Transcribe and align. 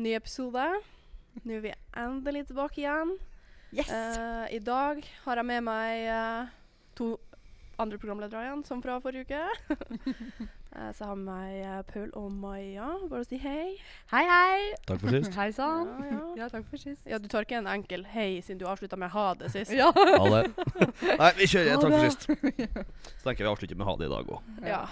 Ny 0.00 0.14
episode. 0.16 0.62
Nå 1.44 1.58
er 1.58 1.60
vi 1.60 1.70
endelig 1.98 2.46
tilbake 2.48 2.80
igjen. 2.80 3.10
Yes! 3.68 3.90
Uh, 3.92 4.46
I 4.48 4.60
dag 4.64 5.02
har 5.26 5.40
jeg 5.40 5.46
med 5.50 5.66
meg 5.66 6.06
uh, 6.08 6.48
to 6.96 7.18
andre 7.80 7.98
programledere 8.00 8.46
igjen, 8.46 8.62
som 8.64 8.80
fra 8.80 8.96
forrige 9.04 9.28
uke. 9.28 9.42
uh, 9.68 10.88
så 10.96 11.04
jeg 11.04 11.10
har 11.10 11.20
med 11.20 11.28
meg 11.28 11.84
Paul 11.92 12.08
og 12.16 12.32
Maja. 12.32 12.88
Bare 13.12 13.28
si 13.28 13.42
hei. 13.44 13.76
hei, 14.14 14.24
hei! 14.30 14.72
Takk 14.88 15.04
for 15.04 15.18
sist. 15.18 15.36
Hei 15.42 15.50
sann. 15.52 15.92
Ja, 15.92 16.08
ja. 16.14 16.24
Ja, 16.40 16.50
takk 16.56 16.64
for 16.72 16.80
sist. 16.80 17.04
Ja, 17.04 17.20
du 17.20 17.28
tar 17.28 17.44
ikke 17.44 17.60
en 17.60 17.68
enkel 17.68 18.08
hei 18.14 18.40
siden 18.40 18.64
du 18.64 18.68
avslutta 18.72 18.96
med 18.96 19.12
ha 19.12 19.28
det 19.36 19.52
sist. 19.52 19.76
Ja. 19.76 19.92
Ha 19.92 20.32
det. 20.32 20.44
Nei, 21.20 21.32
vi 21.36 21.52
kjører. 21.52 21.76
Takk 21.76 21.92
for 21.92 22.08
sist. 22.08 22.28
Så 23.20 23.28
tenker 23.28 23.44
jeg 23.44 23.50
vi 23.50 23.52
avslutter 23.52 23.76
med 23.84 23.92
ha 23.92 24.00
det 24.00 24.08
i 24.08 24.14
dag 24.16 24.36
òg. 24.38 24.54
Ja. 24.64 24.84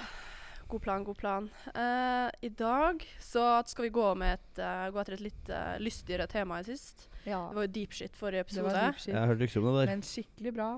God 0.69 0.83
plan, 0.85 1.05
god 1.05 1.17
plan. 1.17 1.47
Uh, 1.75 2.29
I 2.45 2.49
dag 2.53 3.05
så 3.25 3.45
skal 3.67 3.87
vi 3.87 3.91
gå, 3.95 4.09
med 4.21 4.35
et, 4.37 4.59
uh, 4.61 4.91
gå 4.93 5.01
etter 5.01 5.17
et 5.17 5.23
litt 5.25 5.49
uh, 5.49 5.77
lystigere 5.81 6.27
tema 6.29 6.59
enn 6.61 6.67
sist. 6.69 7.07
ja. 7.25 7.39
Det 7.49 7.57
var 7.57 7.65
jo 7.69 7.73
deep 7.79 7.95
shit 7.97 8.17
forrige 8.17 8.45
Det 8.51 8.61
var 8.63 8.69
episode. 8.69 8.83
deep 8.85 9.01
shit. 9.01 9.15
Jeg 9.15 9.31
hørte 9.31 9.49
ikke 9.49 9.63
om 9.63 9.69
det 9.71 9.75
der. 9.79 9.93
Men 9.95 10.03
skikkelig 10.05 10.53
bra. 10.59 10.69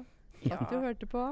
Ja. 0.44 0.56
At 0.60 0.70
du 0.70 0.78
hørte 0.80 1.06
på. 1.10 1.24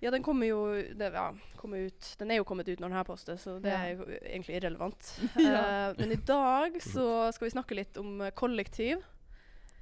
Ja, 0.00 0.10
den 0.14 0.22
kommer 0.24 0.46
jo 0.48 0.60
det, 0.96 1.10
ja, 1.12 1.26
kommer 1.60 1.82
ut, 1.90 2.14
Den 2.18 2.30
er 2.32 2.38
jo 2.38 2.44
kommet 2.48 2.68
ut 2.70 2.78
når 2.80 2.88
den 2.88 2.96
her 2.96 3.04
postes, 3.04 3.42
så 3.44 3.58
det 3.60 3.68
Ja. 3.74 3.82
er 3.82 3.98
jo 3.98 4.06
egentlig 4.22 4.56
irrelevant. 4.60 5.10
Ja. 5.36 5.90
Eh, 5.90 5.98
men 5.98 6.12
i 6.12 6.20
dag 6.30 6.78
så 6.80 7.32
skal 7.34 7.48
vi 7.48 7.50
snakke 7.52 7.74
litt 7.76 7.98
om 8.00 8.22
kollektiv. 8.38 9.02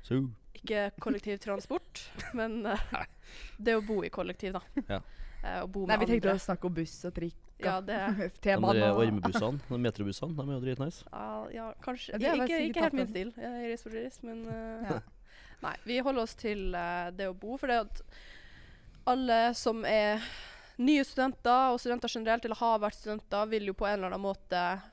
So. 0.03 0.25
Ikke 0.59 0.89
kollektivtransport, 0.99 2.09
men 2.35 2.65
det 3.63 3.77
å 3.79 3.85
bo 3.87 4.01
i 4.03 4.11
kollektiv, 4.11 4.57
da. 4.59 4.65
Ja. 4.89 5.01
Eh, 5.43 5.61
og 5.63 5.69
bo 5.75 5.85
Nei, 5.87 5.99
vi 6.01 6.07
tenkte 6.11 6.29
andre. 6.33 6.41
å 6.41 6.47
snakke 6.49 6.67
om 6.67 6.75
buss 6.75 6.97
og 7.09 7.15
trikk. 7.15 7.37
Ja, 7.63 7.81
det 7.83 7.99
De 8.19 8.29
T-banen 8.43 8.85
og 8.93 9.01
ormebussene, 9.03 9.61
de 9.69 9.79
metrobussene, 9.83 10.35
de 10.37 10.45
er 10.47 10.53
jo 10.55 10.61
dritnice. 10.63 11.05
ja, 11.11 11.29
ja, 11.55 11.69
kanskje 11.83 12.13
Ja, 12.15 12.19
det 12.19 12.29
er 12.29 12.43
Ikke, 12.45 12.61
ikke 12.71 12.85
helt 12.87 12.99
min 13.01 13.09
stil. 13.11 13.33
Jeg 13.37 13.63
er 13.65 13.71
risforderis, 13.73 14.21
men 14.23 14.45
uh, 14.47 14.93
Ja. 14.93 15.01
Nei, 15.67 15.75
vi 15.85 15.99
holder 15.99 16.23
oss 16.23 16.37
til 16.39 16.69
uh, 16.75 17.09
det 17.11 17.27
å 17.27 17.35
bo. 17.35 17.57
For 17.59 17.67
det 17.71 17.81
at 17.83 18.03
alle 19.11 19.39
som 19.59 19.83
er 19.89 20.23
nye 20.79 21.03
studenter, 21.03 21.73
og 21.73 21.81
studenter 21.83 22.13
generelt, 22.13 22.45
eller 22.47 22.61
har 22.61 22.79
vært 22.85 22.99
studenter, 23.01 23.49
vil 23.51 23.67
jo 23.71 23.75
på 23.75 23.89
en 23.89 23.97
eller 23.99 24.13
annen 24.13 24.23
måte 24.23 24.61
eh, 24.61 24.85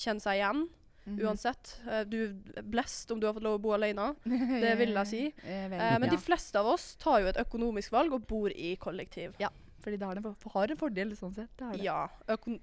kjenne 0.00 0.24
seg 0.24 0.38
igjen. 0.38 0.62
Mhm. 1.08 1.18
Uansett. 1.26 1.74
Eh, 1.84 2.04
du 2.08 2.16
er 2.56 2.64
blest 2.64 3.10
om 3.12 3.20
du 3.20 3.26
har 3.28 3.34
fått 3.36 3.44
lov 3.44 3.58
å 3.58 3.62
bo 3.66 3.74
alene. 3.76 4.14
Det 4.64 4.72
vil 4.80 4.94
jeg 4.96 5.10
si. 5.10 5.22
jeg 5.44 5.70
vet, 5.74 5.76
Eh, 5.82 5.98
men 6.00 6.08
ja. 6.08 6.14
de 6.14 6.20
fleste 6.24 6.56
av 6.62 6.70
oss 6.72 6.94
tar 6.96 7.20
jo 7.26 7.28
et 7.34 7.40
økonomisk 7.44 7.92
valg 7.92 8.16
og 8.16 8.24
bor 8.30 8.48
i 8.54 8.72
kollektiv. 8.80 9.36
Fordi 9.82 9.96
det 10.00 10.06
har 10.10 10.16
en, 10.18 10.24
for- 10.42 10.52
har 10.56 10.72
en 10.74 10.76
fordel 10.80 11.12
sånn 11.16 11.34
sett. 11.36 11.50
Det 11.56 11.64
har 11.64 11.76
det. 11.78 11.84
Ja, 11.86 11.98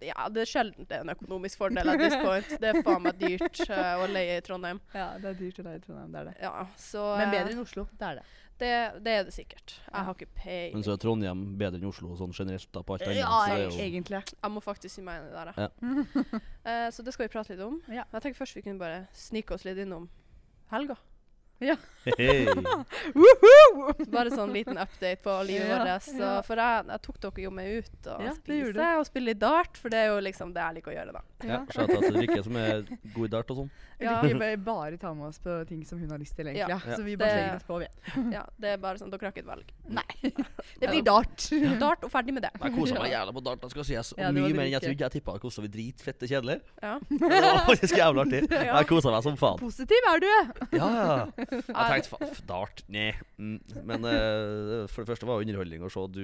ja, 0.03 0.25
det 0.35 0.41
er 0.43 0.49
sjelden 0.51 0.85
det 0.89 0.97
er 0.97 1.05
en 1.05 1.13
økonomisk 1.15 1.57
fordel 1.61 1.89
at 1.93 2.01
this 2.01 2.15
point. 2.19 2.49
Det 2.61 2.71
er 2.73 2.81
faen 2.83 3.05
meg 3.05 3.19
dyrt 3.21 3.61
uh, 3.69 3.93
å 4.03 4.07
leie 4.11 4.37
i 4.37 4.41
Trondheim. 4.45 4.81
ja, 4.93 5.11
det 5.21 5.29
er 5.31 5.37
dyrt 5.39 5.61
å 5.61 5.67
leie 5.69 5.79
i 5.79 5.85
Trondheim. 5.85 6.09
Det 6.11 6.19
er 6.23 6.31
det. 6.31 6.35
Ja, 6.43 6.65
så 6.77 7.05
Men 7.15 7.29
eh, 7.29 7.37
bedre 7.37 7.55
enn 7.55 7.63
Oslo. 7.63 7.85
Det 7.95 8.09
er 8.09 8.19
det. 8.19 8.25
det, 8.59 8.71
det 9.07 9.13
er 9.19 9.23
det 9.29 9.33
sikkert. 9.35 9.77
Ja. 9.85 9.93
Jeg 9.95 10.09
har 10.09 10.17
ikke 10.19 10.29
peiling. 10.41 10.75
Men 10.75 10.85
så 10.89 10.93
er 10.97 11.01
Trondheim 11.05 11.45
bedre 11.63 11.79
enn 11.79 11.87
Oslo 11.89 12.11
sånn 12.19 12.35
generelt 12.35 12.69
da, 12.75 12.83
på 12.83 12.97
alt 12.97 13.07
annet. 13.07 13.21
Ja, 13.23 13.79
egentlig. 13.87 14.21
Jeg 14.35 14.51
må 14.57 14.63
faktisk 14.63 14.95
si 14.99 15.05
meg 15.07 15.23
enig 15.23 15.33
der, 15.39 15.55
jeg. 15.55 16.41
Eh, 16.65 16.87
så 16.89 17.03
det 17.05 17.11
skal 17.13 17.27
vi 17.27 17.31
prate 17.35 17.53
litt 17.53 17.61
om. 17.61 17.75
Ja. 17.93 18.07
Jeg 18.09 18.23
tenker 18.23 18.39
først 18.41 18.55
vi 18.57 18.63
kunne 18.65 18.81
bare 18.81 19.03
snike 19.13 19.53
oss 19.53 19.63
litt 19.67 19.77
innom 19.83 20.07
helga. 20.71 20.95
Hei. 21.59 22.45
Bare 24.11 24.29
sånn 24.33 24.51
liten 24.53 24.77
update 24.77 25.21
på 25.23 25.35
livet 25.47 25.69
Ja, 25.71 25.77
vårt. 25.81 26.03
Så. 26.05 26.31
For 26.45 26.59
jeg, 26.61 26.83
jeg 26.91 27.01
tok 27.07 27.19
dere 27.23 27.45
jo 27.45 27.51
med 27.55 27.71
ut 27.79 28.09
og 28.11 28.25
Ja, 28.25 28.33
spise 28.35 28.89
og 28.99 29.07
spille 29.07 29.31
litt 29.31 29.41
dart, 29.41 29.79
for 29.79 29.93
det 29.93 30.03
er 30.03 30.11
jo 30.11 30.19
liksom 30.25 30.51
det 30.55 30.61
jeg 30.65 30.77
liker 30.79 30.93
å 30.93 30.95
gjøre, 30.97 31.15
da. 31.15 31.23
Ja, 31.45 31.59
Shout 31.71 31.93
out 31.95 32.05
til 32.05 32.19
Rikke 32.19 32.41
som 32.45 32.59
er 32.59 32.83
god 33.15 33.25
i 33.25 33.31
dart 33.37 33.51
og 33.53 33.61
sånn. 33.63 33.71
Ja. 34.03 34.17
Vi 34.25 34.33
bare, 34.35 34.57
bare 34.59 34.97
ta 34.99 35.13
med 35.15 35.29
oss 35.29 35.39
på 35.39 35.55
ting 35.69 35.85
som 35.87 35.99
hun 36.01 36.11
har 36.11 36.19
lyst 36.19 36.35
til, 36.35 36.49
egentlig. 36.51 36.67
Ja. 36.67 36.79
Ja. 36.83 36.97
Så 36.99 37.05
vi 37.05 37.15
bare 37.19 37.37
slenger 37.37 37.61
oss 37.61 37.67
på, 37.69 37.79
vi. 37.79 37.89
Ja, 38.35 38.43
det 38.59 38.73
er 38.75 38.81
bare 38.83 38.99
sånn, 38.99 39.13
Dere 39.13 39.29
har 39.29 39.33
ikke 39.33 39.45
et 39.45 39.49
valg. 39.49 39.71
Nei. 39.87 40.05
Det 40.81 40.89
blir 40.91 41.03
dart. 41.07 41.45
Dart 41.79 42.03
og 42.03 42.11
ferdig 42.11 42.35
med 42.35 42.43
det. 42.43 42.51
Jeg 42.59 42.75
kosa 42.75 42.99
meg 42.99 43.13
jævla 43.13 43.33
på 43.37 43.43
dart. 43.45 43.61
Det 43.63 43.71
skal 43.71 43.85
sies. 43.87 44.11
Og 44.11 44.19
Ja, 44.19 44.27
det 44.35 44.43
var 44.43 44.49
mye 44.51 44.57
mer 44.59 44.67
enn 44.67 44.73
jeg 44.75 44.83
trodde. 44.83 45.05
Jeg 45.05 45.13
tippa 45.15 45.35
det 45.37 45.43
kosta 45.45 45.63
meg 45.63 45.71
dritfette 45.73 46.27
kjedelig. 46.29 46.57
Ja. 46.83 46.95
Det 47.07 47.41
var 47.45 47.61
faktisk 47.69 47.95
jævla 48.01 48.25
artig. 48.25 48.41
Jeg 48.51 48.89
kosa 48.91 49.13
meg 49.15 49.23
som 49.25 49.37
faen. 49.39 49.61
Positiv 49.63 50.09
er 50.11 50.23
du! 50.25 50.29
Ja, 50.75 50.89
ja. 50.99 51.44
Jeg 51.51 52.03
tenkte 52.05 52.45
dart, 52.49 52.83
nei. 52.91 53.11
Mm. 53.37 53.57
Men 53.87 54.05
uh, 54.07 54.85
for 54.91 55.03
det 55.03 55.11
første 55.11 55.27
var 55.27 55.39
det 55.39 55.47
underholdning 55.47 55.85
å 55.85 55.91
se 55.91 56.05
du 56.15 56.23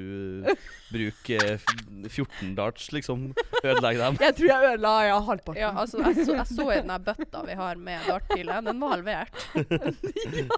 bruke 0.92 1.38
eh, 1.38 1.66
14 2.08 2.54
darts, 2.58 2.90
liksom. 2.96 3.30
Ødelegge 3.62 4.02
dem. 4.02 4.20
Jeg 4.22 4.38
tror 4.38 4.50
jeg 4.52 4.70
ødela 4.72 4.94
ja, 5.08 5.20
halvparten. 5.28 5.62
Ja, 5.62 5.72
altså, 5.84 6.02
jeg 6.06 6.26
så, 6.26 6.38
jeg 6.40 6.48
så 6.52 6.68
i 6.74 6.80
den 6.82 6.96
bøtta 7.06 7.44
vi 7.48 7.58
har 7.62 7.82
med 7.90 8.08
dartpile. 8.10 8.60
Den 8.68 8.82
var 8.84 8.96
halvert. 8.98 9.42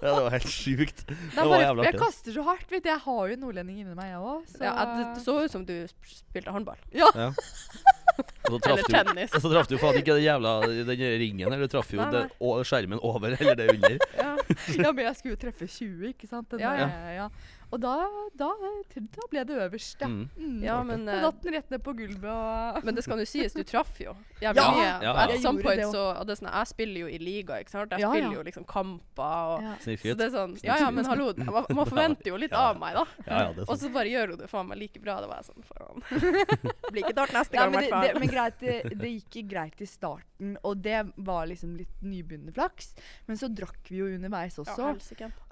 Ja, 0.04 0.10
det 0.10 0.22
var 0.26 0.32
helt 0.34 0.50
sjukt. 0.50 1.04
Det 1.08 1.36
var 1.36 1.48
bare- 1.48 1.64
jævla 1.64 1.84
Jeg 1.86 1.98
kaster 2.00 2.34
så 2.34 2.44
hardt, 2.46 2.66
vet 2.70 2.84
du. 2.84 2.90
Jeg 2.90 3.02
har 3.04 3.28
jo 3.30 3.36
nordlending 3.40 3.82
inni 3.82 3.96
meg, 3.96 4.10
jeg 4.12 4.20
òg. 4.20 4.48
Så 4.50 4.64
Ja, 4.64 4.74
det, 4.90 5.06
det 5.16 5.24
så 5.24 5.36
ut 5.44 5.54
som 5.54 5.64
du 5.68 5.76
spilte 6.08 6.54
håndball. 6.54 6.80
Ja. 6.94 7.10
Og 8.18 8.50
så 8.54 8.58
traff 8.62 8.78
Eller 8.78 9.04
du 9.04 9.10
tennis. 9.12 9.30
så 9.34 9.50
traff 9.50 9.68
du 9.70 9.76
faen 9.80 9.96
ikke 9.98 10.14
den 10.18 10.24
jævla 10.26 10.52
den 10.86 11.02
ringen 11.22 11.46
eller 11.48 11.64
Du 11.64 11.72
traff 11.72 11.90
jo 11.94 11.98
den, 12.12 12.28
skjermen 12.68 13.00
over 13.02 13.34
eller 13.38 13.56
det 13.58 13.68
under. 13.74 13.96
Ja. 14.18 14.34
ja, 14.78 14.92
men 14.92 15.04
jeg 15.08 15.16
skulle 15.18 15.34
jo 15.34 15.40
treffe 15.46 15.66
20, 15.66 16.12
ikke 16.12 16.28
sant? 16.30 16.50
Den 16.52 16.62
Ja, 16.62 16.74
der, 16.78 17.12
ja. 17.16 17.28
Og 17.74 17.80
da, 17.82 17.94
da, 18.38 18.48
da 18.94 19.24
ble 19.32 19.42
det 19.48 19.56
øverst, 19.64 19.98
ja. 20.04 20.06
Mm. 20.06 20.28
Mm. 20.38 20.58
Ja, 20.62 20.76
men, 20.86 21.00
Og 21.02 21.08
natten 21.10 21.24
datt 21.24 21.40
den 21.42 21.54
rett 21.56 21.72
ned 21.74 21.82
på 21.82 21.94
gulvet 21.98 22.30
og 22.30 22.84
Men 22.86 22.94
det 22.94 23.02
skal 23.06 23.18
jo 23.18 23.26
sies, 23.26 23.54
du 23.56 23.64
traff 23.66 23.96
jo 23.98 24.12
jævlig 24.38 24.60
Ja, 24.62 24.66
mye. 24.70 24.84
ja, 24.84 24.98
ja. 25.02 25.14
Jeg 25.34 25.42
point 25.64 25.82
så 25.90 26.02
og 26.20 26.26
det 26.28 26.36
sånn, 26.38 26.50
Jeg 26.54 26.70
spiller 26.70 27.00
jo 27.00 27.08
i 27.10 27.18
liga, 27.18 27.58
ikke 27.64 27.72
sant. 27.74 27.90
Jeg 27.96 28.04
Ja, 28.04 28.10
spiller 28.12 28.30
ja. 28.30 28.36
jo 28.38 28.44
liksom 28.46 28.66
kamper 28.70 29.56
og 29.56 29.64
ja. 29.66 29.72
Så 29.82 29.96
det 30.14 30.28
er 30.28 30.32
sånn 30.36 30.54
Ja 30.62 30.76
ja, 30.84 30.90
men 30.94 31.04
hallo, 31.10 31.32
man, 31.42 31.66
man 31.80 31.86
forventer 31.90 32.30
jo 32.30 32.36
litt 32.38 32.54
Ja. 32.54 32.70
av 32.70 32.78
meg, 32.78 32.94
da. 32.94 33.04
Ja, 33.26 33.40
ja, 33.48 33.52
det 33.56 33.64
er 33.64 33.70
Og 33.74 33.80
så 33.82 33.90
bare 33.98 34.12
gjør 34.14 34.34
hun 34.36 34.38
det 34.44 34.50
faen 34.52 34.68
meg 34.70 34.78
like 34.84 35.02
bra. 35.02 35.18
Det 35.24 35.28
var 35.32 35.42
jeg 35.42 35.50
sånn 35.50 35.66
faen. 35.72 36.04
Blir 36.92 37.02
ikke 37.02 37.16
dart 37.18 37.34
neste 37.34 37.58
gang, 37.58 37.72
i 37.72 37.76
men, 37.76 37.82
det, 37.82 37.90
hvert 37.90 38.04
det, 38.04 38.12
fall. 38.12 38.20
men 38.20 38.34
greit, 38.36 38.60
det, 38.60 38.98
det 39.02 39.10
gikk 39.16 39.48
greit 39.50 39.80
i 39.82 39.88
starten, 39.88 40.54
og 40.62 40.82
det 40.84 41.00
var 41.26 41.46
liksom 41.50 41.74
litt 41.80 42.04
nybegynnerflaks. 42.04 42.92
Men 43.26 43.40
så 43.40 43.48
drakk 43.50 43.90
vi 43.90 43.98
jo 44.02 44.06
underveis 44.14 44.58
også, 44.62 44.92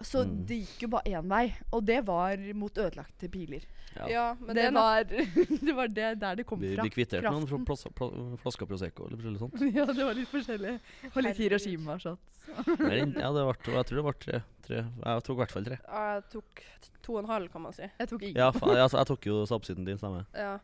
så 0.02 0.22
Mm. 0.22 0.46
det 0.46 0.56
gikk 0.62 0.82
jo 0.84 0.88
bare 0.92 1.10
én 1.18 1.26
vei. 1.28 1.54
Og 1.72 1.84
det 1.88 2.00
var 2.06 2.11
mot 2.58 2.78
ødelagte 2.78 3.28
piler. 3.32 3.64
Ja. 3.96 4.06
Ja, 4.08 4.24
men 4.40 4.56
det, 4.56 4.62
det, 4.62 4.72
var, 4.74 5.04
det 5.66 5.74
var 5.76 5.90
det 5.92 6.10
der 6.22 6.38
det 6.40 6.46
kom 6.48 6.60
Vi, 6.62 6.72
fra. 6.74 6.86
vi 6.86 6.92
kvitterte 6.94 7.32
noen 7.32 7.66
fra 7.66 7.76
flasker 8.42 8.68
Prosecco 8.70 9.08
eller 9.08 9.20
noe 9.26 9.42
sånt. 9.42 9.60
ja, 9.78 9.86
det 9.90 10.06
var 10.08 10.16
litt 10.16 10.30
forskjellig. 10.32 10.74
Og 11.12 11.20
litt 11.26 11.42
Hiroshima-shots. 11.42 12.42
Ja, 12.52 13.30
det 13.32 13.44
var, 13.46 13.56
jeg 13.56 13.86
tror 13.88 14.00
det 14.00 14.06
var 14.08 14.18
tre. 14.26 14.42
tre. 14.66 14.82
Jeg 14.84 15.26
tok 15.28 15.36
i 15.36 15.40
hvert 15.42 15.54
fall 15.54 15.68
tre. 15.68 15.78
Jeg 15.82 16.24
tok 16.32 16.64
to 17.02 17.16
og 17.16 17.22
en 17.24 17.30
halv, 17.30 17.50
kan 17.52 17.64
man 17.66 17.76
si. 17.76 17.86
Jeg 17.86 18.10
tok 18.10 18.22
ingen. 18.22 18.38
Ja, 18.40 18.50
faen, 18.54 18.76
jeg, 18.78 18.92
jeg 18.96 19.10
tok 19.12 19.28
jo 19.30 19.42
sapsiden 19.50 19.88
din, 19.88 20.00
stemmer. 20.00 20.26
Ja. 20.36 20.56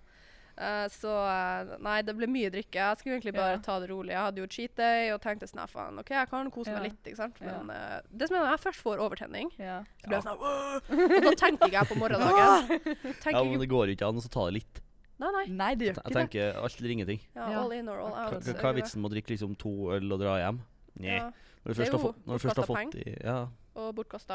Eh, 0.58 0.88
så 0.90 1.10
eh, 1.30 1.76
Nei, 1.86 2.02
det 2.02 2.16
ble 2.18 2.26
mye 2.26 2.50
drikke. 2.50 2.74
Jeg 2.82 2.98
skulle 2.98 3.14
egentlig 3.20 3.34
bare 3.36 3.52
Ja. 3.52 3.58
ta 3.62 3.78
det 3.78 3.90
rolig. 3.90 4.10
Jeg 4.10 4.18
hadde 4.24 4.40
jo 4.42 4.46
cheat 4.50 4.74
day 4.74 5.10
og 5.14 5.20
tenkte 5.22 5.46
sånn, 5.46 5.68
faen, 5.70 5.98
OK, 6.02 6.10
jeg 6.10 6.28
kan 6.30 6.50
kose 6.50 6.72
meg 6.72 6.82
Ja. 6.82 6.88
litt, 6.88 7.02
ikke 7.04 7.16
sant. 7.16 7.36
Ja. 7.40 7.62
Men 7.62 7.70
eh, 7.70 8.00
det 8.10 8.28
som 8.28 8.36
er 8.36 8.40
når 8.42 8.50
jeg 8.56 8.64
først 8.66 8.82
får 8.82 8.98
overtenning, 8.98 9.50
Ja. 9.58 9.84
så 10.02 10.08
blir 10.08 10.18
jeg 10.18 10.24
sånn 10.26 10.38
«Åh!» 10.42 10.80
Og 10.90 11.22
da 11.22 11.30
tenker 11.38 11.66
ikke 11.68 11.78
jeg 11.78 11.86
på 11.92 11.98
morgendagen. 12.02 12.68
Ja, 13.32 13.44
men 13.44 13.60
det 13.60 13.68
går 13.70 13.86
jo 13.86 13.94
ikke 13.94 14.08
an 14.08 14.16
å 14.18 14.28
ta 14.28 14.44
det 14.50 14.54
litt. 14.58 14.80
Nei, 15.18 15.30
nei. 15.34 15.44
Nei, 15.50 15.74
det 15.74 15.86
gjør 15.88 15.94
Jeg 15.94 16.02
ikke 16.02 16.12
det. 16.14 16.18
tenker 16.30 16.58
alt 16.62 16.78
eller 16.80 16.90
ingenting. 16.90 17.20
Ja, 17.34 17.50
Ja. 17.50 17.60
all 17.62 17.72
in 17.72 17.88
or 17.88 17.98
all 18.00 18.14
out. 18.34 18.42
hva 18.42 18.54
hva 18.54 18.68
er 18.70 18.74
vitsen 18.82 19.00
med 19.02 19.10
å 19.10 19.14
drikke 19.14 19.30
liksom 19.34 19.56
to 19.58 19.70
øl 19.94 20.12
og 20.12 20.20
dra 20.20 20.36
hjem? 20.42 20.60
Nei. 20.98 21.16
Ja. 21.16 21.30
Når 21.64 21.74
du 21.74 21.74
først 21.82 21.92
har 21.92 22.00
fått, 22.00 22.18
når 22.26 22.38
du 22.38 22.42
først 22.48 22.56
har 22.56 22.66
fått 22.66 22.94
i, 22.94 23.16
ja, 23.24 23.48
Og 23.76 23.94
bortkasta 23.94 24.34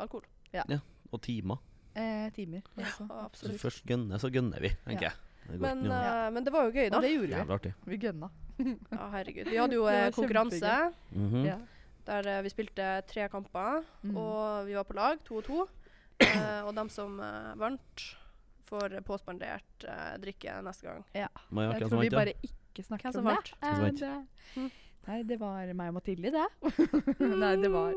alkohol. 0.00 0.24
og 1.12 1.20
timer. 1.20 1.58
Eh, 1.94 2.30
timer. 2.30 2.62
Ja, 2.78 2.86
absolutt. 3.26 3.60
Så 3.60 3.68
først 3.68 3.84
gønner, 3.84 4.16
så 4.18 4.30
gønner 4.32 4.60
vi, 4.60 4.68
tenker 4.86 5.02
Ja. 5.02 5.08
jeg. 5.10 5.12
Det 5.48 5.58
Men, 5.60 5.78
ikke 5.82 5.88
noe 5.88 6.26
eh, 6.26 6.30
men 6.32 6.44
det 6.46 6.52
var 6.52 6.64
jo 6.68 6.70
gøy, 6.72 6.88
da. 6.90 6.96
Og 6.96 7.02
det 7.02 7.10
gjorde 7.12 7.28
vi. 7.44 7.52
artig. 7.56 7.72
Vi 7.86 7.98
gønna. 7.98 8.30
Ja, 8.92 9.06
herregud. 9.16 9.48
Vi 9.50 9.56
hadde 9.58 9.74
jo 9.74 9.86
eh, 9.90 10.10
konkurranse 10.14 10.72
mm 11.10 11.28
-hmm. 11.32 11.46
Ja. 11.46 11.58
der 12.06 12.26
eh, 12.38 12.42
vi 12.42 12.48
spilte 12.48 13.02
tre 13.06 13.28
kamper, 13.28 13.82
Mm. 14.02 14.16
og 14.16 14.66
vi 14.66 14.74
var 14.74 14.82
på 14.84 14.92
lag, 14.94 15.18
to 15.24 15.36
og 15.36 15.44
to. 15.44 15.68
Eh, 16.22 16.62
og 16.66 16.74
dem 16.76 16.88
som 16.88 17.20
eh, 17.20 17.54
vant, 17.58 18.16
får 18.68 19.00
påspandert 19.04 19.84
eh, 19.84 20.18
drikke 20.22 20.62
neste 20.62 20.86
gang. 20.86 21.04
Maja, 21.50 21.72
Jeg 21.72 21.88
tror 21.90 22.00
vi 22.00 22.10
bare 22.10 22.32
ikke 22.42 22.82
snakker 22.82 23.02
Hvem 23.10 23.12
som 23.12 23.26
om 23.26 23.32
vant? 23.32 23.44
det. 23.60 23.78
Hvem 23.80 23.96
som 23.96 24.08
vant? 24.08 24.72
Det- 25.02 25.08
Nei, 25.10 25.22
det 25.26 25.38
var 25.40 25.66
meg 25.74 25.88
og 25.90 25.94
Mathilde, 25.98 26.30
det. 26.30 26.46
Nei, 27.42 27.56
det 27.58 27.70
var, 27.72 27.92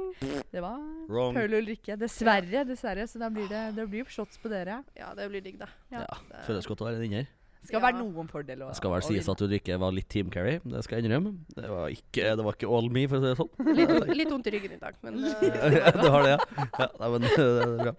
det 0.52 0.62
var 0.64 0.80
Wrong. 1.08 1.36
Paul 1.38 1.54
og 1.54 1.62
Ulrikke. 1.62 1.98
Dessverre, 2.02 2.66
dessverre. 2.66 3.06
Så 3.08 3.20
da 3.22 3.30
blir 3.30 3.48
det, 3.52 3.76
det 3.78 3.86
blir 3.92 4.06
shots 4.10 4.38
på 4.42 4.50
dere. 4.50 4.80
Ja, 4.98 5.14
det 5.18 5.30
blir 5.30 5.42
digg, 5.46 5.60
da. 5.62 5.68
Ja. 5.94 6.02
Ja, 6.02 6.18
Det- 6.32 6.46
føles 6.48 6.66
godt 6.66 6.82
å 6.82 6.88
være 6.90 6.96
en 6.98 7.06
vinner. 7.06 7.28
Skal 7.66 7.80
Ja. 7.82 7.86
være 7.88 7.98
noen 7.98 8.28
fordel 8.30 8.60
å 8.62 8.68
Det 8.70 8.76
skal 8.78 8.92
vel 8.92 9.02
sies 9.02 9.28
at 9.28 9.42
Ulrikke 9.42 9.80
var 9.82 9.92
litt 9.92 10.08
team 10.08 10.30
carry, 10.30 10.60
det 10.64 10.84
skal 10.86 11.00
jeg 11.02 11.06
innrømme. 11.10 11.32
Det 11.56 11.68
var 11.70 11.88
ikke, 11.90 12.36
det 12.38 12.44
var 12.46 12.54
ikke 12.54 12.70
all 12.70 12.90
me, 12.94 13.08
for 13.08 13.18
å 13.18 13.22
si 13.22 13.32
det 13.32 13.38
sånn. 13.40 13.76
Litt, 13.76 14.18
litt 14.20 14.30
vondt 14.30 14.46
i 14.46 14.52
ryggen 14.54 14.76
i 14.76 14.78
dag, 14.78 14.94
men 15.02 15.18
uh, 15.24 15.42
Ja, 15.82 15.90
du 15.98 16.10
har 16.14 16.22
det, 16.28 16.36
ja? 16.36 16.68
ja 16.78 16.88
nei, 17.00 17.10
men 17.10 17.22
det 17.26 17.34
er 17.40 17.78
bra. 17.82 17.96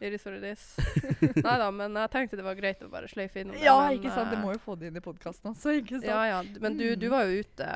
Iris 0.00 0.26
it 0.26 0.44
is. 0.46 0.64
Nei 1.44 1.54
da, 1.58 1.70
men 1.74 1.96
jeg 1.98 2.10
tenkte 2.12 2.38
det 2.38 2.44
var 2.46 2.54
greit 2.58 2.82
å 2.86 2.90
bare 2.92 3.08
sløyfe 3.10 3.40
innom. 3.42 3.56
Ja, 3.58 3.74
men, 3.88 3.96
ikke 3.98 4.12
sant. 4.14 4.30
Det 4.30 4.38
eh, 4.38 4.44
må 4.44 4.52
jo 4.54 4.60
få 4.62 4.76
det 4.78 4.92
inn 4.92 5.00
i 5.00 5.02
podkasten 5.02 5.50
også, 5.50 5.74
ikke 5.80 5.98
sant. 5.98 6.06
Ja, 6.10 6.20
ja. 6.30 6.42
Men 6.62 6.76
du, 6.78 6.84
du 6.96 7.08
var 7.10 7.26
jo 7.26 7.40
ute 7.42 7.70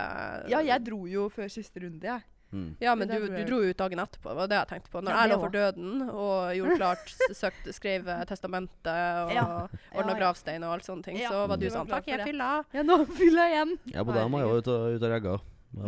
Ja, 0.52 0.60
jeg 0.62 0.84
dro 0.86 1.02
jo 1.10 1.26
før 1.34 1.50
siste 1.50 1.82
runde, 1.82 2.06
jeg. 2.06 2.22
Mm. 2.52 2.76
Ja, 2.84 2.92
men 2.94 3.08
du, 3.08 3.14
du 3.32 3.44
dro 3.48 3.62
jo 3.64 3.70
ut 3.72 3.78
dagen 3.80 3.98
etterpå. 4.02 4.28
Det 4.28 4.36
var 4.42 4.48
det 4.50 4.56
jeg 4.58 4.68
tenkte 4.74 4.90
på. 4.92 5.00
Når 5.00 5.14
Ja, 5.14 5.20
jeg 5.24 5.30
det 5.30 5.36
lå 5.36 5.40
for 5.40 5.54
døden 5.56 6.02
og 6.12 6.34
gjorde 6.58 6.74
klart, 6.76 7.12
søkte, 7.32 7.72
skrev 7.72 8.10
eh, 8.12 8.24
testamentet 8.28 8.92
og 8.92 9.32
Ja. 9.32 9.46
ordna 9.96 10.02
Ja, 10.02 10.12
ja. 10.12 10.18
gravstein 10.20 10.66
og 10.68 10.74
alt 10.76 10.84
sånne 10.84 11.06
ting, 11.06 11.16
Ja, 11.16 11.30
så 11.32 11.46
var 11.48 11.56
du 11.56 11.64
du 11.64 11.70
var 11.70 11.78
sånn 11.78 11.88
Takk, 11.94 12.10
jeg 12.12 12.20
det. 12.20 12.26
fylla. 12.28 12.50
Ja, 12.76 12.84
nå 12.84 12.98
fyller 13.08 13.48
jeg 13.48 13.56
igjen. 13.56 13.72
Ja, 13.96 14.04
på 14.04 14.12
dem 14.18 14.36
var 14.36 14.44
jeg 14.44 14.52
jo 14.52 14.60
ut, 14.60 14.68
ute 14.68 15.08
og 15.08 15.14
regga. 15.16 15.38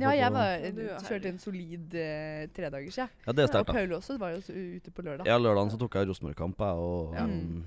Ja, 0.01 0.11
jeg 0.17 0.33
var, 0.33 0.63
kjørte 1.05 1.29
en 1.29 1.39
solid 1.43 1.95
eh, 2.01 2.47
tredagers, 2.57 2.97
jeg. 3.03 3.09
Ja, 3.27 3.33
det 3.37 3.43
er 3.45 3.49
Og 3.49 3.53
sterkt, 3.53 3.67
da. 3.69 3.73
Paul 3.77 3.93
også 3.99 4.17
var 4.19 4.31
jo 4.33 4.41
ute 4.81 4.91
på 4.97 5.03
lørdag. 5.05 5.27
Ja, 5.29 5.37
lørdagen 5.37 5.71
så 5.75 5.81
tok 5.81 5.95
jeg 6.01 6.09
Rosenborg-kamp, 6.09 6.59
jeg, 6.65 6.85
og, 6.89 7.15
Ja. 7.19 7.25
um, 7.25 7.65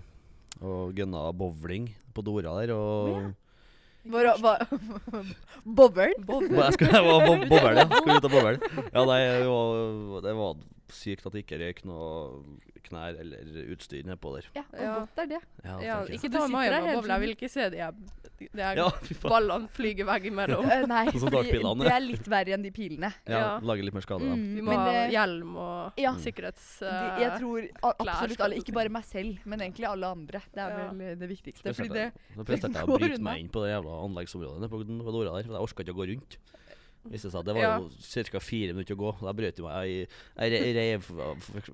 og 0.61 0.95
gønna 0.97 1.27
bowling 1.37 1.91
på 2.15 2.23
Dora 2.25 2.55
der. 2.65 2.73
Og 2.73 3.33
Var, 4.07 4.31
var, 4.41 4.63
Bobbel? 5.77 6.13
jeg, 6.17 6.73
skal, 6.73 6.87
jeg 6.95 7.03
var 7.05 7.25
bo 7.27 7.35
bobble, 7.51 7.73
ja. 7.75 7.85
Skulle 7.91 8.17
ut 8.17 8.27
og 8.29 8.31
bobble. 8.31 8.59
Ja, 8.93 9.03
nei, 9.05 9.19
det 9.21 9.47
var, 9.51 10.21
det 10.25 10.35
var 10.37 10.55
sykt 10.93 11.25
at 11.25 11.33
det 11.33 11.45
ikke 11.45 11.59
røyk 11.59 11.83
noe 11.85 12.43
knær 12.87 13.17
eller 13.19 13.71
utstyr 13.73 14.05
nedpå 14.07 14.31
der. 14.37 14.45
Ja, 14.55 14.63
og 14.71 14.79
Ja. 14.79 14.93
godt 15.01 15.17
er 15.23 15.25
det. 15.27 15.41
Ja, 15.65 15.79
Ja, 15.81 15.95
ikke 16.05 16.31
ta 16.31 16.39
der 16.39 16.47
med 16.47 16.71
helt. 16.71 16.85
Jeg 16.87 17.03
sånn- 17.03 17.19
vil 17.19 17.35
ikke 17.35 17.49
se 17.49 17.69
de 17.69 17.77
her 17.77 17.93
ja, 18.77 18.89
ballene 19.23 19.67
flyge 19.73 20.05
veggimellom. 20.05 20.65
Eh, 20.69 20.85
nei, 20.85 21.05
Sånn 21.17 21.31
det 21.33 21.91
er 21.91 21.99
litt 21.99 22.27
verre 22.29 22.53
enn 22.53 22.61
de 22.63 22.69
pilene. 22.71 23.09
Ja, 23.27 23.39
Ja. 23.39 23.59
Lager 23.59 23.83
litt 23.83 23.93
mer 23.97 24.01
skade, 24.05 24.21
da. 24.21 24.35
Mm, 24.35 24.55
Vi 24.55 24.61
må 24.61 24.69
men 24.69 24.77
ha 24.79 24.91
det- 24.91 25.11
hjelm 25.11 25.55
og 25.57 25.93
Ja. 25.97 26.13
sikkerhetsklær. 26.13 26.79
De, 26.79 27.23
eh, 27.23 27.29
jeg 27.29 27.39
tror 27.41 27.67
absolutt 27.83 28.39
alle, 28.39 28.55
ikke 28.61 28.73
bare 28.73 28.89
meg 28.89 29.03
selv, 29.03 29.39
men 29.45 29.59
egentlig 29.59 29.85
alle 29.89 30.05
andre. 30.05 30.41
Det 30.53 30.61
er 30.61 30.69
Ja. 30.69 30.89
vel 30.91 31.01
eh, 31.01 31.15
det 31.15 31.29
viktigste. 31.29 31.63
Fordi 31.73 31.89
Spesielt 31.89 31.93
det, 31.93 32.13
Nå 32.37 32.43
presterte 32.45 32.73
jeg 32.73 32.85
å 32.87 32.97
bryte 32.99 33.19
meg 33.21 33.39
inn 33.41 33.49
på 33.49 33.63
det 33.65 33.73
jævla 33.73 34.05
anleggsområdet 34.05 34.69
på, 34.69 34.77
på 34.85 35.11
Dora 35.11 35.33
der. 35.35 35.43
For 35.43 35.53
jeg 35.53 35.61
orka 35.61 35.83
ikke 35.83 35.95
å 35.95 35.97
gå 35.97 36.07
rundt. 36.13 36.37
Viste 37.11 37.29
seg 37.33 37.45
det 37.47 37.53
var 37.55 37.61
Ja. 37.63 37.73
jo 37.79 38.23
ca. 38.31 38.39
fire 38.43 38.73
minutter 38.73 38.95
å 38.95 38.99
gå. 39.01 39.11
Da 39.23 39.33
brøt 39.37 39.57
jeg 39.59 39.65
meg 39.65 39.87
Jeg, 39.87 40.07
jeg 40.37 40.51
re- 40.53 40.73
rev 40.77 41.05
fra, 41.07 41.27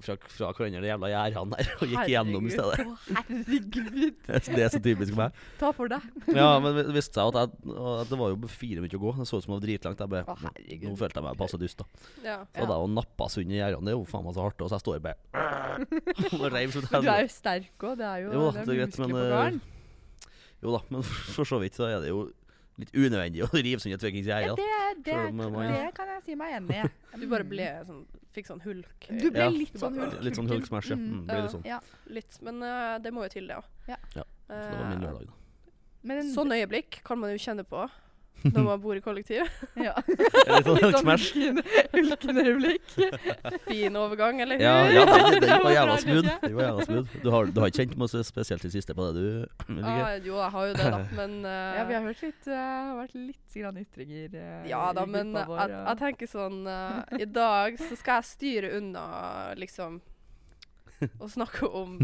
fra, 0.03 0.15
fra 0.35 0.51
hverandre 0.53 0.81
de 0.83 0.91
jævla 0.91 1.09
gjerdene 1.13 1.57
der 1.57 1.71
og 1.79 1.87
gikk 1.93 2.11
gjennom 2.13 2.47
i 2.47 2.53
stedet. 2.53 2.85
Herregud. 3.17 4.15
Det 4.27 4.63
er 4.63 4.69
så 4.73 4.81
typisk 4.83 5.15
meg. 5.17 5.33
Ta 5.59 5.71
for 5.75 5.91
deg. 5.91 6.05
Ja, 6.35 6.49
men 6.63 6.77
det 6.79 6.85
viste 6.95 7.17
seg 7.17 7.33
at, 7.33 7.39
jeg, 7.41 7.75
at 8.03 8.11
det 8.13 8.19
var 8.19 8.33
jo 8.33 8.51
fire 8.51 8.83
minutter 8.83 8.99
å 8.99 9.03
gå. 9.05 9.15
Det 9.19 9.27
så 9.29 9.39
ut 9.39 9.45
som 9.47 9.53
det 9.53 9.57
var 9.59 9.65
dritlangt. 9.67 10.03
Jeg 10.03 10.13
bare, 10.13 10.25
Å, 10.27 10.37
nå, 10.43 10.95
følte 10.99 11.19
jeg 11.21 11.27
meg 11.27 11.39
passe 11.41 11.59
dust, 11.61 11.81
da. 11.83 12.07
ja. 12.25 12.37
Så 12.53 12.67
da 12.69 12.77
å 12.81 12.87
nappe 12.91 13.29
seg 13.33 13.45
under 13.47 13.59
gjerdene, 13.61 13.85
det 13.89 13.93
er 13.95 13.97
jo 13.99 14.05
faen 14.09 14.25
meg 14.27 14.37
så 14.37 14.45
hardt. 14.47 14.61
Og 14.63 14.69
så 14.71 14.77
jeg 14.79 14.85
står 14.85 15.03
bare 15.03 15.17
og 16.39 16.47
reiv 16.53 16.73
Du 16.77 17.09
er 17.09 17.23
jo 17.25 17.31
sterk 17.33 17.87
òg. 17.89 17.97
Det 17.99 18.07
er 18.09 18.23
jo 18.25 18.31
Jo 18.33 18.45
det 18.51 18.63
er 18.63 18.73
er 18.73 18.85
muskler 18.87 19.07
men, 19.07 19.15
på 19.17 19.23
eh, 19.23 19.33
garn. 19.33 19.61
Jo 20.63 20.71
da, 20.77 20.79
men 20.93 21.03
for 21.03 21.43
så 21.49 21.59
vidt 21.59 21.75
så 21.75 21.89
er 21.89 21.99
det 22.03 22.11
jo 22.13 22.21
litt 22.81 22.91
unødvendig 22.95 23.43
å 23.45 23.49
rive 23.53 23.79
seg 23.81 23.91
under 23.93 23.99
et 23.99 24.05
fuckings 24.07 24.27
Ja, 24.31 24.39
det, 24.57 24.67
det, 25.05 25.17
det 25.37 25.91
kan 25.97 26.07
jeg 26.15 26.23
si 26.25 26.35
meg 26.39 26.55
enig 26.57 26.79
i. 26.81 26.89
Du 27.21 27.27
bare 27.29 27.45
ble 27.45 27.67
sånn 27.87 28.03
Fikk 28.33 28.47
sånn 28.49 28.63
hulk. 28.65 29.05
Du 29.21 29.27
ble 29.29 29.43
Ja. 29.43 29.49
litt 29.53 29.75
sånn 29.77 29.93
hulk. 30.01 30.15
Litt 30.25 30.37
sånn 30.39 30.47
hulksmash, 30.49 30.87
ja. 30.89 30.95
Mm, 30.97 31.19
blir 31.27 31.35
Ja. 31.37 31.41
litt 31.43 31.53
sånn. 31.53 31.65
Ja. 31.69 31.77
Litt. 32.09 32.37
Men 32.41 32.63
uh, 32.65 32.95
det 32.97 33.11
må 33.13 33.27
jo 33.27 33.29
til, 33.29 33.45
det 33.45 33.59
òg. 33.59 33.67
Ja. 33.85 33.97
Ja, 34.17 34.23
Så 34.49 34.57
det 34.71 34.79
var 34.79 34.89
min 34.89 35.03
lørdag, 35.05 35.27
da. 35.27 35.35
Men 36.01 36.31
Sånn 36.33 36.49
øyeblikk 36.55 36.97
kan 37.05 37.21
man 37.21 37.29
jo 37.29 37.37
kjenne 37.37 37.61
på 37.63 37.83
når 38.43 38.65
man 38.65 38.81
bor 38.83 38.97
i 38.97 39.01
kollektiv. 39.03 39.47
Ja. 39.83 39.93
Litt 40.07 40.67
sånn 40.67 40.79
hulksmash. 40.79 41.31
Hulken-øyeblikk. 41.93 42.93
Fin 43.67 43.97
overgang, 43.99 44.39
eller? 44.43 44.61
Ja, 44.61 44.73
ja 44.91 45.03
den, 45.09 45.39
den 45.43 45.63
var 45.65 45.73
jævla 45.75 45.97
smooth. 46.03 46.29
Den 46.43 46.55
var 46.57 46.67
jævla 46.67 46.85
smooth. 46.87 47.15
Du 47.23 47.29
har, 47.33 47.49
du 47.51 47.61
har 47.63 47.71
ikke 47.71 47.83
kjent 47.83 47.95
masse 48.03 48.23
spesielt 48.27 48.67
i 48.67 48.71
siste 48.73 48.95
på 48.97 49.07
det, 49.09 49.23
du? 49.23 49.65
Ah, 49.83 50.13
jo, 50.23 50.37
jeg 50.37 50.51
har 50.55 50.69
jo 50.69 50.75
det, 50.79 50.89
da. 50.95 51.01
Men 51.17 51.37
uh, 51.45 51.53
Ja, 51.79 51.85
vi 51.89 51.97
har 51.97 52.05
hørt 52.07 52.23
litt, 52.23 52.49
uh, 52.49 52.93
vært 53.01 53.15
litt 53.17 53.57
grann 53.59 53.79
ytringer 53.81 54.33
Uh, 54.33 54.63
Ja 54.69 54.81
da, 54.95 55.03
men 55.09 55.33
gruppa 55.35 55.65
jeg, 55.67 55.73
jeg 55.75 55.99
tenker 55.99 56.29
sånn 56.31 56.59
I 57.19 57.25
dag 57.29 57.75
så 57.81 57.97
skal 57.99 58.21
jeg 58.21 58.29
styre 58.31 58.71
unna, 58.79 59.03
liksom 59.59 59.99
Å 61.19 61.29
snakke 61.29 61.67
om 61.69 61.97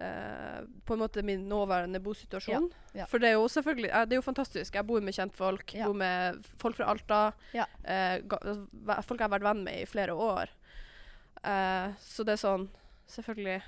eh, 0.00 0.60
på 0.84 0.94
en 0.94 1.02
måte 1.02 1.22
min 1.26 1.48
nåværende 1.48 2.00
bosituasjon. 2.00 2.68
Ja, 2.92 3.00
ja. 3.02 3.06
For 3.10 3.22
det 3.22 3.32
er 3.32 3.38
jo 3.38 3.48
selvfølgelig 3.52 3.90
eh, 3.90 4.04
Det 4.06 4.16
er 4.16 4.20
jo 4.20 4.26
fantastisk. 4.26 4.74
Jeg 4.74 4.88
bor 4.88 5.04
med 5.04 5.16
kjentfolk. 5.16 5.74
Ja. 5.74 5.88
Bor 5.88 5.98
med 5.98 6.44
folk 6.62 6.78
fra 6.78 6.90
Alta. 6.92 7.20
Ja. 7.56 7.66
Uh, 7.82 8.22
folk 9.06 9.18
jeg 9.18 9.26
har 9.26 9.34
vært 9.36 9.48
venn 9.48 9.64
med 9.66 9.82
i 9.82 9.88
flere 9.88 10.14
år. 10.14 10.54
Så 12.02 12.24
det 12.26 12.32
er 12.34 12.40
sånn 12.40 12.64
Selvfølgelig 13.06 13.60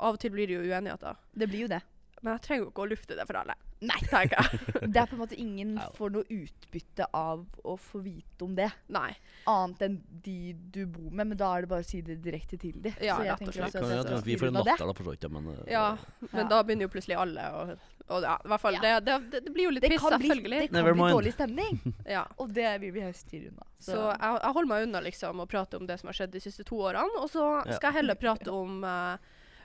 Av 0.00 0.16
og 0.16 0.20
til 0.22 0.32
blir 0.32 0.48
det 0.48 0.54
jo 0.56 0.62
uenigheter. 0.64 1.18
Det 1.36 1.46
blir 1.50 1.66
jo 1.66 1.68
det. 1.70 1.82
Men 2.22 2.34
jeg 2.36 2.42
trenger 2.44 2.64
jo 2.66 2.70
ikke 2.70 2.82
å 2.84 2.88
lufte 2.90 3.16
det 3.16 3.24
for 3.28 3.38
alle. 3.40 3.54
Nei. 3.80 3.96
Tenker 4.10 4.36
jeg. 4.36 4.58
Det 4.92 4.98
er 5.00 5.06
på 5.08 5.16
en 5.16 5.20
måte 5.22 5.36
ingen 5.40 5.70
får 5.96 6.10
noe 6.12 6.26
utbytte 6.36 7.06
av 7.16 7.46
å 7.64 7.76
få 7.80 8.02
vite 8.04 8.44
om 8.44 8.52
det. 8.58 8.66
Nei. 8.92 9.14
Annet 9.48 9.80
enn 9.86 9.94
de 10.26 10.34
du 10.74 10.82
bor 10.84 11.06
med, 11.08 11.30
men 11.30 11.38
da 11.40 11.48
er 11.56 11.64
det 11.64 11.70
bare 11.70 11.80
å 11.80 11.88
si 11.88 12.02
det 12.04 12.18
direkte 12.20 12.58
til 12.60 12.76
de. 12.84 12.92
Ja, 13.00 13.16
Så 13.16 13.24
jeg 13.24 13.32
rett 13.38 13.46
og 13.48 13.54
slett. 13.56 13.78
også 13.80 13.80
Kan 13.80 14.12
jeg 14.18 14.26
vi 14.26 14.36
får 14.42 14.50
en 14.52 14.58
latter, 14.60 14.84
da, 14.84 14.92
for 14.98 15.08
så 15.08 15.14
vidt. 15.16 15.24
Men 15.32 15.48
uh, 15.48 15.62
Ja, 15.72 15.86
men 16.28 16.42
Ja. 16.44 16.48
da 16.52 16.60
begynner 16.62 16.84
jo 16.90 16.92
plutselig 16.92 17.16
alle 17.22 17.48
å 17.56 17.64
og 18.10 18.24
ja, 18.26 18.32
i 18.42 18.48
hvert 18.50 18.58
fall, 18.60 18.74
Ja. 18.74 18.80
det, 18.82 19.04
det, 19.06 19.16
det, 19.30 19.40
det 19.46 19.50
blir 19.54 19.64
jo 19.68 19.70
litt 19.70 19.84
Det 19.84 19.90
piss, 19.92 20.02
selvfølgelig. 20.02 20.58
det 20.64 20.68
kan 20.72 20.76
Never 20.80 20.94
bli 20.96 21.02
mind. 21.04 21.12
dårlig 21.14 21.32
stemning, 21.36 21.76
Ja. 22.16 22.24
og 22.42 22.48
det 22.56 22.80
vil 22.82 22.90
vi 22.96 23.04
helst 23.04 23.28
styre 23.28 23.52
unna. 23.52 23.66
Så 23.78 23.94
jeg, 23.94 24.40
jeg 24.42 24.52
holder 24.56 24.68
meg 24.72 24.86
unna 24.88 25.00
liksom 25.06 25.38
å 25.44 25.46
prate 25.46 25.78
om 25.78 25.86
det 25.86 25.96
som 26.00 26.10
har 26.10 26.18
skjedd 26.18 26.32
de 26.34 26.40
siste 26.42 26.64
to 26.66 26.80
årene. 26.88 27.06
Og 27.22 27.30
så 27.30 27.44
Ja. 27.64 27.76
skal 27.78 27.92
jeg 27.92 28.00
heller 28.02 28.18
prate 28.18 28.50
om 28.50 28.82
uh, 28.82 29.14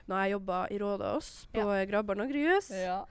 når 0.06 0.22
jeg 0.22 0.34
jobba 0.36 0.60
i 0.70 0.78
Rådås, 0.78 1.30
på 1.54 1.66
ja. 1.66 1.84
Grabbarn 1.90 2.24
og 2.26 2.32
Grus. 2.34 2.70
ja. 2.70 3.02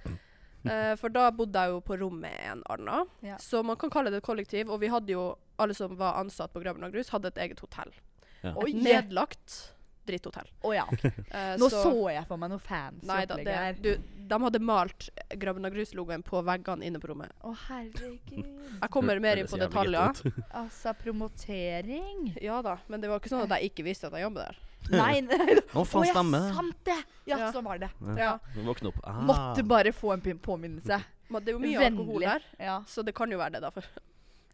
Uh, 0.65 0.95
for 1.01 1.13
da 1.13 1.27
bodde 1.35 1.61
jeg 1.61 1.75
jo 1.75 1.81
på 1.85 1.99
rom 2.01 2.17
med 2.23 2.35
en 2.41 2.63
annen. 2.73 3.11
Ja. 3.25 3.37
Så 3.41 3.61
man 3.63 3.77
kan 3.77 3.91
kalle 3.93 4.13
det 4.13 4.23
et 4.23 4.27
kollektiv. 4.27 4.71
Og 4.71 4.81
vi 4.81 4.89
hadde 4.89 5.13
jo, 5.13 5.29
alle 5.61 5.77
som 5.77 5.93
var 5.99 6.19
ansatt 6.21 6.53
på 6.55 6.63
Grabbarn 6.63 6.87
og 6.87 6.95
Grus, 6.95 7.13
hadde 7.13 7.33
et 7.33 7.41
eget 7.45 7.61
hotell. 7.63 7.93
Ja. 8.41 8.55
Oi. 8.55 8.71
Et 8.71 8.83
nedlagt 8.87 9.75
dritthotell. 10.05 10.49
Å 10.61 10.73
ja. 10.75 10.85
Uh, 10.89 11.55
Nå 11.61 11.69
så, 11.73 11.93
jeg 12.13 12.25
for 12.29 12.41
meg 12.41 12.51
noe 12.53 12.61
fancy 12.61 13.07
Nei 13.09 13.23
da, 13.29 13.37
det, 13.41 13.57
du, 13.81 13.91
de 14.29 14.39
hadde 14.45 14.61
malt 14.63 15.09
Grabben 15.41 15.65
og 15.67 15.75
Grus-logoen 15.75 16.23
på 16.25 16.41
veggene 16.45 16.85
inne 16.87 17.01
på 17.01 17.09
rommet. 17.11 17.33
Å 17.45 17.53
herregud. 17.67 18.45
Jeg 18.75 18.91
kommer 18.93 19.21
mer 19.23 19.41
inn 19.41 19.49
på 19.49 19.59
detaljer. 19.61 20.21
Altså, 20.55 20.93
promotering 21.01 22.35
Ja 22.43 22.61
da, 22.65 22.77
men 22.87 23.03
det 23.03 23.11
var 23.11 23.21
ikke 23.21 23.33
sånn 23.33 23.45
at 23.47 23.57
jeg 23.57 23.73
ikke 23.73 23.85
visste 23.87 24.09
at 24.09 24.17
jeg 24.17 24.27
jobbet 24.27 24.49
der. 24.49 24.63
Nei, 24.91 25.21
nei. 25.21 25.55
Å, 25.73 25.83
faen, 25.87 26.05
ja, 26.05 26.13
stemmer 26.13 26.39
det. 26.47 26.55
sant 26.55 26.83
det! 26.85 26.97
Ja, 27.25 27.37
Ja. 27.37 27.51
sånn 27.51 27.63
var 27.65 27.77
det. 27.81 27.89
Ja. 28.17 28.37
Våkne 28.65 28.91
opp. 28.91 28.99
Ah. 29.03 29.21
Måtte 29.25 29.63
bare 29.67 29.91
få 29.91 30.13
en 30.13 30.21
pin- 30.21 30.39
påminnelse. 30.39 30.99
Men 31.29 31.41
det 31.43 31.49
er 31.49 31.57
jo 31.57 31.59
mye 31.63 31.79
Vennlig. 31.79 31.99
alkohol 31.99 32.23
her, 32.27 32.41
Ja. 32.59 32.79
så 32.85 33.03
det 33.03 33.15
kan 33.15 33.31
jo 33.31 33.37
være 33.39 33.53
det, 33.53 33.61
da. 33.61 33.69
For 33.71 33.81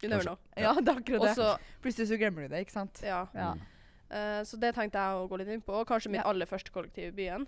you 0.02 0.08
never 0.08 0.22
know. 0.24 0.38
ja, 0.56 0.72
det 0.74 0.88
er 0.88 1.00
akkurat 1.00 1.20
det. 1.20 1.36
Også, 1.36 1.58
Plutselig 1.82 2.08
så 2.08 2.18
glemmer 2.18 2.42
du 2.42 2.48
det, 2.48 2.66
ikke 2.66 2.72
sant? 2.72 3.00
ja. 3.04 3.26
Ja. 3.34 3.54
Eh, 4.10 4.42
så 4.44 4.58
det 4.60 4.74
tenkte 4.74 4.92
jeg 5.00 5.16
å 5.20 5.28
gå 5.28 5.38
litt 5.38 5.48
inn 5.48 5.60
på. 5.60 5.84
Kanskje 5.86 6.10
mitt 6.10 6.22
Ja. 6.24 6.28
aller 6.30 6.46
første 6.46 6.70
kollektiv 6.72 7.08
i 7.08 7.10
byen. 7.10 7.46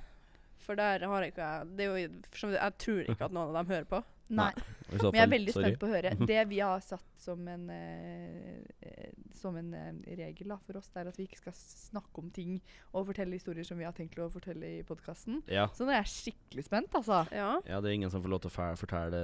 For 0.64 0.78
der 0.78 1.02
har 1.06 1.22
jeg 1.22 1.34
ikke 1.34 1.48
det 1.76 1.84
er 1.84 1.90
jo, 1.90 2.52
Jeg 2.54 2.76
tror 2.78 3.00
ikke 3.12 3.24
at 3.26 3.32
noen 3.36 3.50
av 3.50 3.56
dem 3.64 3.72
hører 3.74 3.88
på. 3.90 4.04
Nei. 4.32 4.50
I 4.94 4.96
Men 4.96 5.16
jeg 5.18 5.22
er 5.26 5.30
veldig 5.32 5.52
spent 5.52 5.78
på 5.80 5.86
å 5.88 5.90
høre. 5.92 6.10
Det 6.30 6.44
vi 6.48 6.60
har 6.64 6.80
satt 6.80 7.04
som 7.20 7.42
en, 7.48 7.66
eh, 7.72 9.10
som 9.36 9.56
en 9.60 9.68
eh, 9.76 9.90
regel 10.16 10.48
da, 10.54 10.56
for 10.64 10.78
oss, 10.80 10.88
det 10.94 11.02
er 11.02 11.10
at 11.10 11.18
vi 11.20 11.26
ikke 11.28 11.40
skal 11.42 11.56
snakke 11.58 12.22
om 12.22 12.30
ting 12.32 12.54
og 12.92 13.04
fortelle 13.10 13.36
historier 13.36 13.66
som 13.68 13.76
vi 13.80 13.84
har 13.84 13.92
tenkt 13.96 14.16
å 14.24 14.30
fortelle 14.32 14.70
i 14.78 14.82
podkasten. 14.88 15.42
Ja. 15.52 15.66
Så 15.76 15.84
nå 15.84 15.92
er 15.92 16.00
jeg 16.02 16.12
skikkelig 16.14 16.64
spent, 16.70 16.96
altså. 16.96 17.20
Ja. 17.34 17.50
ja, 17.68 17.80
det 17.84 17.90
er 17.92 17.98
ingen 17.98 18.12
som 18.12 18.24
får 18.24 18.32
lov 18.32 18.44
til 18.46 18.52
å 18.54 18.70
fortelle 18.80 19.20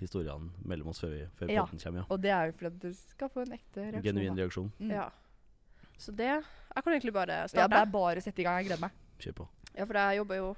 historiene 0.00 0.48
mellom 0.64 0.92
oss 0.94 1.02
før, 1.04 1.12
vi, 1.16 1.26
før 1.42 1.52
Ja. 1.52 1.66
podden 1.68 1.84
kommer. 1.84 2.04
Ja. 2.04 2.08
Og 2.16 2.24
det 2.24 2.32
er 2.38 2.48
jo 2.48 2.56
fordi 2.62 2.82
du 2.88 3.02
skal 3.02 3.32
få 3.34 3.44
en 3.44 3.56
ekte 3.58 3.84
reaksjon. 3.90 4.08
Genuin 4.08 4.40
reaksjon. 4.40 4.72
Mm. 4.80 4.94
ja. 4.96 5.10
Så 5.98 6.12
det 6.14 6.30
Jeg 6.30 6.84
kan 6.84 6.92
egentlig 6.94 7.12
bare 7.12 7.40
Ja, 7.42 7.46
starte. 7.50 7.68
det 7.74 7.78
er 7.82 7.92
bare 7.92 8.20
å 8.20 8.22
sette 8.22 8.40
i 8.40 8.44
gang. 8.46 8.60
Jeg 8.62 8.68
gleder 8.70 8.84
meg. 8.86 8.96
Kjør 9.18 9.34
på. 9.42 9.48
Ja, 9.74 9.84
for 9.84 9.98
jeg 9.98 10.18
jobber 10.20 10.38
jo 10.38 10.50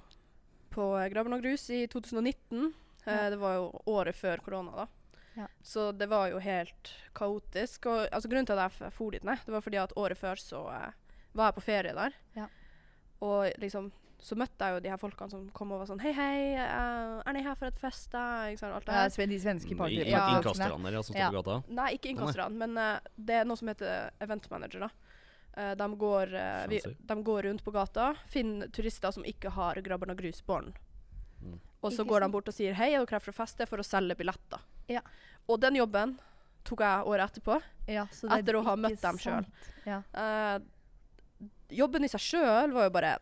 på 0.70 0.86
Grabben 1.12 1.34
og 1.36 1.42
Grus 1.44 1.68
i 1.74 1.84
2019. 1.90 2.72
Eh, 3.06 3.12
Ja. 3.12 3.30
det 3.30 3.38
var 3.40 3.54
jo 3.56 3.82
året 3.86 4.16
før 4.16 4.42
korona, 4.44 4.84
da. 4.84 4.86
Ja. 5.36 5.46
Så 5.62 5.90
det 5.96 6.08
var 6.10 6.28
jo 6.28 6.38
helt 6.38 6.90
kaotisk. 7.14 7.86
Og 7.86 8.08
altså, 8.12 8.28
grunnen 8.28 8.46
til 8.46 8.58
at 8.58 8.72
jeg 8.80 8.92
for 8.92 9.10
dit 9.14 9.24
ned, 9.24 9.38
det 9.46 9.54
var 9.54 9.60
fordi 9.64 9.76
at 9.80 9.92
året 9.96 10.18
før 10.18 10.36
så 10.36 10.66
eh, 10.68 10.92
var 11.34 11.50
jeg 11.50 11.54
på 11.54 11.64
ferie 11.64 11.94
der. 11.94 12.12
Ja. 12.36 12.46
Og 13.20 13.52
liksom 13.58 13.90
så 14.20 14.36
møtte 14.36 14.66
jeg 14.66 14.74
jo 14.76 14.80
de 14.84 14.90
her 14.92 14.98
folkene 15.00 15.32
som 15.32 15.46
kom 15.56 15.70
og 15.72 15.80
var 15.80 15.88
sånn 15.88 16.00
Hei, 16.04 16.10
hei, 16.12 16.40
uh, 16.60 17.22
er 17.24 17.32
ni 17.32 17.40
her 17.44 17.54
for 17.56 17.70
et 17.70 17.78
fest? 17.80 18.10
da?» 18.12 18.50
Ikke 18.50 18.60
sant, 18.60 18.74
alt 18.76 18.84
det 18.84 18.92
Ja, 18.92 19.04
her. 19.06 19.14
Ja, 19.16 19.26
de 19.30 19.38
svenske 19.40 19.76
party 19.78 19.96
Ja. 19.96 20.02
Ikke 20.04 20.34
Innkasterne 20.36 20.92
ja, 20.92 21.02
som 21.02 21.14
står 21.16 21.30
på 21.30 21.38
gata. 21.38 21.54
Nei, 21.78 21.86
ikke 21.96 22.10
innkasterne, 22.12 22.58
men 22.60 22.76
uh, 22.76 22.98
det 23.16 23.38
er 23.40 23.48
noe 23.48 23.56
som 23.56 23.70
heter 23.72 24.10
event 24.20 24.50
manager. 24.52 24.80
da. 24.84 24.90
Eh, 25.56 25.72
de, 25.76 25.96
går, 25.98 26.34
uh, 26.34 26.68
vi, 26.70 26.80
de 26.98 27.22
går 27.22 27.42
rundt 27.42 27.64
på 27.64 27.70
gata, 27.74 28.14
finner 28.30 28.68
turister 28.68 29.10
som 29.10 29.26
ikke 29.26 29.50
har 29.56 29.80
Grabben 29.82 30.12
og 30.12 30.20
Grus-bånd. 30.20 30.76
Mm. 31.42 31.58
Og 31.80 31.92
så 31.92 32.02
Ikke 32.04 32.10
går 32.12 32.20
de 32.20 32.28
bort 32.30 32.48
og 32.48 32.54
sier 32.54 32.74
'hei, 32.76 32.92
er 32.92 33.04
dere 33.04 33.16
her 33.16 33.24
for 33.24 33.32
å 33.32 33.38
feste?' 33.40 33.66
for 33.66 33.82
å 33.82 33.86
selge 33.86 34.16
billetter. 34.16 34.60
Ja. 34.88 35.00
Og 35.48 35.60
den 35.60 35.80
jobben 35.80 36.18
tok 36.64 36.80
jeg 36.80 37.06
året 37.06 37.30
etterpå, 37.30 37.62
Ja, 37.88 38.06
så 38.12 38.28
det 38.28 38.36
er 38.36 38.42
etter 38.42 38.56
å 38.60 38.62
ha 38.62 38.76
møtt 38.76 39.00
dem 39.00 39.18
sjøl. 39.18 39.46
Ja. 39.86 40.02
Uh, 40.14 40.60
jobben 41.70 42.04
i 42.04 42.08
seg 42.08 42.20
sjøl 42.20 42.72
var 42.72 42.84
jo 42.84 42.90
bare 42.90 43.18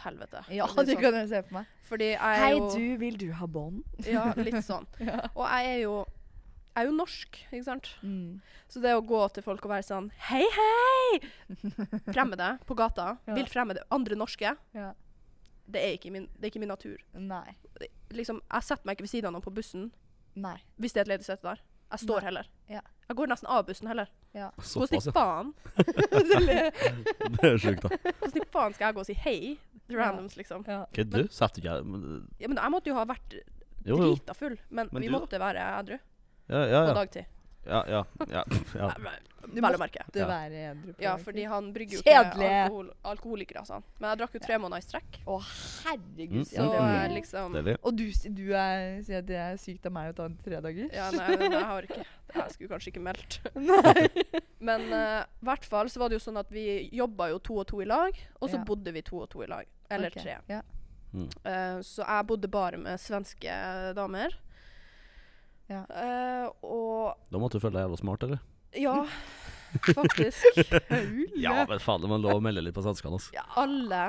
helvete. 0.00 0.44
Ja, 0.48 0.66
det 0.66 0.86
sånn. 0.94 1.00
kan 1.00 1.14
jeg 1.14 1.28
se 1.28 1.42
på 1.46 1.54
meg. 1.54 1.66
Fordi 1.88 2.08
jeg 2.12 2.20
er 2.20 2.40
Hei, 2.44 2.54
du, 2.58 2.86
vil 3.00 3.18
du 3.20 3.28
ha 3.36 3.46
bånd? 3.46 3.82
Ja, 4.06 4.30
litt 4.46 4.62
sånn. 4.64 4.86
Ja. 5.02 5.28
Og 5.34 5.44
jeg 5.46 5.74
er 5.74 5.80
jo 5.84 5.94
er 6.78 6.86
jo 6.86 6.92
norsk, 6.94 7.36
ikke 7.50 7.64
sant? 7.66 7.88
Mm. 8.02 8.40
Så 8.70 8.80
det 8.82 8.92
å 8.94 9.02
gå 9.04 9.20
til 9.34 9.42
folk 9.42 9.64
og 9.66 9.72
være 9.72 9.86
sånn 9.86 10.10
Hei, 10.28 10.44
hei! 10.54 11.20
Fremmede 12.14 12.52
på 12.68 12.76
gata. 12.78 13.16
Ja. 13.26 13.34
Vilt 13.34 13.50
fremmede. 13.52 13.82
Andre 13.90 14.16
norske. 14.18 14.52
Ja. 14.76 14.92
Det 15.70 15.82
er 15.86 15.96
ikke 15.96 16.10
min, 16.14 16.28
det 16.38 16.46
er 16.48 16.52
ikke 16.52 16.62
min 16.62 16.70
natur. 16.72 16.98
Nei. 17.14 17.56
Liksom, 18.14 18.40
jeg 18.42 18.66
setter 18.66 18.86
meg 18.86 18.96
ikke 18.98 19.06
ved 19.06 19.12
siden 19.12 19.30
av 19.30 19.36
noen 19.36 19.44
på 19.44 19.52
bussen 19.54 19.90
Nei. 20.34 20.56
hvis 20.78 20.94
det 20.94 21.02
er 21.02 21.06
et 21.08 21.12
ledig 21.14 21.26
sete 21.28 21.46
der. 21.46 21.60
Jeg 21.90 22.04
står 22.04 22.20
Nei. 22.20 22.26
heller. 22.28 22.48
Ja. 22.70 22.80
Jeg 23.10 23.16
går 23.18 23.30
nesten 23.32 23.48
av 23.50 23.64
bussen 23.66 23.88
heller. 23.90 24.10
Ja. 24.34 24.50
Hvordan 24.62 24.94
i 24.94 25.00
Såpass, 25.02 25.06
ja. 25.06 25.14
faen 25.14 25.54
Det 27.40 27.48
er 27.50 27.56
sjukt, 27.58 27.82
da. 27.86 27.98
Hvordan 28.20 28.38
i 28.42 28.46
faen 28.54 28.76
skal 28.76 28.86
jeg 28.88 28.94
gå 28.98 29.02
og 29.02 29.08
si 29.08 29.16
hei 29.24 29.38
til 29.88 29.96
Ja. 29.98 30.04
randoms, 30.04 30.36
liksom? 30.38 30.62
ja. 30.70 30.84
Okay, 30.86 31.02
du? 31.04 31.24
Setter 31.34 31.58
ikke 31.64 31.80
men- 31.84 32.28
Ja, 32.38 32.46
men 32.48 32.58
jeg 32.62 32.70
måtte 32.76 32.90
jo 32.92 32.94
ha 32.94 33.04
vært 33.10 33.34
Jo, 33.84 33.96
jo. 33.96 34.14
drita 34.14 34.34
full, 34.38 34.54
men, 34.70 34.88
Men 34.92 35.02
vi 35.02 35.08
du 35.08 35.12
da? 35.14 35.18
måtte 35.18 35.40
være 35.42 35.66
edru 35.80 35.98
Ja, 36.50 36.64
ja. 36.66 36.80
på 36.82 36.88
ja. 36.88 36.94
dagtid. 37.00 37.24
ja, 37.70 37.80
ja, 37.88 38.04
ja, 38.32 38.44
ja. 38.74 38.90
Vel 39.50 39.74
å 39.74 39.78
merke. 39.80 40.02
Du 40.12 40.18
Ja. 40.20 40.26
være 40.28 40.58
edru 40.70 40.92
på 40.94 41.02
Ja, 41.02 41.12
dagtid. 41.16 41.24
fordi 41.26 41.44
han 41.48 41.68
brygger 41.74 41.96
jo 41.96 42.02
Kjedelig. 42.04 42.44
ikke 42.44 42.58
alkohol, 42.64 42.90
alkoholikere, 43.10 43.62
sa 43.66 43.74
han. 43.78 43.84
Men 43.98 44.10
jeg 44.12 44.18
drakk 44.20 44.34
jo 44.36 44.40
tre 44.44 44.58
måneder 44.62 44.82
i 44.82 44.86
strekk. 44.86 45.16
Å, 45.26 45.36
herregud. 45.86 46.34
Mm, 46.36 46.44
Så 46.50 46.58
ja, 46.60 46.66
det 46.70 46.82
eh, 47.10 47.14
liksom 47.16 47.52
Deilig. 47.56 47.76
Og 47.82 47.96
du, 47.96 48.04
s- 48.12 48.26
du 48.30 48.42
er, 48.54 49.02
sier 49.06 49.18
at 49.22 49.26
det 49.30 49.38
er 49.40 49.56
sykt 49.62 49.86
av 49.88 49.92
meg 49.96 50.12
å 50.12 50.16
ta 50.20 50.26
en 50.30 50.36
tre 50.44 50.60
dager? 50.60 50.90
Ja, 50.94 51.08
nei, 51.16 51.30
men 51.40 51.56
jeg 51.56 51.64
har 51.72 51.88
ikke 51.88 52.04
Jeg 52.36 52.52
skulle 52.54 52.70
kanskje 52.74 52.92
ikke 52.92 53.02
meldt. 53.02 53.40
Men 54.70 54.86
eh, 54.92 55.22
i 55.24 55.48
hvert 55.48 55.64
fall 55.64 55.88
så 55.90 56.02
var 56.02 56.12
det 56.12 56.20
jo 56.20 56.24
sånn 56.28 56.38
at 56.38 56.50
vi 56.52 56.66
jobba 56.94 57.30
jo 57.32 57.38
to 57.42 57.56
og 57.62 57.66
to 57.72 57.80
i 57.82 57.88
lag, 57.88 58.12
og 58.40 58.50
så 58.52 58.60
Ja. 58.60 58.64
bodde 58.68 58.92
vi 58.92 59.02
to 59.02 59.22
og 59.24 59.30
to 59.32 59.42
i 59.42 59.48
lag. 59.50 59.66
Eller 59.90 60.12
Ok, 60.12 60.20
tre. 60.22 60.36
Ja. 60.52 60.60
Mm. 61.14 61.26
Eh, 61.42 61.80
så 61.82 62.04
jeg 62.06 62.26
bodde 62.28 62.46
bare 62.52 62.78
med 62.78 63.00
svenske 63.02 63.50
damer. 63.96 64.36
Ja. 65.70 65.84
Uh, 65.86 66.50
og 66.66 67.30
Da 67.30 67.38
måtte 67.38 67.58
du 67.60 67.62
føle 67.62 67.78
deg 67.78 67.86
jævla 67.86 68.00
smart, 68.00 68.26
eller? 68.26 68.42
ja, 68.74 69.06
faktisk. 69.94 70.44
Ja, 71.44 71.64
men 71.68 71.80
faen, 71.82 72.04
man 72.10 72.22
lå 72.22 72.34
og 72.36 72.42
melde 72.44 72.62
litt 72.62 72.74
på 72.76 72.82
svenskene, 72.84 73.18
altså. 73.18 73.32
Ja, 73.34 73.44
alle, 73.58 74.00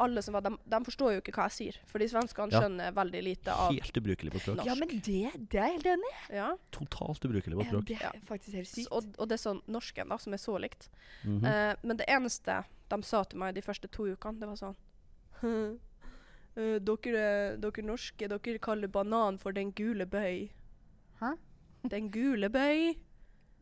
alle 0.00 0.22
som 0.24 0.36
var 0.36 0.44
de, 0.46 0.52
de 0.64 0.80
forstår 0.86 1.14
jo 1.16 1.22
ikke 1.22 1.34
hva 1.36 1.46
jeg 1.48 1.56
sier. 1.56 1.78
Fordi 1.90 2.08
svenskene 2.10 2.52
Ja. 2.54 2.62
skjønner 2.64 2.92
veldig 2.96 3.22
lite 3.26 3.52
av 3.54 3.72
Helt 3.72 4.00
ubrukelig 4.00 4.32
på 4.32 4.42
språk. 4.44 4.64
Ja, 4.66 4.76
men 4.78 4.88
det, 4.92 5.00
det 5.36 5.60
er 5.60 5.66
jeg 5.68 5.78
helt 5.78 5.90
enig 5.94 6.12
i. 6.12 6.36
Ja. 6.40 6.48
Totalt 6.74 7.24
ubrukelig 7.28 7.58
på 7.58 7.64
Ja, 7.64 7.70
språk. 7.72 7.86
det 7.90 7.98
er 8.10 8.20
faktisk 8.28 8.56
helt 8.60 8.70
sykt. 8.72 8.88
Og, 8.92 9.10
og 9.18 9.28
det 9.28 9.38
er 9.38 9.44
sånn 9.44 9.62
norsken, 9.68 10.08
da, 10.12 10.20
som 10.24 10.36
er 10.36 10.42
så 10.42 10.58
likt. 10.60 10.88
Mm 11.24 11.40
-hmm. 11.40 11.46
uh, 11.48 11.74
men 11.82 11.96
det 11.96 12.08
eneste 12.08 12.62
de 12.88 13.02
sa 13.02 13.24
til 13.24 13.38
meg 13.38 13.54
de 13.54 13.62
første 13.62 13.88
to 13.88 14.06
ukene, 14.08 14.40
det 14.40 14.48
var 14.48 14.56
sånn 14.56 14.76
uh, 15.44 15.76
dere, 16.88 17.56
dere 17.60 17.82
norske, 17.84 18.28
dere 18.28 18.58
kaller 18.58 18.88
banan 18.88 19.38
for 19.38 19.52
den 19.52 19.72
gule 19.72 20.06
bøy. 20.06 20.48
Hæ? 21.20 21.32
Den 21.88 22.10
gule 22.10 22.48
bøy. 22.50 22.94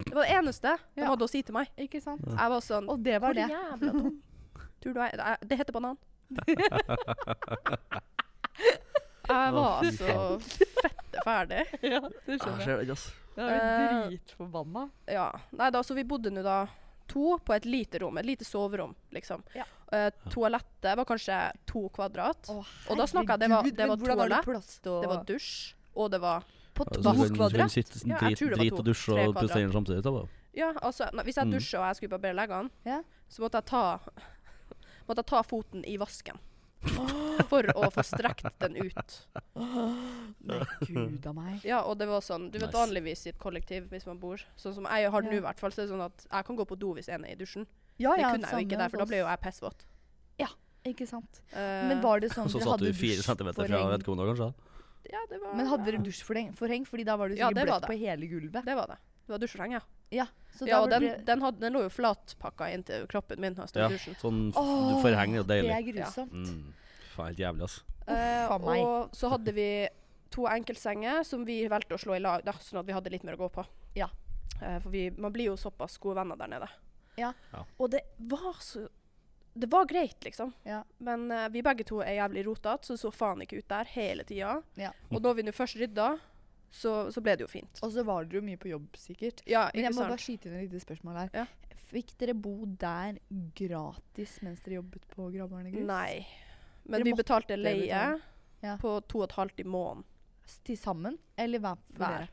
Det 0.05 0.13
var 0.15 0.25
det 0.27 0.35
eneste 0.37 0.77
de 0.95 1.01
Ja. 1.03 1.07
hadde 1.09 1.25
å 1.25 1.29
si 1.31 1.43
til 1.43 1.55
meg. 1.55 1.69
Ikke 1.79 2.01
sant? 2.03 2.21
Jeg 2.27 2.51
var 2.53 2.61
sånn 2.61 2.89
Og 2.89 3.03
det 3.03 3.21
var 3.23 3.33
det. 3.35 3.49
jævla 3.49 3.93
dum. 3.93 4.23
Tror 4.83 4.93
du 4.95 5.01
jeg 5.01 5.13
det- 5.17 5.49
Det 5.49 5.59
heter 5.59 5.73
banan. 5.73 5.97
jeg 9.27 9.53
var 9.53 9.83
altså 9.83 10.07
så 10.07 10.39
fette 10.41 11.23
ferdig. 11.25 11.63
ja, 11.93 12.01
det 12.27 12.39
skjønner 12.41 12.83
jeg. 12.83 12.91
ass. 12.95 13.07
Jeg 13.37 13.61
er 13.61 14.11
dritforbanna. 14.11 14.83
Uh, 14.87 15.13
Ja. 15.13 15.27
Nei 15.53 15.71
da, 15.75 15.83
så 15.85 15.95
vi 15.97 16.05
bodde 16.09 16.31
nå 16.33 16.43
da 16.47 16.67
to 17.11 17.37
på 17.39 17.55
et 17.55 17.65
lite 17.69 18.01
rom. 18.03 18.19
Et 18.19 18.27
lite 18.27 18.45
soverom, 18.47 18.95
liksom. 19.15 19.43
Ja. 19.55 19.65
Uh, 19.93 20.11
toalettet 20.33 20.97
var 20.99 21.05
kanskje 21.07 21.37
to 21.67 21.89
kvadrat. 21.95 22.49
Å, 22.51 22.59
Og 22.91 22.97
da 22.99 23.07
snakket 23.07 23.29
jeg- 23.29 23.41
det 23.41 23.51
var- 23.51 23.63
det 23.63 23.89
var 23.89 23.97
toalett, 23.97 24.83
Det 24.83 25.09
var 25.09 25.25
dusj, 25.25 25.75
og 25.95 26.11
det 26.11 26.21
var 26.21 26.45
På 26.77 26.85
Altså, 26.87 27.13
to 27.17 27.35
kvadrat? 27.35 27.73
sitte 27.73 28.03
Ja, 28.05 28.19
jeg 28.21 28.37
drit, 28.37 28.39
tror 28.39 28.51
det 28.53 28.57
var 28.59 28.65
drit 28.65 28.81
og 28.81 28.85
dusje 28.85 29.29
og 29.29 29.35
pusse 29.39 29.61
inn 29.63 29.73
samtidig. 29.73 30.03
Da. 30.05 30.27
Ja, 30.57 30.73
altså, 30.85 31.09
nei, 31.17 31.25
hvis 31.25 31.37
jeg 31.41 31.47
Mm. 31.49 31.53
dusja 31.57 31.79
og 31.81 31.87
jeg 31.89 31.97
skulle 31.97 32.11
barbere 32.19 32.37
leggene, 32.37 32.71
Ja. 32.85 33.03
så 33.29 33.41
måtte 33.41 33.61
jeg 33.63 33.65
ta 33.67 34.01
Måtte 35.09 35.23
jeg 35.23 35.27
ta 35.27 35.43
foten 35.43 35.85
i 35.87 35.97
vasken. 35.97 36.39
For 37.51 37.63
å 37.63 37.89
få 37.95 38.03
strekt 38.05 38.59
den 38.59 38.77
ut. 38.77 39.27
Nei, 40.47 40.61
gud 40.87 41.27
a 41.27 41.33
meg. 41.33 41.65
Ja, 41.65 41.81
og 41.83 41.97
det 41.99 42.07
var 42.11 42.21
sånn 42.21 42.51
Du 42.51 42.59
vet 42.59 42.69
Nice. 42.71 42.77
vanligvis 42.79 43.27
i 43.27 43.29
et 43.31 43.39
kollektiv 43.39 43.89
hvis 43.91 44.07
man 44.07 44.19
bor 44.19 44.37
Sånn 44.59 44.75
som 44.75 44.85
jeg 44.85 45.11
har 45.11 45.23
det 45.23 45.31
nå, 45.33 45.39
i 45.39 45.41
hvert 45.47 45.59
fall. 45.59 45.71
Så 45.71 45.83
er 45.83 45.87
det 45.87 45.95
sånn 45.95 46.05
at 46.05 46.27
jeg 46.31 46.45
kan 46.45 46.57
gå 46.57 46.67
på 46.67 46.79
do 46.79 46.95
hvis 46.95 47.09
en 47.09 47.25
er 47.25 47.33
i 47.33 47.37
dusjen. 47.37 47.67
Ja, 47.99 48.15
Det 48.15 48.25
kunne 48.25 48.51
jeg 48.51 48.53
jo 48.53 48.67
ikke 48.69 48.79
der, 48.79 48.89
for 48.93 48.99
da 48.99 49.05
ble 49.07 49.17
jo 49.23 49.27
jeg 49.27 49.41
pissvåt. 49.41 49.87
Ikke 50.87 51.03
sant. 51.09 51.41
Uh, 51.51 51.89
Men 51.91 52.01
var 52.01 52.21
det 52.23 52.29
sånn 52.31 52.45
Og 52.47 52.53
så 52.53 52.61
satt 52.63 52.79
du 52.79 52.93
fire 52.95 53.19
centimeter 53.19 53.67
fra 53.67 53.81
vedkommende, 53.91 54.29
kanskje? 54.31 54.55
Ja, 55.13 55.23
det 55.31 55.41
var 55.43 55.55
Men 55.59 55.69
hadde 55.71 55.87
dere 55.89 56.01
dusjforheng? 56.05 56.55
Forheng? 56.57 56.87
Fordi 56.89 57.05
da 57.07 57.17
var 57.19 57.31
det 57.31 57.39
Ja, 57.41 57.51
sikkert 57.51 57.63
ja, 57.63 57.77
bløtt 57.77 57.91
på 57.91 57.99
hele 58.01 58.31
gulvet. 58.31 58.65
Det 58.67 58.77
var 58.79 58.95
det. 58.95 58.99
Det 59.27 59.35
var 59.35 59.43
dusjforheng, 59.43 59.77
ja. 59.77 59.83
Ja, 60.15 60.27
så 60.55 60.69
ja 60.69 60.79
og 60.79 60.91
den, 60.91 61.03
ble... 61.03 61.15
den, 61.27 61.43
hadde, 61.43 61.59
den 61.65 61.75
lå 61.75 61.83
jo 61.83 61.91
flatpakka 61.91 62.69
inntil 62.71 63.07
kroppen 63.11 63.41
min. 63.43 63.57
Ja, 63.59 63.89
sånn 64.21 64.53
oh, 64.55 65.01
forheng 65.03 65.35
er 65.35 65.41
jo 65.41 65.47
Det 65.47 65.57
deilig. 65.57 65.73
er 65.75 65.87
grusomt. 65.89 66.37
Mm. 66.37 67.01
Faen, 67.17 67.33
helt 67.33 67.43
jævlig, 67.43 67.67
altså. 67.67 67.83
Uh, 68.07 68.69
og 68.71 69.17
så 69.19 69.33
hadde 69.33 69.55
vi 69.57 69.67
to 70.31 70.47
enkeltsenger 70.47 71.25
som 71.27 71.43
vi 71.49 71.59
valgte 71.71 71.97
å 71.97 72.01
slå 72.01 72.15
i 72.15 72.23
lag, 72.23 72.45
da, 72.47 72.55
sånn 72.63 72.79
at 72.85 72.87
vi 72.87 72.95
hadde 72.95 73.11
litt 73.11 73.27
mer 73.27 73.35
å 73.35 73.43
gå 73.47 73.51
på. 73.59 73.67
Ja. 73.99 74.07
Uh, 74.61 74.79
for 74.79 74.93
vi, 74.95 75.09
man 75.19 75.35
blir 75.35 75.51
jo 75.51 75.57
såpass 75.59 75.99
gode 76.03 76.21
venner 76.21 76.39
der 76.39 76.55
nede. 76.55 76.71
Ja. 77.19 77.33
Ja. 77.51 77.65
Og 77.81 77.91
det 77.97 78.05
var 78.31 78.61
så 78.63 78.87
Det 79.57 79.69
var 79.73 79.87
greit, 79.89 80.19
liksom. 80.25 80.51
Ja. 80.69 80.83
Men 80.99 81.31
uh, 81.33 81.47
vi 81.55 81.63
begge 81.65 81.85
to 81.89 82.03
er 82.05 82.19
jævlig 82.19 82.43
rotete, 82.47 82.85
så 82.87 82.93
det 82.97 83.01
så 83.01 83.11
faen 83.15 83.41
ikke 83.45 83.61
ut 83.63 83.69
der 83.73 83.89
hele 83.95 84.25
tida. 84.29 84.59
Ja. 84.77 84.91
Og 85.11 85.23
da 85.25 85.33
vi 85.39 85.45
nå 85.47 85.55
først 85.57 85.79
rydda, 85.81 86.11
så, 86.77 86.93
så 87.15 87.23
ble 87.25 87.37
det 87.39 87.47
jo 87.47 87.49
fint. 87.49 87.81
Og 87.87 87.93
så 87.95 88.05
var 88.05 88.27
dere 88.29 88.43
jo 88.43 88.47
mye 88.51 88.61
på 88.61 88.69
jobb, 88.69 88.89
sikkert. 89.01 89.41
Ja, 89.49 89.71
Men 89.73 89.87
jeg 89.87 89.95
må 89.95 90.03
må 90.03 90.09
bare 90.11 90.19
sant? 90.19 90.27
skyte 90.27 90.51
inn 90.51 90.59
et 90.59 90.67
lite 90.69 90.83
spørsmål 90.85 91.21
her. 91.23 91.31
Ja. 91.41 91.47
Fikk 91.87 92.13
dere 92.21 92.35
bo 92.35 92.53
der 92.67 93.17
gratis 93.57 94.37
mens 94.43 94.61
dere 94.65 94.81
jobbet 94.81 95.07
på 95.15 95.31
Gravbarnegrus? 95.33 95.87
Nei. 95.89 96.27
Men 96.85 96.99
Dere 97.01 97.07
vi 97.09 97.15
betalte 97.19 97.57
leie 97.57 97.87
betale. 97.87 98.21
Ja. 98.67 98.77
på 98.83 98.97
to 99.09 99.23
og 99.23 99.29
et 99.31 99.37
halvt 99.39 99.63
i 99.63 99.67
måneden. 99.67 100.05
Til 100.67 100.77
sammen? 100.79 101.17
Eller 101.39 101.63
hver? 101.63 101.79
Hver. 101.99 102.29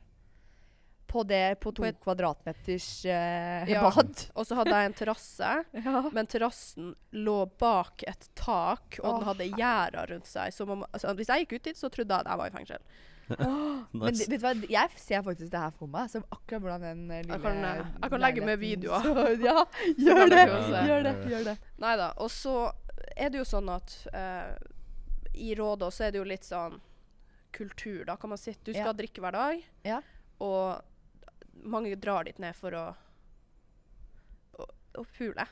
På 1.14 1.22
det 1.30 1.60
på 1.62 1.70
to 1.76 1.84
På 1.84 1.88
et- 1.92 2.00
kvadratmeters 2.02 2.88
eh, 3.06 3.70
Ja. 3.70 3.86
bad? 3.94 4.24
Og 4.38 4.46
så 4.50 4.58
hadde 4.58 4.74
jeg 4.74 4.90
en 4.92 4.98
terrasse. 4.98 5.54
Ja. 5.86 6.02
Men 6.12 6.26
terrassen 6.32 6.92
lå 7.14 7.38
bak 7.62 8.04
et 8.10 8.30
tak, 8.36 8.98
og 9.04 9.20
den 9.20 9.28
hadde 9.30 9.50
gjerder 9.54 10.10
rundt 10.16 10.26
seg. 10.30 10.54
Så 10.56 10.66
man, 10.66 10.86
altså, 10.92 11.14
hvis 11.18 11.30
jeg 11.30 11.46
gikk 11.46 11.60
ut 11.60 11.68
dit, 11.70 11.78
så 11.78 11.90
trodde 11.94 12.10
jeg 12.18 12.26
at 12.26 12.32
jeg 12.34 12.42
var 12.42 12.50
i 12.50 12.56
fengsel. 12.58 12.82
Men 13.30 13.84
Nice. 13.94 13.94
Men 13.94 14.18
vet 14.20 14.32
du 14.34 14.38
hva, 14.44 14.54
jeg 14.74 14.90
ser 15.00 15.22
faktisk 15.24 15.52
det 15.54 15.60
her 15.62 15.72
for 15.78 15.88
meg. 15.88 16.10
Så 16.12 16.20
akkurat 16.34 16.62
hvordan 16.66 16.82
den 16.84 17.04
lille 17.08 17.34
Jeg 17.38 17.42
kan, 17.46 17.60
eh, 17.70 17.84
jeg 18.02 18.12
kan 18.16 18.24
legge 18.26 18.46
med 18.50 18.60
videoer. 18.60 19.06
Så, 19.06 19.28
ja, 19.46 19.66
gjør 20.08 20.34
det! 20.34 20.46
Gjør 20.90 21.06
det. 21.08 21.14
Gjør 21.32 21.46
det. 21.52 21.58
Nei 21.86 21.94
da. 22.02 22.10
Og 22.26 22.32
så 22.34 22.56
er 23.16 23.30
det 23.32 23.40
jo 23.40 23.46
sånn 23.48 23.70
at 23.72 23.94
uh, 24.14 24.56
i 25.38 25.54
Rådås 25.58 26.00
så 26.02 26.08
er 26.08 26.12
det 26.16 26.20
jo 26.20 26.26
litt 26.28 26.46
sånn 26.48 26.76
kultur, 27.54 28.04
da, 28.10 28.16
kan 28.18 28.30
man 28.34 28.38
si. 28.42 28.54
Du 28.64 28.72
skal 28.74 28.92
Ja. 28.92 28.94
drikke 28.98 29.22
hver 29.22 29.32
dag, 29.36 29.64
Ja. 29.86 30.02
og 30.42 30.82
mange 31.64 31.96
drar 32.02 32.24
dit 32.28 32.40
ned 32.42 32.56
for 32.58 32.72
å 32.76 32.84
å, 34.60 34.66
å 35.00 35.04
pule. 35.18 35.46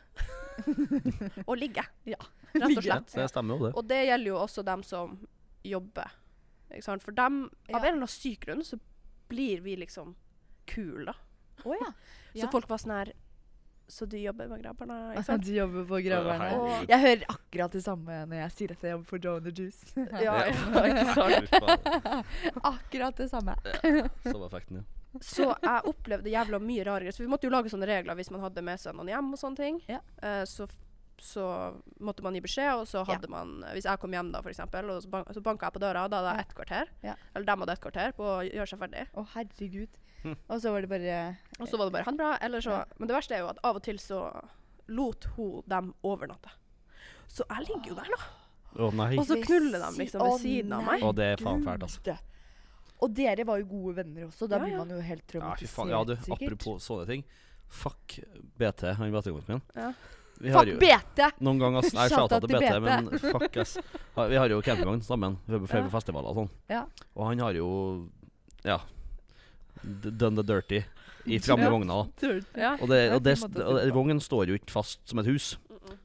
og 1.48 1.56
ligge. 1.58 1.84
Ja. 2.10 2.20
Rett 2.54 2.68
og 2.78 2.84
slett. 2.84 3.14
Det 3.16 3.28
stemmer 3.32 3.56
jo, 3.58 3.68
det. 3.70 3.74
Og 3.80 3.88
det 3.90 4.02
gjelder 4.10 4.34
jo 4.34 4.38
også 4.42 4.64
dem 4.68 4.84
som 4.84 5.16
jobber. 5.66 6.12
Ikke 6.72 6.86
sant? 6.86 7.04
For 7.04 7.12
dem, 7.16 7.44
Ja. 7.70 7.78
av 7.78 7.84
en 7.84 7.88
eller 7.94 8.02
annen 8.04 8.12
syk 8.12 8.46
grunn, 8.46 8.64
så 8.64 8.80
blir 9.32 9.62
vi 9.64 9.76
liksom 9.80 10.16
kule, 10.68 11.06
da. 11.12 11.16
Oh, 11.66 11.76
ja. 11.80 11.92
Så 12.42 12.48
folk 12.52 12.68
var 12.70 12.80
sånn 12.82 12.94
her 12.96 13.10
Så 13.92 14.06
du 14.08 14.16
jobber 14.18 14.48
med 14.48 14.62
grabberne? 14.64 14.96
Ikke 15.12 15.24
sant? 15.28 15.44
Du 15.44 15.52
jobber 15.52 15.84
på 15.90 15.98
grabberne. 16.06 16.48
Og, 16.58 16.86
Jeg 16.90 17.00
hører 17.04 17.26
akkurat 17.34 17.74
det 17.76 17.82
samme 17.84 18.22
når 18.32 18.38
jeg 18.46 18.52
sier 18.56 18.72
at 18.72 18.86
jeg 18.88 18.94
jobber 18.96 19.10
for 19.10 19.20
Joe 19.26 19.42
and 19.42 19.50
the 19.50 19.52
Juice. 19.52 19.92
ja, 19.98 20.36
ja, 20.48 20.84
ikke 20.90 21.06
sant? 21.12 22.56
Akkurat 22.72 23.18
det 23.20 23.28
samme. 23.34 23.56
Så 24.24 24.38
var 24.38 24.48
effekten, 24.48 24.80
ja. 24.80 24.86
Så 25.20 25.50
jeg 25.50 25.82
opplevde 25.90 26.32
jævla 26.32 26.60
mye 26.64 26.86
rarere. 26.88 27.12
Så 27.12 27.24
vi 27.24 27.28
måtte 27.32 27.50
jo 27.50 27.52
lage 27.52 27.72
sånne 27.74 27.90
regler 27.90 28.16
hvis 28.16 28.32
man 28.32 28.46
hadde 28.46 28.64
med 28.64 28.80
seg 28.80 28.96
noen 28.96 29.12
hjem 29.12 29.34
og 29.36 29.42
sånne 29.42 29.60
ting. 29.60 29.82
Ja. 29.92 30.00
Uh, 30.24 30.44
så, 30.48 30.68
så 31.22 31.48
måtte 32.00 32.24
man 32.24 32.38
gi 32.38 32.44
beskjed, 32.46 32.72
og 32.80 32.88
så 32.88 33.04
hadde 33.06 33.28
man 33.30 33.60
Hvis 33.76 33.86
jeg 33.90 34.00
kom 34.02 34.16
hjem 34.16 34.32
da, 34.34 34.40
eksempel, 34.48 34.94
og 34.94 35.04
så, 35.04 35.12
ban 35.12 35.28
så 35.36 35.44
banka 35.44 35.68
jeg 35.68 35.76
på 35.76 35.84
døra, 35.84 36.08
da 36.08 36.22
hadde 36.22 36.32
jeg 36.32 36.40
Ja. 36.40 36.46
ett 36.48 36.56
kvarter. 36.56 36.94
Ja. 37.04 37.18
Eller 37.36 37.46
dem 37.52 37.66
hadde 37.66 37.76
ett 37.76 37.84
kvarter 37.84 38.16
på 38.16 38.24
å 38.24 38.40
gjøre 38.48 38.70
seg 38.72 38.80
ferdig. 38.80 39.06
Å, 39.14 39.26
herregud. 39.36 40.02
Hm. 40.22 40.36
Og 40.48 40.62
så 40.62 40.72
var 40.72 40.82
det 40.86 40.90
bare 40.90 41.20
Og 41.60 41.68
så 41.68 41.78
var 41.78 41.90
det 41.90 41.94
bare 41.98 42.06
han 42.08 42.18
bra. 42.18 42.38
Eller 42.42 42.62
så 42.62 42.72
Ja. 42.80 42.86
Men 42.98 43.08
det 43.12 43.16
verste 43.18 43.36
er 43.36 43.44
jo 43.44 43.52
at 43.52 43.60
av 43.64 43.76
og 43.76 43.84
til 43.84 44.00
så 44.00 44.24
lot 44.88 45.26
hun 45.36 45.64
dem 45.68 45.94
overnatte. 46.04 46.50
Så 47.28 47.44
jeg 47.50 47.68
ligger 47.68 47.94
jo 47.94 47.96
der, 47.96 48.10
da. 48.16 48.92
Nei. 48.96 49.18
Og 49.20 49.26
så 49.28 49.36
knuller 49.44 49.80
de 49.84 50.00
liksom 50.00 50.22
ved 50.24 50.40
siden 50.40 50.74
av 50.74 50.84
meg. 50.88 51.04
Å, 51.04 51.12
det 51.16 51.26
er 51.34 51.42
faen 51.44 51.64
fælt, 51.66 51.84
altså. 51.84 52.18
Og 53.02 53.14
dere 53.18 53.44
var 53.48 53.58
jo 53.62 53.66
gode 53.66 53.96
venner 53.98 54.28
også. 54.28 54.48
Da 54.48 54.58
Ja, 54.60 54.64
blir 54.64 54.78
man 54.78 54.90
jo 54.94 55.00
helt 55.02 55.24
traumatisert, 55.28 55.90
Ja, 55.90 55.98
Ja, 55.98 56.04
du, 56.06 56.14
apropos 56.36 56.84
sånne 56.86 57.08
ting. 57.08 57.24
Fuck 57.72 58.20
BT, 58.60 58.84
han 58.98 59.12
BT-kompisen 59.12 59.48
min. 59.56 59.62
Ja. 59.76 59.94
Vi 60.42 60.50
har 60.50 60.66
Fuck 60.66 60.74
jo 60.74 60.80
BT! 60.82 61.20
noen 61.42 61.60
ganger 61.62 61.82
Nei, 61.94 62.08
Shout 62.10 62.18
shout 62.18 62.32
out 62.34 62.42
til 62.42 62.50
BT, 62.50 62.62
BT. 62.62 62.82
men 62.82 63.10
fuck 63.20 63.58
ass. 63.62 63.78
Vi 64.30 64.36
har 64.42 64.50
jo 64.50 64.62
campingvogn 64.62 65.02
sammen 65.06 65.38
Vi 65.48 65.60
for 65.68 65.78
Ja. 65.78 65.90
festivaler 65.90 66.30
og 66.30 66.36
sånn. 66.36 66.50
Ja. 66.70 66.86
Og 67.16 67.28
han 67.28 67.40
har 67.40 67.54
jo 67.54 68.10
Ja 68.66 68.80
done 69.84 70.36
the 70.36 70.44
dirty 70.44 70.84
i 71.26 71.38
framme 71.40 71.64
Ja. 71.64 71.70
vogna. 71.70 72.10
Ja. 72.58 72.74
Og, 72.82 72.88
det, 72.90 72.98
er 73.10 73.14
og, 73.16 73.24
det, 73.24 73.38
og 73.44 73.76
det 73.80 73.92
på. 73.92 73.96
vognen 73.96 74.20
står 74.22 74.48
jo 74.48 74.54
ikke 74.58 74.70
fast 74.72 75.00
som 75.10 75.20
et 75.20 75.26
hus. 75.26 75.58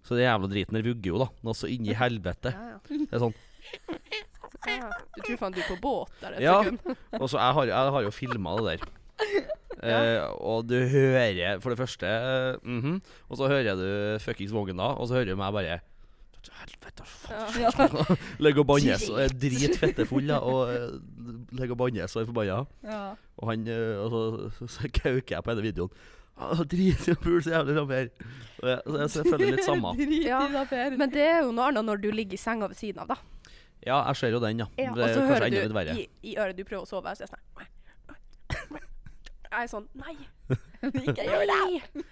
Så 0.05 0.17
det 0.17 0.25
jævla 0.25 0.49
driten 0.49 0.73
der 0.75 0.83
vugger 0.83 1.07
jo, 1.13 1.19
da. 1.19 1.29
Noe 1.45 1.53
så 1.55 1.69
inni 1.69 1.93
helvete. 1.95 2.53
Ja, 2.53 2.77
ja. 2.77 2.79
Det 2.89 3.13
er 3.13 3.19
sånn 3.21 3.35
Ja. 4.67 4.91
Du 5.17 5.23
tror 5.23 5.41
faen 5.41 5.57
du 5.57 5.61
er 5.63 5.69
på 5.69 5.79
båt 5.83 6.23
der 6.23 6.37
et 6.37 6.45
Ja. 6.45 6.63
sekund. 6.63 6.97
Og 7.23 7.31
så 7.31 7.39
jeg 7.39 7.59
har, 7.59 7.65
jeg 7.73 7.93
har 7.97 8.03
jo 8.03 8.11
filma 8.11 8.57
det 8.61 8.79
der. 8.81 8.89
Eh, 9.77 10.23
og 10.41 10.65
du 10.65 10.75
hører 10.89 11.59
for 11.61 11.69
det 11.69 11.77
første 11.79 12.07
uh, 12.09 12.57
mm 12.65 12.81
-hmm, 12.81 13.01
Og 13.29 13.37
så 13.37 13.49
hører 13.49 13.75
du 13.75 14.19
fuckings 14.19 14.53
vogna, 14.53 14.83
og 14.83 15.09
så 15.09 15.15
hører 15.15 15.25
du 15.25 15.37
meg 15.37 15.53
bare 15.53 15.81
Helvete, 16.57 17.05
faen. 17.05 18.17
Ligger 18.45 18.61
og 18.61 18.67
bannes 18.67 19.09
og 19.11 19.21
er 19.23 19.29
dritfette 19.29 20.07
full, 20.07 20.29
da. 20.29 20.39
Og 20.39 20.75
eh, 20.75 21.01
ligger 21.53 21.71
og 21.75 21.79
bannes 21.79 22.17
og 22.17 22.23
er 22.23 22.27
forbanna. 22.27 22.65
Ja. 22.85 23.15
Og 23.37 23.51
han 23.51 23.69
Og 23.99 24.11
så, 24.11 24.51
så, 24.59 24.67
så 24.67 24.89
kauker 25.03 25.37
jeg 25.37 25.45
på 25.45 25.51
denne 25.51 25.63
videoen. 25.63 25.91
Ah, 26.37 26.57
Dritpul, 26.65 27.43
så 27.43 27.51
jævlig. 27.51 27.75
Jeg, 27.97 28.11
så 28.61 28.69
jeg, 28.69 29.11
så 29.11 29.23
jeg 29.23 29.33
føler 29.33 29.51
litt 29.51 29.65
samme. 29.65 29.95
Ja, 30.25 30.41
i. 30.45 30.97
Men 30.97 31.13
det 31.13 31.25
er 31.25 31.39
jo 31.47 31.53
noe 31.57 31.71
annet 31.71 31.87
når 31.89 32.03
du 32.03 32.11
ligger 32.13 32.37
i 32.37 32.41
senga 32.41 32.69
ved 32.69 32.77
siden 32.77 33.01
av, 33.01 33.15
da. 33.15 33.17
Ja, 33.87 34.01
jeg 34.11 34.17
ser 34.19 34.35
jo 34.35 34.41
den, 34.43 34.59
ja. 34.65 34.67
Ja, 34.77 34.93
Det 34.95 35.03
Og 35.03 35.09
er 35.09 35.15
så 35.15 35.21
kanskje 35.21 35.33
hører 35.33 35.47
enda 35.47 35.61
litt 35.63 35.71
du 35.71 35.77
verre. 35.79 35.97
i, 35.97 36.09
i 36.33 36.37
øret 36.43 36.57
du 36.59 36.65
prøver 36.67 36.83
å 36.83 36.89
sove, 36.91 37.13
så 37.15 37.23
er 37.23 37.29
jeg 37.29 37.35
sånn 37.35 38.81
Jeg 39.47 39.63
er 39.63 39.69
sånn 39.71 39.87
Nei, 39.97 40.17
Ikke 41.07 41.25
gjør 41.27 41.45
det! 41.49 42.03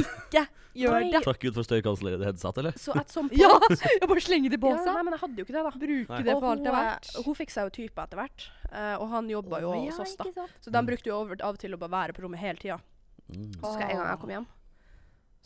Ikke 0.00 0.42
gjør 0.78 1.04
det! 1.12 1.20
Takk 1.24 1.38
Gud 1.42 1.54
for 1.56 1.66
støykansellerende 1.66 2.26
headset, 2.28 2.58
eller? 2.62 2.74
Så 2.78 2.94
at 2.98 3.10
som 3.14 3.30
Ja! 3.40 3.48
Jeg 3.70 4.08
bare 4.10 4.22
slenger 4.22 4.52
det 4.52 4.58
på 4.62 4.70
Ja, 4.74 4.80
seg. 4.82 4.90
nei, 4.98 5.04
men 5.06 5.14
jeg 5.16 5.22
hadde 5.22 5.40
jo 5.40 5.46
ikke 5.46 5.54
det, 5.56 5.62
da. 5.66 5.72
Bruke 5.84 6.12
Nei. 6.16 6.20
det 6.28 6.34
for 6.36 6.48
alt 6.50 6.64
det 6.66 6.70
er 6.72 6.76
verdt. 6.76 7.08
eh, 7.14 7.24
hun 7.26 7.38
fikk 7.38 7.54
seg 7.54 7.66
jo 7.70 7.72
type 7.78 8.04
etter 8.04 8.20
hvert, 8.20 8.46
eh, 8.70 8.94
og 9.00 9.06
han 9.14 9.30
jobba 9.32 9.62
jo 9.64 9.72
hos 9.86 10.02
oss, 10.04 10.16
da. 10.20 10.46
Så 10.66 10.74
de 10.74 10.82
brukte 10.90 11.10
jo 11.10 11.16
over, 11.22 11.40
av 11.46 11.54
og 11.56 11.62
til 11.62 11.74
å 11.74 11.80
bare 11.80 11.94
være 11.96 12.16
på 12.18 12.26
rommet 12.26 12.42
hele 12.42 12.60
tida. 12.62 12.78
Mm. 13.30 13.48
Så 13.62 13.72
skal 13.72 13.86
jeg, 13.86 13.94
en 13.96 14.02
gang 14.02 14.10
jeg 14.12 14.20
kom 14.26 14.34
hjem, 14.36 14.46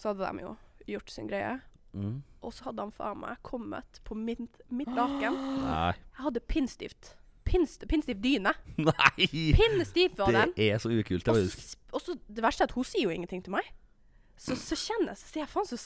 så 0.00 0.10
hadde 0.10 0.32
de 0.32 0.44
jo 0.48 0.52
gjort 0.96 1.12
sin 1.14 1.28
greie. 1.30 1.54
Mm. 1.94 2.16
Og 2.44 2.52
så 2.52 2.68
hadde 2.68 2.84
han 2.84 2.92
faen 2.94 3.20
meg 3.22 3.38
kommet 3.46 4.00
på 4.04 4.16
min, 4.18 4.48
mitt 4.74 4.90
laken. 4.94 5.36
Nei. 5.64 5.92
Jeg 5.94 6.26
hadde 6.26 6.42
pinnstift. 6.50 7.14
Pinnst, 7.44 7.84
pinnstiv 7.88 8.20
dyne. 8.24 8.54
Nei! 8.88 9.28
Pinnstiv 9.56 10.18
var 10.18 10.32
den. 10.34 10.54
Det 10.56 10.70
er 10.74 10.82
så 10.82 10.92
ukult. 10.92 11.26
Det 11.26 11.34
Og 11.34 11.50
så, 11.52 11.80
og 11.92 12.04
så 12.04 12.16
det 12.26 12.44
verste 12.44 12.64
er 12.64 12.72
at 12.72 12.76
hun 12.76 12.86
sier 12.88 13.06
jo 13.06 13.14
ingenting 13.14 13.44
til 13.44 13.54
meg. 13.56 13.68
Så, 14.40 14.56
så 14.68 14.78
kjenner 14.78 15.12
jeg, 15.14 15.22
så 15.22 15.30
sier 15.30 15.44
jeg 15.44 15.52
faen 15.52 15.68
så 15.70 15.78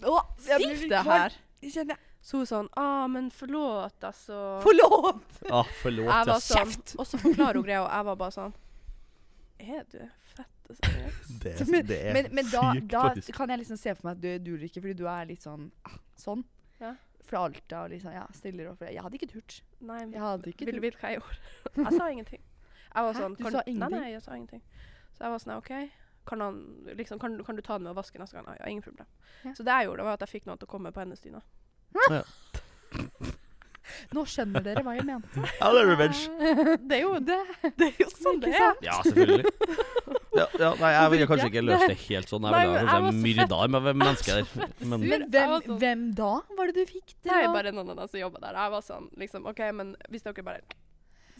Å, 0.00 0.22
stivt 0.46 0.88
det 0.92 1.04
her. 1.08 1.36
Kjenner. 1.60 2.06
Så 2.24 2.40
hun 2.40 2.48
sånn 2.48 2.66
ah, 2.76 3.06
men 3.08 3.30
forlåt, 3.32 3.96
altså. 4.04 4.36
Forlåt! 4.64 5.38
ah, 5.48 5.68
Forlåt, 5.80 6.10
ja. 6.28 6.36
sånn, 6.36 6.68
Kjeft! 6.68 6.94
Og 7.00 7.08
så 7.08 7.20
forklarer 7.20 7.56
hun 7.56 7.64
greia, 7.64 7.80
og 7.84 7.88
jeg 7.88 8.08
var 8.10 8.18
bare 8.20 8.34
sånn 8.36 8.52
Er 9.60 9.84
du 9.92 9.98
fette 10.34 10.76
seriøs? 10.80 11.20
Det, 11.44 11.52
Men, 11.68 11.86
det 11.86 11.98
er 12.08 12.12
men, 12.16 12.28
men 12.38 12.48
da, 12.50 12.64
sykt, 12.74 12.88
da 12.92 13.00
faktisk. 13.08 13.34
kan 13.36 13.50
jeg 13.52 13.58
liksom 13.62 13.78
se 13.80 13.94
for 13.98 14.08
meg 14.08 14.16
at 14.16 14.22
du 14.24 14.50
duger 14.50 14.64
ikke, 14.68 14.80
fordi 14.84 14.96
du 14.98 15.06
er 15.10 15.28
litt 15.30 15.42
sånn 15.46 15.70
ah, 15.88 15.96
sånn. 16.20 16.44
Ja. 16.80 16.94
Fra 17.30 17.44
Alta 17.46 17.84
og 17.84 17.90
liksom, 17.92 18.12
ja, 18.16 18.24
stiller 18.34 18.70
og 18.72 18.80
Jeg 18.82 19.02
hadde 19.04 19.18
ikke 19.20 19.28
turt. 19.30 19.60
Nei, 19.86 20.00
Jeg 20.10 20.20
hadde 20.24 20.50
ikke 20.54 20.66
vil 20.70 20.80
turt. 20.82 20.98
hva 21.02 21.10
jeg 21.12 21.20
gjorde? 21.20 21.40
Jeg 21.84 21.92
sa 22.00 22.08
ingenting. 22.10 22.42
Jeg 22.90 23.06
var 23.06 23.12
Hæ? 23.14 23.20
sånn 23.22 23.36
Du 23.38 23.42
kan, 23.44 23.52
sa 23.54 23.62
ingenting? 23.70 23.98
nei, 24.00 24.10
jeg 24.16 24.22
sa 24.24 24.34
ingenting. 24.34 24.62
Så 25.14 25.24
jeg 25.24 25.30
var 25.30 25.42
sånn 25.44 25.52
OK, 25.60 25.70
kan, 26.26 26.40
han, 26.42 26.56
liksom, 26.98 27.20
kan, 27.22 27.36
du- 27.38 27.44
kan 27.46 27.56
du 27.56 27.62
ta 27.62 27.76
den 27.78 27.84
med 27.86 27.92
å 27.92 27.98
vaske 28.00 28.18
neste 28.18 28.34
gang? 28.40 28.48
Ja, 28.58 28.66
ingen 28.72 28.82
problem. 28.82 29.06
Ja. 29.44 29.52
Så 29.54 29.62
det 29.66 29.76
jeg 29.78 29.86
gjorde, 29.90 30.04
var 30.08 30.18
at 30.18 30.24
jeg 30.26 30.32
fikk 30.40 30.48
noen 30.50 30.58
til 30.58 30.66
å 30.66 30.72
komme 30.74 30.90
på 30.96 31.00
hennes 31.04 31.22
dyne. 31.22 31.42
Nå 34.16 34.24
skjønner 34.28 34.64
dere 34.64 34.84
hva 34.86 34.96
jeg 34.98 35.06
mente. 35.08 35.44
Ja, 35.60 35.70
det 35.74 35.82
er 35.82 35.88
revenge. 35.90 36.26
Det 36.90 36.98
er 36.98 37.02
jo 37.02 37.12
Det, 37.24 37.38
det 37.78 37.88
er 37.90 38.02
jo 38.04 38.08
sånn 38.14 38.40
det 38.42 38.52
er. 38.56 38.74
Ja, 38.84 38.98
selvfølgelig. 39.06 39.54
Ja, 40.30 40.44
ja, 40.60 40.68
nei, 40.78 40.90
jeg 40.94 41.10
ville 41.10 41.26
kanskje 41.26 41.46
ikke 41.50 41.62
løst 41.64 41.88
det 41.90 41.96
helt 42.04 42.30
sånn. 42.30 42.44
Jeg 42.46 42.54
Nei, 42.54 42.60
ville 42.68 42.82
kanskje 42.86 43.22
myrda 43.24 43.56
med 43.74 43.88
mennesker 43.88 44.36
der. 44.38 44.68
Men. 44.78 45.02
Men 45.02 45.24
hvem, 45.32 45.50
var 45.50 45.80
hvem 45.82 46.04
da 46.20 46.28
var 46.58 46.70
det 46.70 46.76
du 46.76 46.92
fikk 46.92 47.16
til? 47.16 47.24
Det 47.26 47.34
er 47.40 47.48
bare 47.50 47.72
noen 47.74 47.90
av 47.90 47.98
dem 47.98 48.12
som 48.12 48.22
jobba 48.22 48.44
der. 48.44 48.60
Jeg 48.60 48.74
var 48.76 48.84
sånn 48.86 49.08
liksom 49.18 49.50
OK, 49.50 49.64
men 49.74 49.90
hvis 50.12 50.22
dere 50.26 50.46
bare 50.46 50.78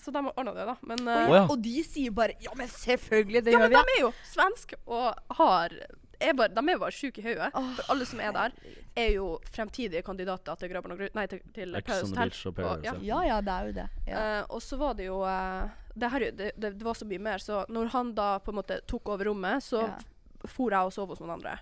Så 0.00 0.10
de 0.10 0.24
ordna 0.26 0.56
det, 0.56 0.66
da. 0.72 0.74
Men, 0.90 1.06
uh, 1.06 1.22
oh, 1.22 1.36
ja. 1.38 1.44
Og 1.46 1.62
de 1.62 1.76
sier 1.86 2.14
bare 2.16 2.34
Ja, 2.42 2.54
men 2.58 2.70
selvfølgelig, 2.72 3.44
det 3.46 3.54
ja, 3.54 3.62
gjør 3.62 3.68
men 3.68 3.78
de 3.78 3.96
er 3.96 4.02
jo 4.02 4.12
svenske 4.32 4.80
og 4.90 5.38
har 5.38 5.76
er 6.20 6.34
bare, 6.36 6.48
De 6.52 6.60
er 6.68 6.72
jo 6.76 6.78
bare 6.82 6.92
sjuke 6.96 7.18
i 7.22 7.24
hodet. 7.24 7.50
Oh, 7.54 7.68
For 7.78 7.92
alle 7.94 8.06
som 8.06 8.20
er 8.20 8.32
der, 8.36 8.52
er 8.96 9.08
jo 9.14 9.26
fremtidige 9.54 10.02
kandidater 10.06 10.54
til 10.60 10.68
Grabben 10.72 10.92
og 10.92 10.98
Grut 11.00 11.14
Nei, 11.16 11.26
til, 11.26 11.40
til 11.56 11.72
Paradise 11.72 12.44
Hotel. 12.44 12.64
Og 12.64 12.70
Og- 12.78 12.84
ja. 12.84 12.94
ja. 13.00 13.20
Ja, 13.30 13.40
det 13.40 13.54
er 13.54 13.66
jo 13.66 13.72
det. 13.72 13.88
Ja. 14.06 14.24
Uh, 14.40 14.46
og 14.56 14.62
så 14.62 14.76
var 14.76 14.94
det 14.94 15.06
jo 15.06 15.20
uh, 15.22 15.68
det, 15.96 16.10
her, 16.10 16.18
det, 16.30 16.52
det, 16.56 16.72
det 16.78 16.84
var 16.84 16.94
så 16.94 17.04
mye 17.08 17.18
mer, 17.18 17.38
så 17.38 17.64
når 17.68 17.90
han 17.94 18.14
da 18.14 18.38
på 18.38 18.50
en 18.52 18.60
måte 18.60 18.80
tok 18.86 19.08
over 19.08 19.24
rommet, 19.30 19.62
så 19.64 19.82
Ja. 19.86 19.98
for 20.46 20.70
jeg 20.70 20.80
og 20.88 20.92
sov 20.92 21.08
hos 21.08 21.20
noen 21.20 21.34
andre. 21.38 21.58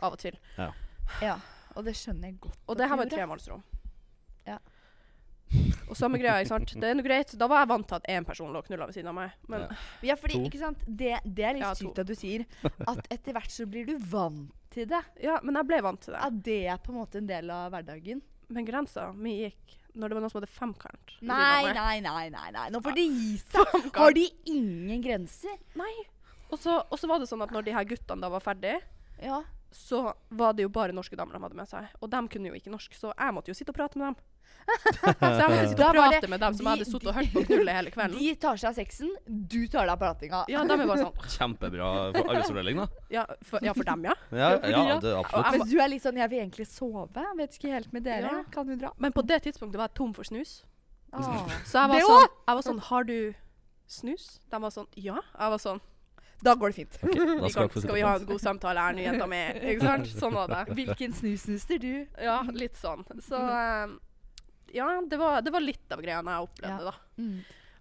Av 0.00 0.12
og 0.12 0.18
til. 0.18 0.36
ja. 0.58 0.70
ja. 1.22 1.38
Og 1.76 1.84
det 1.86 1.94
skjønner 1.94 2.28
jeg 2.32 2.40
godt. 2.40 2.58
Og 2.66 2.76
det 2.76 2.88
her 2.88 2.96
var 2.98 3.06
et 3.06 3.12
tremannsrom. 3.14 3.62
Ja. 4.46 4.56
Og 5.90 5.96
samme 5.98 6.18
greia, 6.20 6.36
ikke 6.44 6.52
sant. 6.52 6.72
Det 6.78 6.86
er 6.86 6.94
noe 6.94 7.02
greit. 7.06 7.32
Da 7.38 7.48
var 7.50 7.64
jeg 7.64 7.70
vant 7.72 7.86
til 7.90 7.96
at 7.98 8.04
én 8.12 8.26
person 8.26 8.52
lå 8.54 8.60
og 8.62 8.66
knulla 8.68 8.86
ved 8.86 8.94
siden 8.94 9.10
av 9.10 9.16
meg. 9.16 9.32
Men 9.50 9.64
Ja. 9.66 9.78
Ja, 10.10 10.14
fordi, 10.20 10.38
To. 10.38 10.44
ikke 10.46 10.60
sant? 10.62 10.84
Det, 10.86 11.16
det 11.24 11.44
er 11.48 11.54
litt 11.58 11.64
Ja, 11.66 11.72
sykt 11.74 11.98
at 11.98 12.06
du 12.06 12.14
sier 12.14 12.44
at 12.86 13.00
etter 13.10 13.34
hvert 13.34 13.50
så 13.50 13.66
blir 13.66 13.86
du 13.90 13.96
vant 13.98 14.52
til 14.70 14.86
det. 14.86 15.00
ja, 15.26 15.40
men 15.42 15.58
jeg 15.58 15.66
ble 15.66 15.80
vant 15.82 16.00
til 16.04 16.14
det. 16.14 16.22
At 16.22 16.38
det 16.46 16.60
er 16.70 16.78
på 16.78 16.92
en 16.94 17.00
måte 17.02 17.18
en 17.18 17.26
del 17.26 17.50
av 17.50 17.72
hverdagen. 17.74 18.22
Men 18.50 18.66
grensa 18.66 19.10
mi 19.14 19.36
gikk 19.44 19.76
når 19.98 20.08
det 20.08 20.14
var 20.16 20.22
noen 20.22 20.30
som 20.30 20.38
hadde 20.38 20.54
femkant. 20.54 21.12
Nei, 21.26 21.72
nei, 21.74 21.96
nei, 22.00 22.28
nei, 22.30 22.48
nei. 22.54 22.68
Nå 22.70 22.78
får 22.84 22.94
de 22.94 23.04
gi 23.10 23.32
seg. 23.50 23.88
Har 23.98 24.14
de 24.14 24.28
ingen 24.46 25.02
grenser? 25.02 25.56
Nei. 25.78 25.92
Og 26.50 26.58
så, 26.62 26.76
og 26.86 26.98
så 26.98 27.10
var 27.10 27.18
det 27.22 27.26
sånn 27.30 27.42
at 27.42 27.50
når 27.54 27.66
de 27.66 27.74
her 27.74 27.86
guttene 27.90 28.22
da 28.22 28.30
var 28.30 28.42
ferdig, 28.42 28.76
Ja. 29.22 29.42
så 29.74 30.14
var 30.30 30.54
det 30.54 30.62
jo 30.64 30.70
bare 30.74 30.94
norske 30.94 31.18
damer 31.18 31.34
de 31.36 31.42
hadde 31.42 31.58
med 31.58 31.68
seg. 31.70 31.90
Og 32.00 32.10
de 32.10 32.20
kunne 32.30 32.50
jo 32.50 32.58
ikke 32.58 32.70
norsk, 32.72 32.94
så 32.98 33.10
jeg 33.18 33.34
måtte 33.34 33.50
jo 33.50 33.58
sitte 33.58 33.74
og 33.74 33.78
prate 33.82 33.98
med 33.98 34.12
dem. 34.14 34.22
så 35.20 35.30
jeg 35.30 35.50
måtte 35.50 35.68
sitte 35.70 35.86
og 35.88 35.98
prate 35.98 36.30
med 36.30 36.40
dem 36.44 36.54
som 36.56 36.64
de- 36.64 36.70
hadde 36.70 36.86
sittet 36.88 37.08
og 37.10 37.18
hørt 37.18 37.32
på 37.34 37.42
knullet 37.48 37.78
hele 37.78 37.92
kvelden. 37.94 38.18
De 38.18 38.34
tar 38.44 38.60
seg 38.60 38.70
av 38.70 38.78
sexen, 38.80 39.12
du 39.26 39.58
tar 39.66 39.86
deg 39.86 39.94
av 39.94 40.00
pratinga. 40.00 40.44
Ja, 40.52 40.64
de 40.64 40.76
er 40.76 40.86
bare 40.86 41.04
sånn 41.04 41.28
Kjempebra 41.36 41.90
for 42.14 42.22
arbeidsfordeling, 42.24 42.82
da. 42.82 42.88
Ja, 43.14 43.26
for, 43.42 43.64
ja, 43.66 43.74
for 43.76 43.90
dem, 43.90 44.08
ja. 44.10 44.16
Ja, 44.30 44.50
ja 44.62 44.82
ja. 44.94 44.98
det 45.02 45.14
absolutt. 45.18 45.52
Men 45.58 45.68
du 45.70 45.76
er 45.80 45.92
litt 45.94 46.04
sånn 46.06 46.18
'jeg 46.20 46.30
vil 46.30 46.42
egentlig 46.44 46.66
sove', 46.70 47.28
vet 47.36 47.56
ikke 47.58 47.74
helt 47.74 47.92
med 47.92 48.04
dere. 48.08 48.34
Ja. 48.40 48.42
Kan 48.50 48.66
du 48.66 48.76
dra? 48.76 48.92
Men 48.98 49.12
på 49.12 49.22
det 49.26 49.42
tidspunktet 49.48 49.78
var 49.78 49.88
jeg 49.88 49.94
tom 50.00 50.14
for 50.14 50.24
snus. 50.24 50.62
Ah. 51.12 51.46
Så 51.66 51.78
jeg 51.78 51.88
var, 51.90 52.00
sånn, 52.06 52.28
jeg 52.46 52.54
var 52.54 52.62
sånn 52.62 52.78
Har 52.86 53.04
du 53.08 53.34
snus? 53.90 54.26
De 54.50 54.60
var 54.62 54.70
sånn 54.70 54.86
Ja. 54.94 55.16
Jeg 55.18 55.50
var 55.50 55.58
sånn 55.58 55.80
Da 56.40 56.54
går 56.54 56.70
det 56.70 56.76
fint. 56.76 56.98
Okay, 57.02 57.24
da 57.26 57.34
vi 57.42 57.50
kan, 57.56 57.70
Skal 57.74 57.94
vi 57.94 58.04
ha 58.06 58.12
en 58.16 58.28
god 58.28 58.40
samtale 58.40 58.80
her 58.80 58.94
nå, 58.94 59.02
jenta 59.02 59.26
mi? 59.26 59.40
Ikke 59.74 59.88
sant? 59.88 60.06
Sånn 60.06 60.32
var 60.38 60.46
det. 60.48 60.60
Hvilken 60.78 61.12
snus 61.12 61.42
snuster 61.48 61.82
du? 61.82 62.06
Ja, 62.22 62.38
litt 62.54 62.78
sånn. 62.78 63.02
Så 63.26 63.36
eh, 63.36 63.90
Ja, 64.74 65.00
det 65.06 65.16
var, 65.18 65.40
det 65.42 65.50
var 65.54 65.60
litt 65.64 65.92
av 65.92 66.02
greiene 66.04 66.30
jeg 66.36 66.48
opplevde, 66.48 66.84
Ja. 66.84 66.90
da. 66.90 67.22
Mm. 67.22 67.40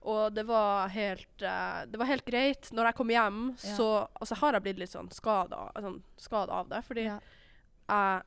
Og 0.10 0.34
det 0.34 0.46
var 0.48 0.88
helt 0.94 1.42
uh, 1.44 1.84
Det 1.86 2.00
var 2.00 2.06
helt 2.08 2.26
greit. 2.26 2.70
Når 2.72 2.86
jeg 2.90 2.96
kom 2.96 3.10
hjem, 3.12 3.40
Ja. 3.64 3.76
så 3.76 3.88
altså, 4.22 4.36
har 4.40 4.54
jeg 4.54 4.64
blitt 4.64 4.80
litt 4.80 4.90
sånn 4.94 5.10
skada 5.12 5.72
sånn, 5.76 6.02
skada 6.18 6.52
av 6.62 6.70
det. 6.70 6.84
Fordi 6.88 7.04
Ja. 7.10 7.20
jeg 7.90 8.24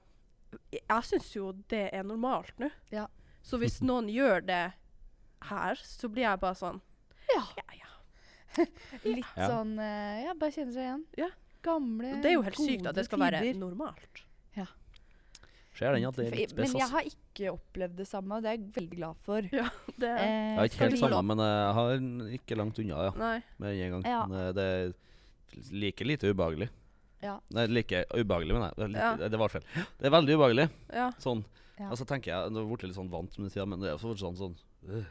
Jeg 0.89 1.03
syns 1.09 1.31
jo 1.35 1.53
det 1.69 1.89
er 1.95 2.03
normalt 2.05 2.53
nå. 2.61 2.71
Ja. 2.91 3.07
Så 3.43 3.57
hvis 3.59 3.81
noen 3.81 4.07
gjør 4.13 4.45
det 4.45 4.73
her, 5.49 5.75
så 5.83 6.09
blir 6.13 6.23
jeg 6.29 6.41
bare 6.41 6.55
sånn 6.55 6.81
Ja. 7.35 7.43
Ja, 7.57 7.65
ja. 7.79 8.65
Litt 9.05 9.25
Ja. 9.37 9.49
sånn 9.49 9.79
uh, 9.79 10.23
Ja, 10.27 10.35
bare 10.35 10.51
kjenner 10.53 10.73
seg 10.77 10.85
igjen. 10.85 11.05
Ja. 11.17 11.29
Gamle, 11.63 12.21
Det 12.21 12.27
er 12.33 12.35
jo 12.35 12.43
helt 12.43 12.57
sykt 12.59 12.87
at 12.87 12.95
det 12.97 13.05
skal 13.07 13.19
være 13.19 13.55
normalt. 13.57 14.25
Ser 15.75 15.95
den 15.97 16.05
at 16.05 16.17
det 16.19 16.27
er 16.29 16.35
litt 16.37 16.51
spes. 16.53 16.73
Men 16.75 16.81
jeg 16.83 16.91
har 16.93 17.07
ikke 17.09 17.53
opplevd 17.55 17.95
det 17.97 18.07
samme, 18.07 18.37
og 18.37 18.43
det 18.45 18.51
er 18.51 18.57
jeg 18.59 18.73
veldig 18.77 18.97
glad 18.99 19.17
for. 19.25 19.41
Det, 19.43 19.63
Eh, 20.03 20.19
Jeg 20.19 20.59
har 20.59 20.69
ikke 20.69 20.83
helt 20.85 20.99
samme, 21.01 21.23
men 21.33 21.39
jeg 21.39 21.73
har 21.79 21.95
ikke 22.37 22.59
langt 22.61 22.79
unna, 22.83 23.07
ja. 23.09 23.13
Nei. 23.17 23.39
Med 23.59 23.81
en 23.87 23.91
gang. 23.97 24.05
Ja. 24.13 24.21
Men 24.27 24.39
eh, 24.43 24.53
det 24.59 24.67
er 24.69 24.93
like 25.73 26.05
lite 26.05 26.33
ubehagelig. 26.33 26.69
Ja. 27.23 27.39
Nei, 27.55 27.65
like 27.71 28.05
ubehagelig, 28.13 28.53
mener 28.57 28.69
jeg. 28.73 28.77
Det, 28.77 29.01
er 29.01 29.23
Ja. 29.23 29.29
det 29.33 29.39
var 29.41 29.49
feil. 29.49 29.65
Det 29.99 30.07
er 30.11 30.15
veldig 30.19 30.37
ubehagelig. 30.37 30.69
Ja. 30.93 31.09
Sånn. 31.23 31.45
Ja. 31.79 31.89
Altså 31.89 32.05
tenker 32.07 32.33
jeg, 32.35 32.53
Nå 32.53 32.67
ble 32.69 32.77
jeg 32.83 32.91
litt 32.93 32.99
sånn 33.01 33.11
vant 33.11 33.39
med 33.41 33.51
tida, 33.55 33.65
men 33.67 33.81
det 33.81 33.91
er 33.95 33.99
fortsatt 34.03 34.37
sånn, 34.37 34.37
sånn 34.37 34.57
øh, 34.93 35.07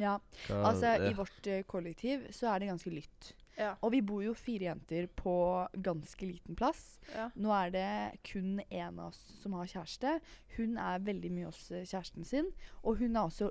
ja. 0.00 0.14
hva- 0.48 0.62
Altså, 0.70 0.94
ja. 0.96 1.10
i 1.10 1.12
vårt 1.18 1.46
eh, 1.52 1.62
kollektiv 1.68 2.24
så 2.32 2.48
er 2.54 2.60
det 2.64 2.70
ganske 2.72 2.90
lytt. 2.94 3.32
Ja. 3.58 3.72
Og 3.82 3.90
vi 3.92 4.00
bor 4.06 4.22
jo 4.22 4.34
fire 4.38 4.68
jenter 4.70 5.08
på 5.18 5.34
ganske 5.82 6.26
liten 6.28 6.54
plass. 6.58 6.98
ja. 7.14 7.28
Nå 7.34 7.50
er 7.56 7.72
det 7.74 7.88
kun 8.30 8.60
én 8.70 8.98
av 9.00 9.08
oss 9.10 9.18
som 9.42 9.56
har 9.58 9.66
kjæreste. 9.66 10.20
Hun 10.56 10.78
er 10.78 11.02
veldig 11.02 11.32
mye 11.34 11.50
hos 11.50 11.64
eh, 11.74 11.82
kjæresten 11.84 12.24
sin. 12.28 12.52
Og 12.84 13.00
hun 13.02 13.16
er 13.16 13.26
også 13.26 13.50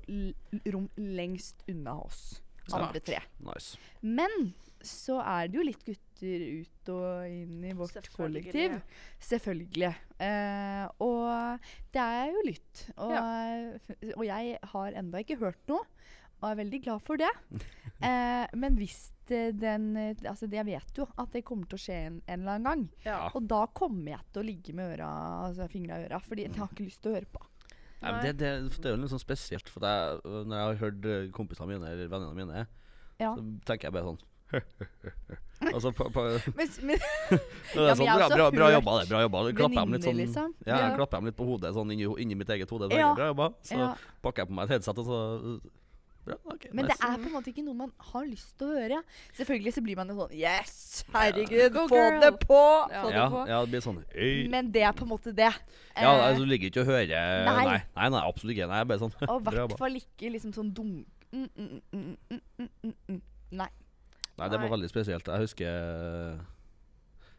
rom 0.72 0.88
lengst 0.98 1.64
unna 1.68 1.98
oss 2.08 2.40
andre 2.74 3.00
tre. 3.00 3.20
Nice. 3.44 3.78
Men 4.02 4.54
så 4.84 5.20
er 5.24 5.48
det 5.50 5.58
jo 5.58 5.66
litt 5.66 5.84
gutter 5.88 6.44
ut 6.62 6.92
og 6.94 7.28
inn 7.32 7.64
i 7.66 7.74
vårt 7.76 7.96
Selvfølgelig. 7.96 8.44
kollektiv. 8.52 8.76
Selvfølgelig. 9.30 9.92
Eh, 10.24 10.84
og 11.04 11.68
det 11.96 12.04
er 12.04 12.32
jo 12.34 12.44
lytt. 12.48 12.84
Og, 12.98 13.16
og 14.16 14.24
jeg 14.28 14.58
har 14.74 15.00
enda 15.02 15.24
ikke 15.24 15.40
hørt 15.42 15.60
noe, 15.72 15.86
og 16.42 16.50
er 16.52 16.60
veldig 16.62 16.80
glad 16.88 17.04
for 17.08 17.24
det. 17.24 17.34
Eh, 17.98 18.44
men 18.54 18.76
hvis 18.78 19.08
det, 19.26 19.56
den 19.58 19.88
eh, 19.98 20.20
Altså, 20.30 20.46
jeg 20.54 20.68
vet 20.68 21.00
jo 21.00 21.08
at 21.18 21.32
det 21.34 21.42
kommer 21.48 21.66
til 21.66 21.80
å 21.80 21.82
skje 21.82 21.96
en, 22.12 22.20
en 22.30 22.44
eller 22.44 22.60
annen 22.60 22.68
gang. 22.68 22.84
Ja. 23.08 23.16
Og 23.34 23.48
da 23.50 23.64
kommer 23.74 24.12
jeg 24.12 24.22
til 24.36 24.44
å 24.44 24.46
ligge 24.46 24.76
med 24.78 24.92
øra, 25.00 25.08
altså 25.48 25.66
fingra 25.72 25.98
i 25.98 26.06
øra, 26.06 26.20
fordi 26.22 26.46
jeg 26.46 26.54
har 26.60 26.70
ikke 26.70 26.86
lyst 26.86 27.02
til 27.02 27.10
å 27.10 27.16
høre 27.16 27.32
på. 27.34 27.42
Nei, 28.04 28.12
men 28.12 28.20
det, 28.22 28.36
det, 28.38 28.52
det 28.78 28.86
er 28.86 28.94
jo 28.94 29.02
litt 29.02 29.16
sånn 29.16 29.24
spesielt, 29.24 29.72
for 29.74 29.82
jeg, 29.90 30.22
når 30.30 30.54
jeg 30.60 30.68
har 30.70 30.80
hørt 30.84 31.10
eh, 31.10 31.26
kompisene 31.34 31.72
mine 31.72 31.90
eller 31.96 32.12
vennene 32.14 32.38
mine, 32.38 32.68
Ja. 33.18 33.34
så 33.34 33.48
tenker 33.66 33.90
jeg 33.90 33.98
bare 33.98 34.12
sånn 34.12 34.22
Altså 35.74 35.90
på, 35.92 36.06
på, 36.14 36.22
Men, 36.60 36.70
men, 36.86 37.02
Ja, 37.02 37.40
men 37.82 37.98
sånn, 37.98 38.12
bra, 38.14 38.28
bra, 38.30 38.46
bra 38.54 38.70
jobba, 38.76 38.94
det. 39.02 39.10
Bra 39.10 39.24
jobba. 39.26 39.42
Klapper 39.58 39.80
dem 39.82 39.98
litt 39.98 40.06
sånn 40.06 40.22
liksom. 40.22 40.54
Ja, 40.70 40.78
Ja. 40.84 40.94
klapper 40.96 41.18
dem 41.18 41.32
litt 41.32 41.40
på 41.40 41.50
hodet, 41.50 41.74
sånn 41.76 41.92
inni, 41.98 42.06
inni 42.22 42.38
mitt 42.38 42.54
eget 42.54 42.70
hode. 42.70 42.94
Ja. 42.94 43.10
Bra 43.18 43.32
jobba. 43.34 43.50
Så 43.66 43.82
ja. 43.82 43.90
pakker 44.22 44.46
jeg 44.46 44.52
på 44.54 44.58
meg 44.62 44.70
et 44.70 44.78
headset, 44.78 45.02
og 45.02 45.10
så 45.10 45.20
Bra, 46.28 46.38
okay, 46.54 46.72
Men 46.76 46.90
det 46.90 46.98
er 46.98 47.16
på 47.16 47.30
en 47.30 47.34
måte 47.38 47.52
ikke 47.54 47.64
noe 47.64 47.78
man 47.86 47.92
har 48.12 48.26
lyst 48.28 48.54
til 48.60 48.68
å 48.68 48.78
høre. 48.78 49.00
Selvfølgelig 49.38 49.74
så 49.78 49.84
blir 49.86 50.00
man 50.00 50.12
jo 50.12 50.18
sånn 50.20 50.36
Yes! 50.38 51.06
Herregud, 51.14 51.70
Go 51.76 51.86
få 51.88 52.02
girl!» 52.02 52.20
det 52.24 52.32
på! 52.44 52.62
Ja. 52.92 53.02
Få 53.02 53.12
det 53.14 53.26
på. 53.34 53.44
ja, 53.52 53.60
det 53.64 53.74
blir 53.74 53.86
sånn 53.86 54.02
Øy. 54.12 54.48
Men 54.52 54.72
det 54.76 54.84
er 54.88 54.96
på 54.98 55.08
en 55.08 55.12
måte 55.14 55.34
det. 55.36 55.52
Ja, 55.98 56.12
Eh, 56.18 56.28
altså, 56.28 56.44
du 56.44 56.50
ligger 56.52 56.70
ikke 56.70 56.84
og 56.84 56.92
hører 56.92 57.46
Nei. 57.48 57.64
Nei, 57.66 57.80
nei, 57.96 58.10
nei 58.14 58.22
absolutt 58.22 58.54
ikke. 58.54 58.68
Nei, 58.70 58.84
bare 58.90 59.02
sånn 59.02 59.16
og 59.32 59.40
i 59.40 59.56
hvert 59.56 59.78
fall 59.80 59.98
ikke 60.00 60.32
liksom 60.36 60.54
sånn 60.56 60.74
dum... 60.76 60.94
Mm, 61.34 61.48
mm, 61.48 61.82
mm, 61.92 62.12
mm, 62.32 62.70
mm, 62.84 62.94
mm. 63.12 63.22
Nei. 63.60 63.68
Nei, 64.38 64.50
det 64.52 64.60
var 64.62 64.70
veldig 64.72 64.90
spesielt. 64.92 65.28
Jeg 65.28 65.44
husker 65.44 66.38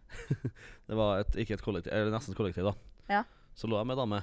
Det 0.88 0.96
var 0.98 1.22
et, 1.22 1.36
ikke 1.44 1.56
et 1.58 1.64
kollektiv, 1.64 1.92
eller 1.94 2.12
nesten 2.12 2.34
et 2.34 2.40
kollektiv, 2.40 2.68
da. 2.68 2.74
Ja. 3.12 3.22
Så 3.58 3.70
lå 3.70 3.78
jeg 3.78 3.88
med 3.88 3.96
ei 3.96 4.00
dame, 4.02 4.20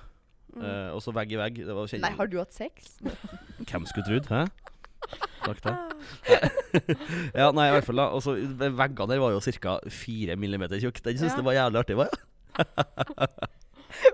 Mm. 0.53 0.61
eh, 0.63 0.89
og 0.95 1.01
så 1.03 1.11
vegg 1.15 1.33
i 1.33 1.39
vegg. 1.41 1.55
Det 1.65 1.73
var 1.75 1.87
kjenne- 1.89 2.05
Nei, 2.07 2.13
har 2.19 2.27
du 2.31 2.37
hatt 2.39 2.53
sex? 2.55 2.93
Hvem 3.69 3.85
skulle 3.89 4.05
trodd? 4.07 4.29
Hæ? 4.29 4.45
Takk 5.45 5.59
da 5.61 5.73
ja, 7.39 7.51
nei, 7.53 7.67
i 7.69 7.73
hvert 7.75 7.85
fall 7.85 7.99
da 8.01 8.05
Og 8.17 8.23
så 8.25 8.31
Veggene 8.33 9.05
der 9.11 9.19
var 9.21 9.35
jo 9.35 9.41
ca. 9.61 9.75
4 9.85 10.33
mm 10.39 10.63
tjukke. 10.81 11.03
Den 11.05 11.19
syntes 11.19 11.35
Ja. 11.35 11.37
det 11.37 11.45
var 11.45 11.53
jævlig 11.59 11.81
artig. 11.83 11.97
Var, 11.99 12.09
ja. 12.09 12.21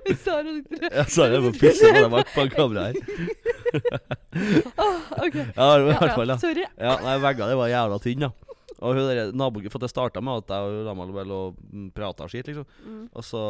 Men 0.06 0.18
Sara 0.20 0.52
sitter 0.58 0.84
Jeg 0.98 1.08
sa 1.14 1.26
jeg 1.32 1.42
må 1.46 1.52
pisse 1.56 1.88
på 1.88 1.96
deg 1.96 2.12
bak 2.12 2.28
på 2.36 2.44
kameraet 2.54 3.00
her. 3.00 3.02
OK. 5.26 5.38
Ja, 5.56 5.68
i 5.80 5.88
hvert 5.88 6.14
fall, 6.18 6.28
da. 6.34 6.38
Sorry. 6.42 6.66
Ja, 6.78 6.98
nei, 7.06 7.16
veggene 7.24 7.56
var 7.58 7.72
jævla 7.72 7.98
tynne, 8.04 8.30
da. 8.30 8.58
Og 8.82 8.96
hun 8.98 9.08
der 9.12 9.32
naboen 9.38 9.70
For 9.70 9.82
det 9.84 9.92
starta 9.94 10.22
med 10.26 10.42
at 10.44 10.54
jeg 10.56 10.70
og 10.82 10.86
Ramal 10.90 11.12
vel 11.14 11.34
og 11.36 11.58
prata 11.96 12.26
skit, 12.32 12.48
liksom. 12.50 12.66
Mm. 12.86 13.04
Og 13.14 13.26
så 13.26 13.42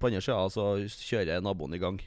på 0.00 0.08
andre 0.10 0.22
sida 0.24 0.44
så 0.52 0.68
kjører 1.08 1.42
naboen 1.44 1.76
i 1.76 1.80
gang. 1.82 1.98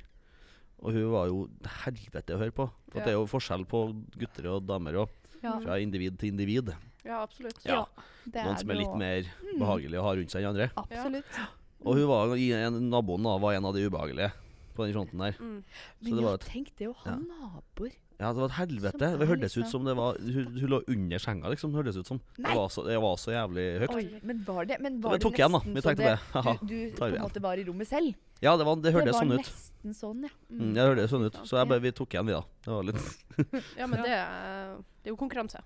Og 0.81 0.93
hun 0.95 1.11
var 1.13 1.27
jo 1.29 1.47
helvete 1.85 2.33
å 2.35 2.39
høre 2.41 2.51
på. 2.57 2.65
For 2.91 2.99
Ja. 2.99 3.05
det 3.05 3.11
er 3.13 3.17
jo 3.19 3.25
forskjell 3.29 3.65
på 3.69 3.81
gutter 4.17 4.47
og 4.55 4.65
damer 4.65 4.93
òg. 5.03 5.09
Ja. 5.43 5.59
Fra 5.59 5.77
individ 5.81 6.17
til 6.19 6.29
individ. 6.33 6.73
Ja, 7.05 7.21
absolutt. 7.23 7.57
Ja. 7.65 7.85
Det 8.25 8.43
Noen 8.45 8.57
som 8.59 8.69
er 8.69 8.75
litt 8.75 8.87
jo. 8.91 8.95
mer 8.97 9.23
behagelig 9.57 9.97
å 9.99 10.03
ha 10.05 10.11
rundt 10.15 10.29
seg 10.33 10.43
enn 10.43 10.49
andre. 10.53 10.69
Absolutt. 10.77 11.39
Og 11.85 11.95
hun 11.97 12.07
var, 12.07 12.35
en, 12.37 12.89
naboen 12.91 13.23
da 13.23 13.37
var 13.41 13.53
en 13.57 13.65
av 13.65 13.73
de 13.73 13.87
ubehagelige 13.89 14.31
på 14.75 14.85
den 14.85 14.93
fronten 14.93 15.17
der. 15.17 15.33
Mm. 15.41 15.63
Så 15.65 16.05
Men 16.05 16.11
det 16.15 16.21
ja, 16.21 16.27
var 16.27 16.33
et- 16.35 16.45
tenk 16.45 16.75
det 16.77 16.87
å 16.87 16.93
ha 16.95 17.09
Ja. 17.11 17.17
naboer. 17.17 17.91
Ja, 18.21 18.29
det 18.33 18.37
var 18.37 18.45
et 18.45 18.59
helvete. 18.69 19.17
Det 19.17 19.27
hørtes 19.27 19.57
ut 19.57 19.63
liksom- 19.65 19.71
som 19.71 19.83
det 19.83 19.95
var 19.97 20.13
Hun, 20.19 20.45
hun 20.57 20.69
lå 20.69 20.83
under 20.87 21.17
senga, 21.17 21.49
liksom. 21.49 21.73
Hørtes 21.73 21.97
ut 21.97 22.05
som. 22.05 22.21
Det 22.37 22.45
var, 22.53 22.67
så, 22.69 22.85
det 22.85 23.01
var 23.01 23.15
så 23.17 23.31
jævlig 23.33 23.79
høyt. 23.81 23.95
Oi, 23.95 24.19
men 24.21 24.43
var 24.43 24.65
det 24.65 24.79
Men 24.79 25.01
var 25.01 25.11
vi 25.13 25.17
det 25.17 25.21
tok 25.23 25.33
igjen, 25.39 25.51
da. 25.51 25.59
Vi 25.59 25.81
tenkte 25.81 25.97
det. 25.97 26.19
Du, 26.61 26.91
du 26.91 26.95
på 26.97 27.05
en 27.07 27.21
måte 27.21 27.41
var 27.41 27.53
i 27.57 27.63
rommet 27.65 27.87
selv? 27.87 28.13
Ja, 28.41 28.55
det, 28.57 28.65
var, 28.65 28.75
det 28.81 28.91
hørtes 28.95 29.13
var 29.13 29.21
sånn 29.21 29.33
ut. 29.35 29.43
nesten 29.45 29.93
sånn, 29.97 30.23
ja. 30.25 30.31
Mm, 30.49 30.71
det 30.73 30.85
hørtes 30.87 31.11
sånn 31.13 31.25
ut. 31.27 31.35
Så 31.45 31.57
jeg 31.59 31.69
bare, 31.69 31.83
vi 31.83 31.91
tok 31.93 32.15
igjen, 32.15 32.25
vi, 32.25 32.33
da. 32.33 32.41
Det 32.65 32.71
var 32.73 32.87
litt 32.87 33.01
Ja, 33.79 33.87
men 33.87 34.01
det, 34.01 34.15
er- 34.17 34.79
det 34.81 35.09
er 35.11 35.13
jo 35.13 35.19
konkurranse. 35.19 35.61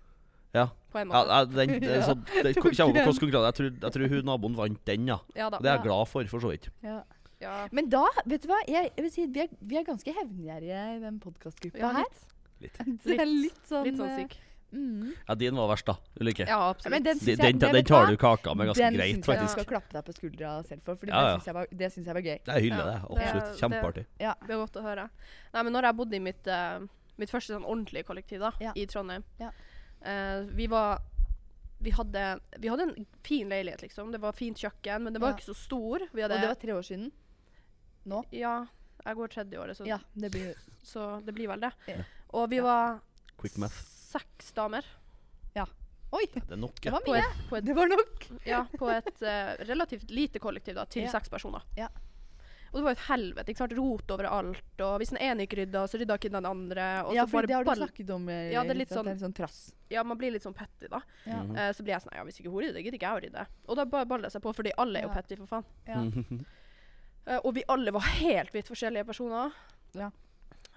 Ja. 0.56 0.70
På 0.92 1.00
en 1.02 1.10
måte. 1.12 1.28
ja, 1.32 1.40
den, 1.52 1.74
det, 1.84 1.98
så, 2.08 2.14
det 2.46 2.54
kommer 2.60 2.76
på 2.76 2.94
hvordan 2.96 3.20
konkurranse. 3.20 3.48
Jeg 3.48 3.56
tror, 3.60 3.70
jeg 3.88 3.96
tror 3.98 4.14
hun 4.16 4.26
naboen 4.32 4.56
vant 4.60 4.82
den, 4.88 5.08
ja. 5.12 5.18
Ja 5.36 5.50
da. 5.52 5.60
Det 5.60 5.68
er 5.72 5.78
jeg 5.78 5.84
Ja. 5.84 5.88
glad 5.90 6.08
for, 6.12 6.32
for 6.32 6.40
så 6.48 6.52
vidt. 6.56 6.70
ja. 6.84 7.02
Ja. 7.44 7.68
Men 7.76 7.90
da, 7.92 8.06
vet 8.26 8.46
du 8.46 8.48
hva, 8.48 8.58
jeg, 8.66 8.88
jeg 8.96 9.04
vil 9.04 9.12
si 9.12 9.26
vi 9.28 9.42
er, 9.44 9.50
vi 9.60 9.76
er 9.76 9.84
ganske 9.84 10.08
hevngjerrige 10.16 10.84
i 10.96 11.00
den 11.04 11.18
podkastgruppa 11.20 11.82
Ja, 11.82 11.90
her. 11.98 12.06
litt, 12.64 12.80
Litt. 12.80 13.04
Det 13.04 13.18
er 13.20 13.28
litt 13.28 13.60
sånn, 13.68 13.84
litt 13.90 13.98
sånn 14.00 14.08
eh, 14.14 14.22
syk. 14.24 14.38
Mm. 14.72 15.14
Ja, 15.28 15.36
din 15.36 15.56
var 15.56 15.68
verst, 15.70 15.86
da. 15.86 15.96
Ulrikke. 16.20 16.46
Ja, 16.48 16.70
absolutt. 16.70 17.04
den 17.04 17.04
Den, 17.04 17.28
jeg 17.28 17.38
den, 17.38 17.60
det 17.60 17.72
den 17.74 17.86
tar 17.86 18.08
du 18.08 18.18
kaka 18.18 18.54
med 18.56 18.68
ganske 18.68 18.84
Den 18.84 18.94
greit, 18.98 19.16
syns 19.16 19.28
jeg 19.28 19.40
du 19.40 19.48
skal 19.48 19.66
klappe 19.66 19.94
deg 19.94 20.04
på 20.06 20.14
skuldra 20.18 20.64
selv 20.68 20.82
for, 20.84 20.96
for 20.96 21.08
Ja, 21.08 21.22
ja. 21.22 21.22
det 21.38 21.40
syns 21.40 21.46
jeg, 21.46 21.54
var- 21.56 21.68
det 21.72 21.92
syns 21.94 22.06
jeg 22.06 22.14
var 22.16 22.22
gøy. 22.22 22.40
Jeg 22.46 22.62
hyller 22.66 22.78
Ja, 22.78 22.86
det. 22.86 23.00
det- 23.02 23.24
Absolutt. 23.24 23.46
det- 23.46 23.60
Kjempeartig. 23.62 24.06
Ja. 24.20 24.34
Det 24.42 24.50
er 24.50 24.58
godt 24.66 24.76
å 24.76 24.82
høre. 24.84 25.10
Nei, 25.54 25.64
men 25.64 25.74
når 25.74 25.82
jeg 25.84 25.96
bodde 25.96 26.16
i 26.16 26.20
mitt, 26.20 26.48
uh, 26.48 26.80
mitt 27.18 27.30
første 27.32 27.54
sånn 27.56 27.64
ordentlige 27.66 28.04
kollektiv 28.04 28.40
da, 28.40 28.52
Ja. 28.60 28.72
i 28.76 28.86
Trondheim 28.86 29.24
Ja. 29.40 29.52
eh, 30.02 30.42
Vi 30.52 30.68
var 30.68 31.00
vi 31.82 31.92
hadde, 31.92 32.40
vi 32.58 32.68
hadde 32.68 32.82
en 32.84 33.06
fin 33.24 33.48
leilighet, 33.50 33.82
liksom. 33.82 34.12
Det 34.12 34.20
var 34.20 34.32
fint 34.34 34.58
kjøkken, 34.58 35.04
men 35.04 35.14
det 35.14 35.22
var 35.22 35.30
Ja. 35.30 35.36
ikke 35.36 35.54
så 35.54 35.56
stor. 35.56 36.00
Vi 36.14 36.24
Og 36.24 36.30
det 36.30 36.42
var 36.48 36.56
tre 36.56 36.72
år 36.74 36.82
siden. 36.84 37.12
Nå? 38.06 38.24
Ja, 38.32 38.66
jeg 39.06 39.16
går 39.16 39.28
tredje 39.28 39.60
året, 39.60 39.78
så, 39.78 39.86
Ja, 39.86 40.00
det 40.16 40.32
blir 40.32 40.56
så 40.84 41.24
det 41.24 41.34
blir 41.36 41.48
vel 41.48 41.60
det. 41.60 41.72
Ja. 41.88 41.96
Og 42.34 42.50
vi 42.50 42.56
Ja. 42.58 42.64
var 42.64 43.00
Quick 43.38 43.58
math. 43.58 43.74
Seks 44.16 44.54
damer 44.58 44.86
Oi! 46.16 46.26
Det 46.34 46.54
er 46.54 46.60
nok, 46.60 46.78
Det 46.82 46.92
var 46.94 47.02
var 47.02 47.06
på 47.06 47.14
mye. 47.16 47.22
et, 47.26 47.46
på 47.50 47.58
et, 47.58 47.66
Det 47.66 47.76
var 47.76 47.90
nok. 47.92 48.26
ja, 48.46 48.64
på 48.82 48.90
et 48.94 49.22
uh, 49.26 49.64
relativt 49.68 50.12
lite 50.14 50.40
kollektiv 50.40 50.78
da, 50.78 50.86
til 50.86 51.04
Ja. 51.06 51.12
seks 51.12 51.32
personer. 51.34 51.66
Ja. 51.78 51.90
Og 52.72 52.80
det 52.80 52.84
var 52.84 52.92
jo 52.94 52.98
et 52.98 53.06
helvete. 53.08 53.52
ikke 53.52 53.62
sant? 53.64 53.74
Rot 53.78 54.12
overalt. 54.12 54.82
Og 54.84 54.96
hvis 55.00 55.12
den 55.14 55.20
ene 55.24 55.46
ikke 55.46 55.62
rydda, 55.62 55.86
så 55.88 56.00
rydda 56.00 56.18
ikke 56.20 56.32
den 56.34 56.48
andre. 56.48 56.88
Og 57.08 57.16
Ja, 57.16 57.26
for 57.32 57.48
det 57.48 57.56
har 57.56 57.64
du 57.64 57.72
snakket 57.72 58.10
om. 58.16 58.28
eh, 58.30 58.52
Ja, 58.52 58.64
det 58.64 58.72
er 58.76 58.80
litt 58.82 58.90
sånn- 58.92 59.20
sånn 59.20 59.34
trass. 59.36 59.74
Ja, 59.90 60.04
man 60.04 60.18
blir 60.18 60.32
litt 60.32 60.44
sånn 60.44 60.56
petty, 60.56 60.88
da. 60.92 61.02
Ja. 61.26 61.42
Mm 61.42 61.56
-hmm. 61.56 61.70
uh, 61.70 61.74
så 61.74 61.84
blir 61.84 61.94
jeg 61.94 62.02
sånn 62.02 62.16
Ja, 62.16 62.24
hvis 62.24 62.40
ikke 62.40 62.52
hun 62.52 62.64
rydder, 62.64 62.82
gidder 62.84 62.98
ikke 63.00 63.08
jeg 63.10 63.16
å 63.16 63.24
rydde. 63.26 63.48
Og 63.68 63.76
da 63.76 63.86
bare 63.86 64.06
baller 64.06 64.24
det 64.24 64.32
seg 64.32 64.42
på, 64.42 64.54
fordi 64.56 64.72
alle 64.78 65.00
er 65.00 65.04
jo 65.04 65.10
petty, 65.14 65.36
for 65.36 65.48
faen. 65.48 65.66
Ja. 65.88 65.96
uh, 67.28 67.40
og 67.46 67.54
vi 67.54 67.64
alle 67.68 67.92
var 67.92 68.02
helt 68.02 68.54
vidt 68.54 68.68
forskjellige 68.68 69.06
personer. 69.06 69.52
Ja. 69.94 70.12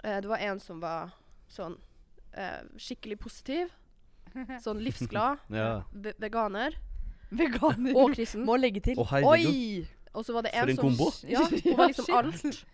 Eh, 0.05 0.21
det 0.21 0.29
var 0.29 0.39
en 0.39 0.61
som 0.61 0.81
var 0.81 1.13
sånn 1.49 1.79
eh, 2.35 2.63
skikkelig 2.81 3.19
positiv. 3.23 3.71
Sånn 4.63 4.81
livsglad. 4.85 5.39
Ja. 5.55 5.83
ve 5.93 6.13
veganer. 6.21 6.77
Veganer. 7.31 7.95
Og 7.97 8.15
kristen. 8.15 8.45
Må 8.49 8.57
legge 8.61 8.81
til. 8.85 8.99
Å, 9.01 9.07
herregud. 9.11 9.49
Oi! 9.49 9.89
Og 10.17 10.25
så 10.25 10.35
var 10.35 10.47
det 10.47 10.53
For 10.55 10.63
en 10.65 10.71
en 10.71 10.77
som 10.79 10.89
kombo. 10.89 11.09
Ja, 11.29 11.43
hun 11.65 11.77
var 11.79 11.91
liksom 11.93 12.07
shit. 12.09 12.15
alt. 12.15 12.65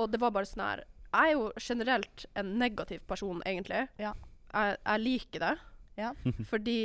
Og 0.00 0.10
det 0.12 0.20
var 0.22 0.30
bare 0.32 0.48
sånn 0.48 0.62
her 0.64 0.82
Jeg 1.12 1.26
er 1.28 1.32
jo 1.34 1.50
generelt 1.60 2.24
en 2.38 2.54
negativ 2.58 3.00
person, 3.10 3.42
egentlig. 3.46 3.86
Ja. 4.00 4.14
Jeg, 4.54 4.76
jeg 4.86 5.00
liker 5.04 5.44
det. 5.44 5.54
Ja. 6.00 6.12
Fordi 6.48 6.78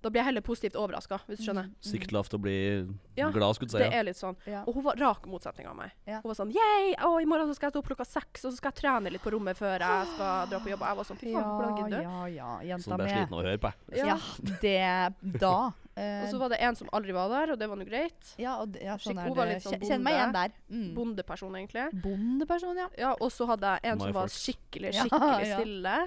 da 0.00 0.10
blir 0.10 0.20
jeg 0.20 0.26
heller 0.28 0.44
positivt 0.46 0.76
overraska, 0.78 1.16
hvis 1.26 1.40
du 1.40 1.44
skjønner. 1.48 1.70
Sykt 1.82 2.12
lavt 2.14 2.30
å 2.30 2.38
bli 2.38 2.86
Ja, 3.18 3.30
glad, 3.34 3.56
skulle 3.56 3.66
du 3.72 3.74
si. 3.74 3.80
Det 3.82 3.92
er 3.98 4.04
litt 4.06 4.16
sånn. 4.16 4.36
Ja. 4.46 4.60
Og 4.64 4.76
hun 4.76 4.84
var 4.86 4.94
rak 5.00 5.24
motsetning 5.26 5.66
av 5.66 5.74
meg. 5.74 5.90
Ja. 6.06 6.20
Hun 6.22 6.30
var 6.30 6.36
sånn! 6.38 6.52
Å, 6.54 7.10
i 7.20 7.26
morgen 7.26 7.48
så 7.50 7.56
skal 7.58 7.66
jeg 7.66 7.72
stå 7.74 7.82
opp 7.82 7.88
klokka 7.90 8.06
seks, 8.06 8.44
og 8.46 8.52
så 8.52 8.56
skal 8.60 8.70
jeg 8.70 8.78
trene 8.82 9.10
litt 9.10 9.24
på 9.24 9.32
rommet 9.34 9.58
før 9.58 9.82
jeg 9.82 10.06
skal 10.14 10.46
dra 10.52 10.60
på 10.62 10.70
jobb. 10.70 10.84
Og 10.84 10.88
jeg 10.92 11.00
var 11.00 11.08
sånn 11.10 11.18
Fy 11.18 11.32
faen, 11.34 11.48
hvordan 11.50 11.74
Ja, 11.74 11.82
gidder 11.82 11.98
du? 11.98 12.06
ja, 12.06 12.26
ja. 12.36 12.52
Jenta 12.70 12.86
Sånn 12.86 12.96
ble 13.02 13.08
jeg 13.10 13.18
sliten 13.18 13.34
av 13.34 13.42
å 13.42 13.46
høre 13.48 13.58
på. 13.66 13.72
Ja, 13.98 14.18
det 14.62 15.40
Da. 15.42 15.54
eh, 15.98 16.20
Og 16.22 16.30
så 16.30 16.38
var 16.44 16.48
det 16.54 16.60
en 16.62 16.76
som 16.78 16.88
aldri 16.94 17.12
var 17.18 17.28
der, 17.34 17.52
og 17.56 17.58
det 17.58 17.68
var 17.68 17.76
nå 17.82 17.88
greit. 17.90 18.32
ja, 18.38 18.54
og 18.62 18.78
ja, 18.78 18.94
sånn 19.02 19.18
Skikk- 19.18 19.24
er 19.24 19.28
hun 19.32 19.36
var 19.42 19.46
litt 19.50 19.62
sånn 19.66 19.74
Kjen- 19.80 19.88
Kjenn 19.90 20.02
meg 20.06 20.14
igjen 20.14 20.32
der. 20.38 20.54
Mm. 20.70 20.88
Bondeperson, 20.94 21.58
egentlig. 21.58 21.88
Bondeperson, 22.06 22.76
ja. 22.78 22.88
Ja, 22.96 23.12
og 23.18 23.30
så 23.34 23.50
hadde 23.50 23.66
jeg 23.82 23.90
en 23.92 23.98
My 23.98 24.04
som 24.04 24.12
var 24.22 24.28
skikkelig, 24.30 24.94
Ja, 24.94 25.02
skikkelig 25.10 25.48
ja. 25.50 25.58
stille. 25.58 25.98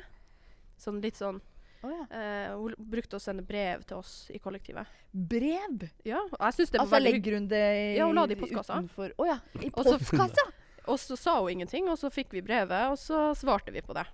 Sånn 0.82 1.01
litt 1.04 1.19
sånn 1.19 1.41
Å 1.84 1.89
ja. 1.89 2.04
eh, 2.13 2.52
Hun 2.56 2.76
brukte 2.91 3.17
å 3.17 3.22
sende 3.22 3.41
brev 3.46 3.84
til 3.89 3.98
oss 3.98 4.28
i 4.30 4.38
kollektivet. 4.39 4.86
Brev? 5.13 5.88
Ja, 6.06 6.20
og 6.30 6.39
jeg 6.46 6.54
synes 6.60 6.70
det 6.72 6.78
var 6.80 6.86
Altså 6.86 6.96
veldig 7.00 7.13
legger 7.15 7.34
hun 7.39 7.48
det 7.48 7.63
i, 7.80 7.98
Ja, 7.98 8.06
hun 8.08 8.15
la 8.15 8.26
det 8.28 8.38
i 8.38 8.41
postkassa. 8.41 8.78
utenfor 8.82 9.13
Å 9.17 9.26
ja. 9.28 9.38
I 9.62 9.72
Og 9.74 9.84
så- 9.86 9.98
postkassa? 10.00 10.46
Og 10.88 10.98
så 10.98 11.15
sa 11.17 11.39
hun 11.41 11.50
ingenting, 11.52 11.88
og 11.89 11.98
så 11.98 12.10
fikk 12.10 12.32
vi 12.34 12.41
brevet, 12.41 12.89
og 12.91 12.98
så 12.98 13.36
svarte 13.38 13.72
vi 13.72 13.82
på 13.82 13.94
det. 13.94 14.06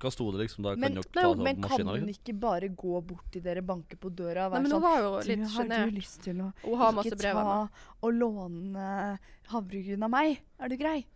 Hva 0.00 0.08
sto 0.12 0.30
det 0.32 0.40
liksom 0.48 0.62
da? 0.64 0.74
Men, 0.76 0.94
Kan 0.94 1.04
nei, 1.14 1.22
ta 1.22 1.34
det 1.34 1.42
men 1.44 1.56
opp 1.56 1.62
kan 1.62 1.70
maskina? 1.70 1.92
hun 1.92 2.06
Liksom? 2.08 2.24
ikke 2.24 2.40
bare 2.40 2.68
gå 2.72 3.00
bort 3.06 3.30
til 3.32 3.42
dere, 3.42 3.60
banke 3.60 3.96
på 4.00 4.08
døra 4.16 4.46
og 4.46 4.52
Nei, 4.52 4.56
være 4.56 4.62
men 4.62 4.70
hun 4.72 4.80
sånn 4.80 4.82
var 4.82 5.00
jo 5.00 5.10
du, 5.20 5.28
litt 5.28 5.38
har 5.50 5.64
du 5.64 5.68
sjenert. 5.68 5.92
lyst 5.94 6.22
til 6.24 6.36
å 6.40 6.52
Hun 6.64 6.78
har 6.78 6.92
masse 6.92 7.16
brev 7.20 7.36
av 7.36 7.44
ta 7.44 7.68
og 8.02 8.12
låne 8.14 9.18
havregryn 9.52 10.02
av 10.06 10.10
meg? 10.12 10.40
Er 10.60 10.68
du 10.72 10.76
grei? 10.80 11.06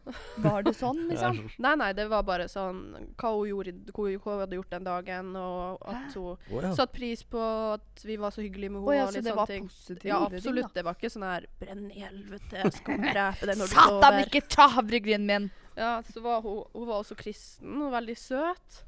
Var 0.44 0.62
det 0.66 0.73
sånn, 0.77 1.01
liksom? 1.11 1.38
Nei, 1.64 1.73
nei, 1.81 1.88
det 1.97 2.07
var 2.12 2.23
bare 2.27 2.47
sånn 2.51 2.81
hva 3.20 3.31
hun, 3.35 3.49
gjorde, 3.51 3.75
hva 3.94 4.07
hun- 4.12 4.40
hadde 4.42 4.59
gjort 4.59 4.70
den 4.75 4.85
dagen, 4.88 5.35
og 5.37 5.83
at 5.90 6.14
hun 6.16 6.37
oh, 6.37 6.61
ja. 6.62 6.73
satte 6.77 6.94
pris 6.97 7.23
på 7.25 7.42
at 7.75 8.05
vi 8.05 8.16
var 8.20 8.31
så 8.35 8.42
hyggelige 8.44 8.70
med 8.75 8.83
henne. 8.83 8.94
henne. 8.94 9.01
ja, 9.01 9.05
og 9.07 9.12
så 9.12 9.16
litt 9.16 9.25
det 9.25 9.31
sånne 9.33 9.37
var 9.40 9.53
ting. 9.53 9.68
positivt? 9.68 10.05
Ja, 10.11 10.20
absolutt. 10.29 10.73
Det 10.75 10.85
var 10.85 10.94
ikke 10.99 11.12
sånn 11.14 11.29
her 11.29 11.47
'brenn 11.61 11.85
i 11.92 12.01
helvete, 12.07 12.57
jeg 12.64 12.73
skal 12.73 12.99
drepe 13.11 13.47
deg 13.53 13.59
når 13.61 13.68
du 13.70 13.75
Satan, 13.75 14.18
ikke 14.25 14.42
ta 14.49 14.68
havregrynen 14.79 15.27
min! 15.27 15.51
Ja, 15.77 16.03
så 16.07 16.20
var 16.23 16.40
hun, 16.42 16.64
hun 16.73 16.87
var 16.87 17.01
også 17.03 17.16
kristen 17.18 17.81
og 17.83 17.92
veldig 17.92 18.16
søt. 18.16 18.83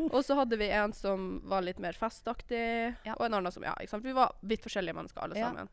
Og 0.00 0.22
så 0.24 0.32
hadde 0.38 0.56
vi 0.56 0.68
en 0.72 0.92
som 0.96 1.42
var 1.44 1.60
litt 1.60 1.78
mer 1.78 1.92
festaktig, 1.92 2.96
Ja. 3.04 3.14
og 3.18 3.26
en 3.26 3.34
annen 3.34 3.52
som 3.52 3.62
Ja, 3.62 3.74
ikke 3.80 3.90
sant. 3.90 4.04
Vi 4.04 4.12
var 4.16 4.32
vidt 4.42 4.62
forskjellige 4.64 4.94
mennesker 4.96 5.20
alle 5.22 5.36
Ja. 5.36 5.50
sammen. 5.50 5.68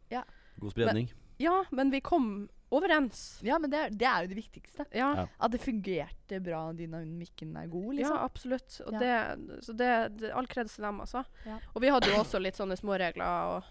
God 0.60 0.72
spredning. 0.72 1.10
Ja, 1.39 1.63
men 1.72 1.91
vi 1.91 2.00
kom 2.02 2.50
overens. 2.71 3.39
Ja, 3.45 3.58
men 3.60 3.69
det 3.71 3.80
er, 3.80 3.89
det 3.95 4.08
er 4.10 4.25
jo 4.25 4.32
det 4.34 4.38
viktigste. 4.41 4.86
Ja. 4.91 5.10
Ja. 5.15 5.25
At 5.39 5.51
det 5.53 5.62
fungerte 5.63 6.39
bra, 6.43 6.65
dynamikken 6.75 7.56
er 7.58 7.67
god, 7.71 7.93
liksom. 7.95 8.15
Ja, 8.17 8.23
absolutt. 8.25 8.82
Og 8.88 8.93
Ja. 8.93 8.99
det, 8.99 9.62
så 9.63 9.73
det, 9.77 9.91
det 10.19 10.32
All 10.36 10.47
kreds 10.51 10.75
til 10.75 10.84
dem, 10.84 10.99
altså. 10.99 11.23
Ja. 11.45 11.60
Og 11.73 11.82
vi 11.82 11.88
hadde 11.93 12.12
jo 12.12 12.19
også 12.23 12.41
litt 12.43 12.56
sånne 12.60 12.75
småregler. 12.75 13.23
Og, 13.58 13.63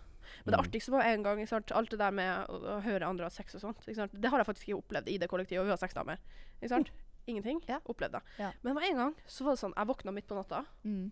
men 0.44 0.52
det 0.54 0.58
Mm. 0.58 0.64
artigste 0.66 0.90
var 0.92 1.02
en 1.06 1.22
gang 1.22 1.38
ikke 1.38 1.48
sant? 1.52 1.72
alt 1.72 1.90
det 1.90 1.98
der 1.98 2.10
med 2.10 2.48
å, 2.48 2.56
å 2.76 2.80
høre 2.82 3.06
andre 3.06 3.24
ha 3.28 3.30
sex 3.30 3.54
og 3.54 3.60
sånt. 3.60 3.78
Ikke 3.86 3.94
sant? 4.00 4.12
Det 4.20 4.30
har 4.30 4.38
jeg 4.40 4.46
faktisk 4.46 4.68
ikke 4.68 4.78
opplevd 4.80 5.08
i 5.12 5.18
det 5.18 5.28
kollektivet. 5.28 5.60
Og 5.60 5.66
vi 5.68 5.70
har 5.76 5.78
seks 5.78 5.94
damer. 5.94 6.18
Ikke 6.60 6.68
sant? 6.72 6.90
Ingenting. 7.26 7.60
Ja. 7.68 7.80
Opplevd 7.84 8.12
det. 8.16 8.22
Ja. 8.38 8.52
Men 8.62 8.72
det 8.72 8.80
var 8.80 8.88
en 8.88 8.96
gang 9.02 9.14
så 9.26 9.44
var 9.44 9.54
det 9.56 9.60
sånn 9.60 9.74
Jeg 9.76 9.86
våkna 9.86 10.12
midt 10.14 10.26
på 10.28 10.34
natta. 10.38 10.64
Mm. 10.84 11.10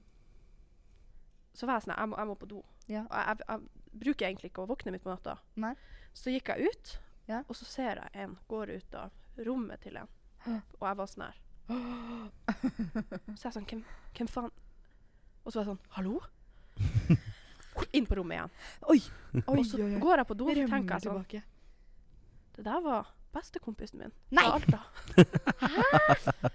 Så 1.54 1.66
var 1.66 1.76
jeg 1.78 1.86
sånn 1.86 1.96
Jeg 1.98 2.08
må, 2.10 2.16
jeg 2.18 2.26
må 2.32 2.34
på 2.40 2.48
do. 2.50 2.62
Ja. 2.90 3.04
Og 3.10 3.14
jeg, 3.18 3.26
jeg, 3.26 3.48
jeg 3.48 4.00
bruker 4.04 4.26
egentlig 4.28 4.50
ikke 4.50 4.64
å 4.64 4.70
våkne 4.70 4.92
midt 4.94 5.04
på 5.04 5.12
natta. 5.12 5.36
Nei. 5.62 5.74
Så 6.14 6.30
gikk 6.34 6.50
jeg 6.54 6.70
ut, 6.70 6.98
Ja. 7.26 7.40
og 7.48 7.56
så 7.56 7.64
ser 7.64 8.00
jeg 8.02 8.24
en 8.24 8.34
går 8.48 8.74
ut 8.76 8.94
av 9.00 9.44
rommet 9.46 9.80
til 9.80 9.96
en. 9.96 10.10
Og 10.78 10.84
jeg 10.84 10.96
var 10.98 11.08
sånn 11.08 11.24
her. 11.24 11.40
Så 13.38 13.46
jeg 13.46 13.54
sånn 13.54 13.64
hvem, 13.64 13.78
hvem 14.12 14.28
faen 14.28 14.50
Og 15.46 15.46
så 15.48 15.56
var 15.56 15.62
jeg 15.62 15.68
sånn 15.70 15.78
Hallo? 15.96 16.18
Inn 17.96 18.04
på 18.04 18.18
rommet 18.18 18.36
igjen. 18.36 18.52
Oi, 18.92 18.98
og 19.46 19.62
så 19.64 19.78
oi, 19.80 19.86
oi. 19.86 20.00
går 20.02 20.20
jeg 20.20 20.28
på 20.28 20.36
do, 20.36 20.50
og 20.50 20.58
tenker 20.60 20.92
jeg 20.92 21.06
sånn 21.06 21.24
tilbake. 21.24 21.40
Det 22.54 22.66
der 22.68 22.84
var 22.84 23.08
bestekompisen 23.34 24.04
min 24.04 24.12
Nei! 24.36 24.44
fra 24.66 24.82
Hæ? 25.64 26.52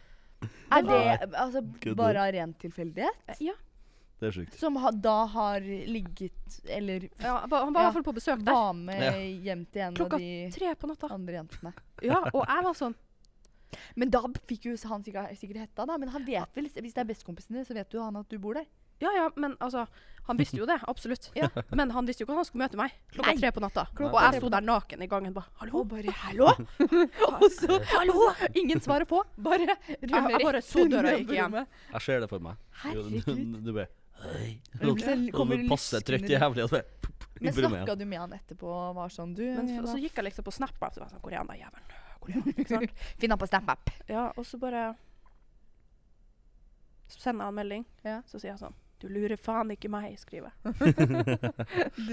Er 0.69 0.85
det 0.85 1.01
altså, 1.33 1.63
bare 1.97 2.23
av 2.23 2.31
ren 2.37 2.53
tilfeldighet? 2.61 3.41
Ja. 3.41 3.57
Det 4.19 4.27
er 4.27 4.31
sjukt. 4.35 4.55
Som 4.59 4.75
ha, 4.83 4.91
da 4.91 5.25
har 5.31 5.61
ligget 5.63 6.57
Eller 6.67 7.05
ja 7.23 7.37
han 7.39 7.49
var 7.49 7.67
i 7.69 7.71
hvert 7.85 7.93
fall 7.93 8.03
på 8.09 8.15
besøk 8.17 8.41
der. 8.43 8.51
var 8.51 8.73
med 8.73 8.99
Ja. 9.01 9.13
hjem 9.47 9.65
til 9.71 9.81
en 9.85 9.95
Klokka 9.95 10.15
av 10.15 10.19
de 10.19 10.49
Tre 10.51 10.73
på 10.75 10.87
natta. 10.91 11.07
andre 11.15 11.33
jentene. 11.39 11.73
Ja, 12.03 12.19
og 12.33 12.43
jeg 12.47 12.63
var 12.67 12.73
sånn 12.73 12.95
Men 13.95 14.09
da 14.09 14.21
fikk 14.49 14.65
jo 14.65 14.75
han 14.89 15.03
sikkert, 15.03 15.37
sikkert 15.37 15.57
hetta, 15.63 15.85
da. 15.85 15.97
Men 15.97 16.09
han 16.09 16.25
vet 16.25 16.55
vel, 16.55 16.65
hvis 16.67 16.93
det 16.93 16.97
er 16.97 17.05
bestekompisen 17.13 17.53
din, 17.53 17.65
så 17.65 17.73
vet 17.77 17.91
jo 17.93 18.01
han 18.03 18.15
at 18.17 18.27
du 18.27 18.37
bor 18.39 18.53
der. 18.55 18.65
Ja 18.99 19.11
ja, 19.15 19.29
men 19.39 19.53
altså 19.61 19.85
Han 20.27 20.37
visste 20.37 20.57
jo 20.57 20.65
det, 20.65 20.75
absolutt. 20.87 21.29
Ja. 21.33 21.47
Men 21.71 21.89
han 21.91 22.05
visste 22.05 22.21
jo 22.21 22.25
ikke 22.27 22.33
at 22.35 22.37
han 22.41 22.45
skulle 22.45 22.63
møte 22.67 22.77
meg 22.77 22.91
klokka 23.13 23.31
Nei. 23.31 23.39
tre 23.39 23.51
på 23.55 23.61
natta. 23.63 23.85
Klokka 23.95 24.13
og 24.13 24.21
jeg 24.33 24.41
sto 24.41 24.49
der 24.49 24.61
naken 24.61 25.01
i 25.01 25.07
gangen 25.07 25.33
bare 25.33 25.47
Hallo? 25.61 25.83
Bare 25.85 26.11
Hallo! 26.11 26.49
og 27.29 27.45
så 27.55 27.79
Hallo! 27.95 28.27
Ingen 28.53 28.81
svarer 28.83 29.05
på. 29.09 29.23
Bare 29.37 29.77
jeg 29.87 30.43
bare 30.43 30.61
så 30.61 30.83
døra 30.91 31.13
og 31.15 31.23
gikk 31.23 31.31
igjen. 31.37 31.55
Jeg 31.93 32.01
ser 32.05 32.19
det 32.25 32.29
for 32.29 32.39
meg. 32.43 32.59
Herregud. 32.83 33.23
Du, 33.25 33.33
du, 33.33 33.71
du 33.71 33.73
kommer 35.35 35.63
passe 35.69 36.01
trøtt 36.05 36.29
jævlig. 36.29 36.65
Og 36.65 36.73
så 36.73 36.81
Men 37.39 37.55
snakka 37.55 37.95
du 37.95 38.03
med 38.03 38.19
han 38.19 38.33
etterpå 38.35 38.67
og 38.67 38.97
var 38.97 39.11
sånn 39.13 39.31
Du, 39.31 39.45
Men 39.45 39.69
jeg 39.71 39.85
så 39.87 39.95
gikk 39.95 40.17
jeg 40.19 40.25
liksom 40.27 40.43
på 40.43 40.51
Snap. 40.51 40.75
Så 40.75 40.99
var 40.99 41.11
sånn 41.13 41.21
Hvor 41.23 41.31
er 41.31 41.39
han 41.39 41.47
da, 41.47 41.55
jævelen? 41.55 41.93
Hvor 42.19 42.33
han? 42.35 42.89
Finn 43.21 43.31
han 43.31 43.39
på 43.39 43.47
SnapApp. 43.47 43.93
Ja, 44.11 44.25
og 44.35 44.47
så 44.47 44.59
bare 44.59 44.89
Så 47.07 47.23
sender 47.23 47.47
jeg 47.47 47.53
en 47.53 47.59
melding. 47.61 47.87
Ja. 48.03 48.19
Så 48.27 48.41
sier 48.41 48.51
jeg 48.51 48.61
sånn 48.61 48.75
Du 48.99 49.07
lurer 49.07 49.39
faen 49.39 49.69
ikke 49.71 49.87
meg, 49.91 50.17
skriver 50.19 50.49
jeg. 50.51 51.53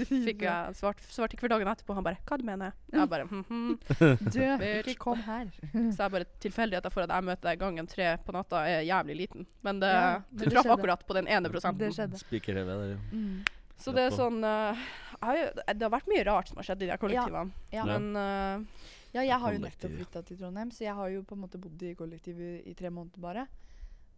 Fikk 0.27 0.45
jeg 0.45 0.75
svart, 0.79 1.01
svart 1.11 1.33
ikke 1.35 1.43
for 1.43 1.51
dagen 1.51 1.67
etterpå. 1.67 1.95
Han 1.97 2.05
bare 2.05 2.21
Hva 2.23 2.37
du 2.39 2.45
mener 2.47 2.71
Jeg 2.93 3.09
bare 3.11 3.25
hm, 3.27 3.43
hm. 3.49 3.73
Du, 4.35 4.39
ikke 4.39 4.95
kom 5.01 5.19
her. 5.25 5.49
Så 5.95 6.05
jeg 6.05 6.13
bare 6.15 6.29
tilfeldigheter 6.43 6.93
for 6.93 7.03
at 7.03 7.11
jeg 7.11 7.27
møter 7.27 7.51
deg 7.51 7.59
gangen 7.65 7.91
tre 7.91 8.13
på 8.23 8.35
natta, 8.35 8.63
er 8.69 8.87
jævlig 8.87 9.19
liten. 9.23 9.47
Men 9.67 9.83
det, 9.83 9.91
Ja, 9.91 10.07
men 10.29 10.39
du 10.39 10.45
det 10.45 10.55
traff 10.55 10.71
akkurat 10.77 11.03
på 11.07 11.19
den 11.19 11.27
ene 11.27 11.51
prosenten. 11.51 11.83
Det 11.83 11.93
skjedde. 11.97 12.23
det 12.55 12.65
ved 12.71 12.97
Mm. 13.11 13.43
Så 13.77 13.91
det 13.93 14.07
er 14.07 14.13
sånn 14.15 14.39
uh, 14.41 14.77
jeg 15.21 15.51
Det 15.77 15.85
har 15.85 15.91
vært 15.93 16.07
mye 16.09 16.23
rart 16.25 16.49
som 16.49 16.57
har 16.57 16.65
skjedd 16.65 16.85
i 16.85 16.89
de 16.89 16.97
kollektivene. 16.97 17.53
Ja. 17.73 17.85
Men 17.85 18.09
uh, 18.15 18.87
Ja, 19.11 19.23
jeg 19.23 19.37
har 19.43 19.53
jo 19.53 19.61
nettopp 19.61 19.91
ja. 19.91 19.97
flytta 19.99 20.23
til 20.25 20.39
Trondheim, 20.39 20.71
så 20.71 20.87
jeg 20.87 20.95
har 20.97 21.11
jo 21.13 21.23
på 21.27 21.35
en 21.37 21.43
måte 21.45 21.59
bodd 21.61 21.83
i 21.83 21.93
kollektiv 21.97 22.39
i, 22.41 22.53
i 22.71 22.73
tre 22.77 22.89
måneder 22.93 23.21
bare. 23.23 23.47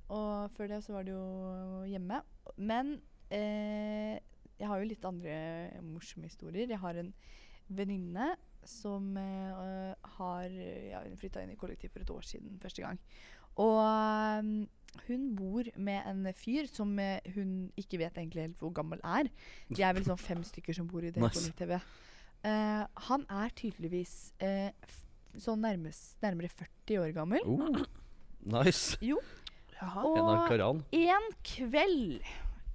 Og 0.10 0.50
før 0.58 0.72
det 0.72 0.82
så 0.86 0.96
var 0.96 1.06
det 1.08 1.14
jo 1.14 1.84
hjemme. 1.90 2.22
Men 2.58 2.96
eh, 3.30 4.18
jeg 4.60 4.68
har 4.68 4.80
jo 4.82 4.90
litt 4.90 5.06
andre 5.06 5.36
morsomme 5.86 6.30
historier. 6.30 6.70
Jeg 6.72 6.82
har 6.82 6.98
en 7.00 7.12
venninne 7.70 8.32
som 8.68 9.14
eh, 9.18 9.94
har 10.18 10.50
ja, 10.90 11.04
flytta 11.22 11.44
inn 11.46 11.54
i 11.54 11.60
kollektiv 11.60 11.94
for 11.94 12.04
et 12.04 12.12
år 12.16 12.26
siden 12.28 12.58
første 12.62 12.84
gang. 12.84 13.00
Og 13.60 13.78
eh, 13.86 14.50
hun 15.06 15.26
bor 15.38 15.68
med 15.78 16.08
en 16.10 16.26
fyr 16.34 16.66
som 16.72 16.92
eh, 17.00 17.22
hun 17.36 17.70
ikke 17.80 18.00
vet 18.02 18.18
egentlig 18.18 18.48
helt 18.48 18.64
hvor 18.66 18.74
gammel 18.76 19.02
er. 19.06 19.30
De 19.70 19.86
er 19.86 19.94
vel 19.96 20.08
sånn 20.10 20.20
fem 20.22 20.42
stykker 20.48 20.76
som 20.76 20.90
bor 20.90 21.06
i 21.06 21.14
det 21.14 21.22
Nice. 21.22 21.38
kollektivet. 21.38 21.86
Eh, 22.50 22.84
han 23.10 23.26
er 23.30 23.54
tydeligvis 23.62 24.18
eh, 24.42 24.72
sånn 25.40 25.62
nærmest, 25.64 26.18
nærmere 26.24 26.50
40 26.52 27.02
år 27.04 27.14
gammel. 27.16 27.46
Oh, 27.46 27.84
nice. 28.58 28.98
Jaha. 29.80 30.04
Og 30.06 30.16
En 30.96 31.30
kveld, 31.44 32.22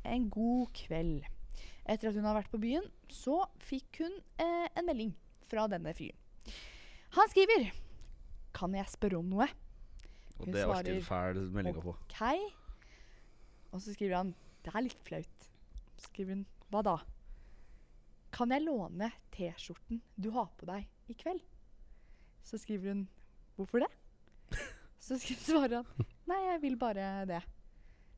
en 0.04 0.28
god 0.30 0.72
kveld, 0.76 1.24
etter 1.84 2.10
at 2.10 2.16
hun 2.16 2.24
har 2.24 2.38
vært 2.38 2.52
på 2.52 2.60
byen, 2.62 2.86
så 3.12 3.42
fikk 3.64 4.02
hun 4.04 4.14
eh, 4.40 4.68
en 4.74 4.88
melding 4.88 5.12
fra 5.48 5.66
denne 5.70 5.92
fyren. 5.96 6.18
Han 7.14 7.30
skriver 7.30 7.70
Kan 8.54 8.74
jeg 8.74 8.90
spørre 8.90 9.18
om 9.18 9.28
noe? 9.30 9.46
Og 10.38 10.46
Hun 10.46 10.54
det 10.54 10.62
er 10.62 10.70
alltid 10.72 10.96
en 10.96 11.06
fæl 11.06 11.40
melding 11.54 11.78
å 11.78 11.84
få. 11.84 11.94
OK. 12.08 12.22
Og 13.74 13.82
så 13.82 13.94
skriver 13.94 14.16
han 14.18 14.32
Det 14.64 14.72
er 14.74 14.86
litt 14.86 15.02
flaut. 15.06 15.50
Så 15.98 16.08
skriver 16.08 16.38
hun 16.38 16.46
Hva 16.72 16.82
da? 16.86 16.96
Kan 18.34 18.50
jeg 18.50 18.64
låne 18.64 19.12
T-skjorten 19.34 20.00
du 20.18 20.32
har 20.34 20.48
på 20.58 20.66
deg 20.66 20.88
i 21.10 21.14
kveld? 21.18 21.42
Så 22.42 22.58
skriver 22.58 22.94
hun 22.94 23.04
Hvorfor 23.54 23.84
det? 23.84 23.90
Så 25.04 25.20
svarer 25.22 25.82
han 25.82 26.08
Nei, 26.30 26.40
jeg 26.48 26.60
vil 26.62 26.76
bare 26.80 27.24
det. 27.28 27.42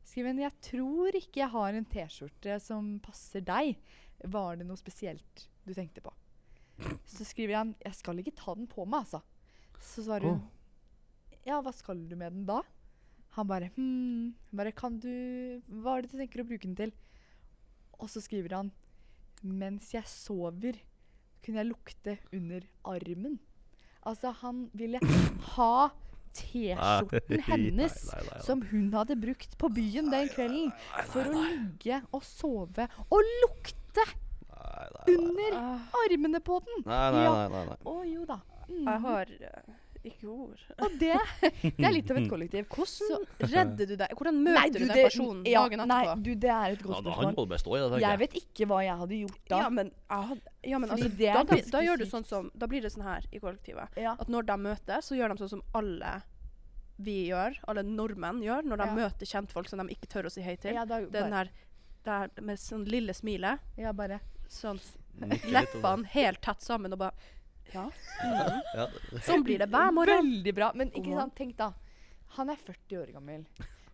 Skriver 0.06 0.30
en 0.30 0.44
Jeg 0.44 0.54
tror 0.62 1.16
ikke 1.18 1.40
jeg 1.42 1.52
har 1.52 1.74
en 1.74 1.88
T-skjorte 1.90 2.58
som 2.62 2.92
passer 3.02 3.42
deg. 3.44 3.74
Var 4.22 4.60
det 4.60 4.66
noe 4.68 4.78
spesielt 4.78 5.46
du 5.66 5.74
tenkte 5.74 6.04
på? 6.04 6.12
Så 7.08 7.24
skriver 7.26 7.56
han 7.58 7.74
Jeg 7.82 7.96
skal 7.98 8.20
ikke 8.20 8.36
ta 8.36 8.54
den 8.54 8.68
på 8.70 8.84
meg, 8.86 9.06
altså. 9.06 9.22
Så 9.80 10.04
svarer 10.06 10.30
hun 10.30 10.44
Ja, 11.46 11.60
hva 11.62 11.72
skal 11.74 12.04
du 12.08 12.14
med 12.16 12.32
den 12.36 12.46
da? 12.48 12.60
Han 13.36 13.48
bare 13.50 13.70
Hm, 13.76 14.34
bare 14.54 14.72
kan 14.76 14.98
du 15.02 15.10
Hva 15.66 15.96
er 15.96 16.06
det 16.06 16.12
du 16.14 16.18
tenker 16.20 16.44
å 16.44 16.48
bruke 16.48 16.68
den 16.68 16.78
til? 16.78 16.94
Og 17.98 18.10
så 18.12 18.22
skriver 18.24 18.56
han 18.60 18.72
Mens 19.46 19.90
jeg 19.92 20.06
sover, 20.08 20.78
kunne 21.44 21.60
jeg 21.60 21.68
lukte 21.68 22.14
under 22.34 22.64
armen. 22.88 23.36
Altså, 24.08 24.32
han 24.40 24.64
ville 24.74 24.98
ha 25.52 25.90
T-skjorten 26.36 27.42
hennes 27.48 27.96
Nei, 28.06 28.20
nei, 28.20 28.22
nei, 28.22 28.30
nei. 28.32 28.42
som 28.46 28.62
hun 28.70 28.86
hadde 28.96 29.16
brukt 29.20 29.56
på 29.60 29.70
byen 29.76 30.10
den 30.12 30.28
kvelden 30.34 30.72
for 31.12 31.26
å 31.32 31.42
ligge 31.46 32.02
og 32.12 32.24
sove 32.26 32.88
og 33.08 33.32
lukte 33.42 34.04
under 35.08 35.54
Ah, 35.56 35.78
armene 36.04 36.40
på 36.44 36.58
den. 36.66 36.82
Nei, 36.88 37.10
nei, 37.14 37.64
nei. 37.70 37.76
Å 37.86 37.96
jo 38.08 38.24
da. 38.28 38.40
Mm. 38.66 38.82
jeg 38.82 39.00
har 39.04 39.28
eh, 39.46 39.74
ikke 40.10 40.28
ord. 40.30 40.60
Og 40.86 40.94
det, 41.00 41.12
det 41.62 41.86
er 41.88 41.92
litt 41.94 42.10
av 42.14 42.18
et 42.20 42.28
kollektiv. 42.30 42.66
Hvordan 42.72 43.24
redder 43.52 43.90
du 43.90 43.94
deg? 44.00 44.14
Hvordan 44.18 44.38
møter 44.44 44.58
Nei, 44.60 44.66
du, 44.70 44.78
du, 44.78 44.84
den 44.86 45.00
personen 45.02 45.42
ja, 45.50 45.62
dagen 45.66 45.82
Nei, 45.90 46.00
du, 46.26 46.30
det 46.46 46.50
er 46.54 46.76
et 46.76 46.82
godt 46.86 47.02
spørsmål. 47.02 47.34
må 47.36 47.46
bestå 47.50 47.74
i 47.76 47.80
det, 47.80 47.88
tenker 47.90 48.04
Jeg 48.06 48.10
jeg. 48.10 48.22
vet 48.24 48.38
ikke 48.42 48.68
hva 48.72 48.80
jeg 48.86 48.96
hadde 49.02 49.20
gjort 49.24 49.42
da. 49.52 49.58
Ja, 49.64 49.68
men, 49.80 49.92
ja, 50.66 50.78
men 50.82 50.90
altså, 50.96 51.10
det 51.20 51.32
da, 51.34 51.44
blir- 51.50 51.70
da 51.76 51.82
gjør 51.86 52.00
du 52.02 52.06
sånn 52.10 52.26
som 52.26 52.50
Da 52.54 52.66
blir 52.70 52.82
det 52.86 52.92
sånn 52.94 53.04
her 53.06 53.26
i 53.32 53.42
kollektivet 53.42 54.00
Ja. 54.00 54.16
at 54.18 54.28
når 54.32 54.46
de 54.50 54.56
møtes, 54.68 55.10
så 55.10 55.18
gjør 55.18 55.34
de 55.34 55.42
sånn 55.44 55.52
som 55.58 55.62
alle 55.74 56.16
vi 56.96 57.26
gjør, 57.28 57.58
alle 57.68 57.82
nordmenn 57.84 58.38
gjør, 58.40 58.62
når 58.64 58.80
de 58.80 58.84
Ja. 58.88 58.94
møter 58.96 59.28
kjentfolk 59.28 59.68
som 59.68 59.82
de 59.82 59.92
ikke 59.92 60.08
tør 60.08 60.30
å 60.30 60.32
si 60.32 60.40
hei 60.40 60.54
til. 60.56 60.72
Ja, 60.72 60.86
da, 60.88 61.02
Den 61.04 61.32
her 61.32 61.50
der 62.06 62.30
med 62.40 62.56
sånn 62.62 62.86
lille 62.88 63.12
smilet, 63.12 63.58
ja, 63.76 63.92
bare. 63.92 64.20
sånn 64.48 64.78
leppene 65.50 66.06
helt 66.12 66.40
tett 66.44 66.62
sammen 66.62 66.92
og 66.94 67.00
bare 67.00 67.12
Ja. 67.74 67.86
Mm. 68.22 68.60
Ja. 68.76 68.86
Sånn 69.26 69.42
blir 69.44 69.58
det 69.60 69.68
hver 69.72 69.90
morgen. 69.92 70.22
Veldig 70.22 70.54
bra. 70.56 70.70
Men 70.74 70.92
ikke 70.92 71.16
sant, 71.18 71.34
tenk 71.36 71.56
da. 71.58 71.72
Han 72.38 72.50
er 72.52 72.56
40 72.60 73.00
år 73.02 73.12
gammel. 73.16 73.44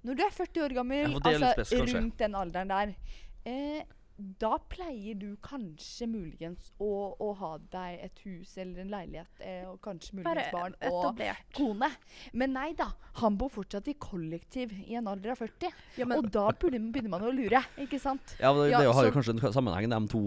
Når 0.03 0.19
du 0.19 0.23
er 0.25 0.31
40 0.35 0.63
år 0.65 0.75
gammel, 0.75 1.13
Ja, 1.13 1.19
altså 1.31 1.51
spes, 1.65 1.95
rundt 1.95 2.17
den 2.19 2.35
alderen 2.35 2.73
der, 2.73 2.95
eh, 3.47 3.83
da 4.41 4.57
pleier 4.71 5.17
du 5.19 5.37
kanskje 5.45 6.07
muligens 6.11 6.71
å, 6.83 6.91
å 7.19 7.29
ha 7.41 7.53
deg 7.73 8.01
et 8.07 8.23
hus 8.27 8.55
eller 8.61 8.85
en 8.85 8.93
leilighet, 8.93 9.43
eh, 9.45 9.65
og 9.71 9.81
kanskje 9.85 10.19
muligens 10.19 10.51
Bare 10.53 10.53
barn 10.53 10.77
og 10.89 11.23
kone. 11.57 11.91
Men 12.33 12.55
nei 12.57 12.71
da, 12.79 12.91
han 13.21 13.37
bor 13.41 13.53
fortsatt 13.53 13.89
i 13.91 13.97
kollektiv 14.01 14.75
i 14.85 14.97
en 14.99 15.11
alder 15.11 15.35
av 15.35 15.43
40. 15.43 15.73
Ja, 16.01 16.09
men, 16.09 16.19
og 16.19 16.31
da 16.35 16.49
begynner 16.57 17.11
man 17.13 17.27
å 17.27 17.33
lure, 17.35 17.63
ikke 17.83 18.01
sant? 18.03 18.37
Ja, 18.41 18.53
men 18.55 18.67
det, 18.67 18.73
Ja, 18.75 18.83
det 18.85 18.95
har 18.97 19.09
jo 19.09 19.15
kanskje 19.15 19.37
en 19.37 19.57
sammenheng, 19.57 19.91
de 19.93 20.03
to, 20.13 20.23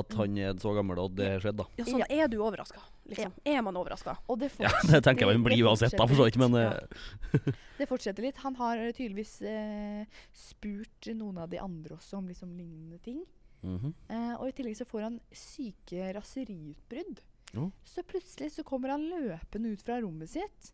at 0.00 0.18
han 0.20 0.38
er 0.38 0.58
så 0.62 0.74
gammel 0.76 1.00
og 1.02 1.16
det 1.18 1.34
skjedde, 1.42 1.62
da. 1.64 1.68
ja, 1.80 1.88
sånn 1.88 2.06
er 2.08 2.30
du 2.30 2.38
overraska, 2.42 2.82
liksom. 3.12 3.34
Er 3.52 3.60
man 3.64 3.78
overraska? 3.80 4.16
Og 4.28 4.40
det 4.42 4.50
Ja, 4.62 4.72
det 4.90 5.02
tenker 5.06 5.26
jeg 5.26 5.38
man 5.38 5.46
blir 5.46 5.68
uansett, 5.68 5.94
da, 5.98 6.06
for 6.08 6.18
så 6.18 6.28
vidt. 6.28 6.40
Men 6.40 6.56
eh, 6.58 6.72
Ja. 7.32 7.54
Det 7.78 7.88
fortsetter 7.90 8.24
litt. 8.26 8.40
Han 8.44 8.56
har 8.60 8.80
tydeligvis 8.94 9.38
eh, 9.48 10.04
spurt 10.36 11.08
noen 11.16 11.40
av 11.42 11.50
de 11.52 11.58
andre 11.62 11.96
også 11.96 12.20
om 12.20 12.28
liksom 12.30 12.52
lignende 12.56 13.00
ting. 13.02 13.24
mhm. 13.62 13.94
Eh, 14.08 14.34
og 14.36 14.48
i 14.48 14.56
tillegg 14.58 14.78
så 14.78 14.88
får 14.88 15.08
han 15.08 15.20
syke 15.34 16.12
raseriutbrudd. 16.16 17.22
Oh. 17.58 17.68
Så 17.84 18.04
plutselig 18.08 18.52
så 18.54 18.64
kommer 18.64 18.94
han 18.94 19.04
løpende 19.10 19.74
ut 19.74 19.82
fra 19.84 20.00
rommet 20.00 20.30
sitt. 20.32 20.72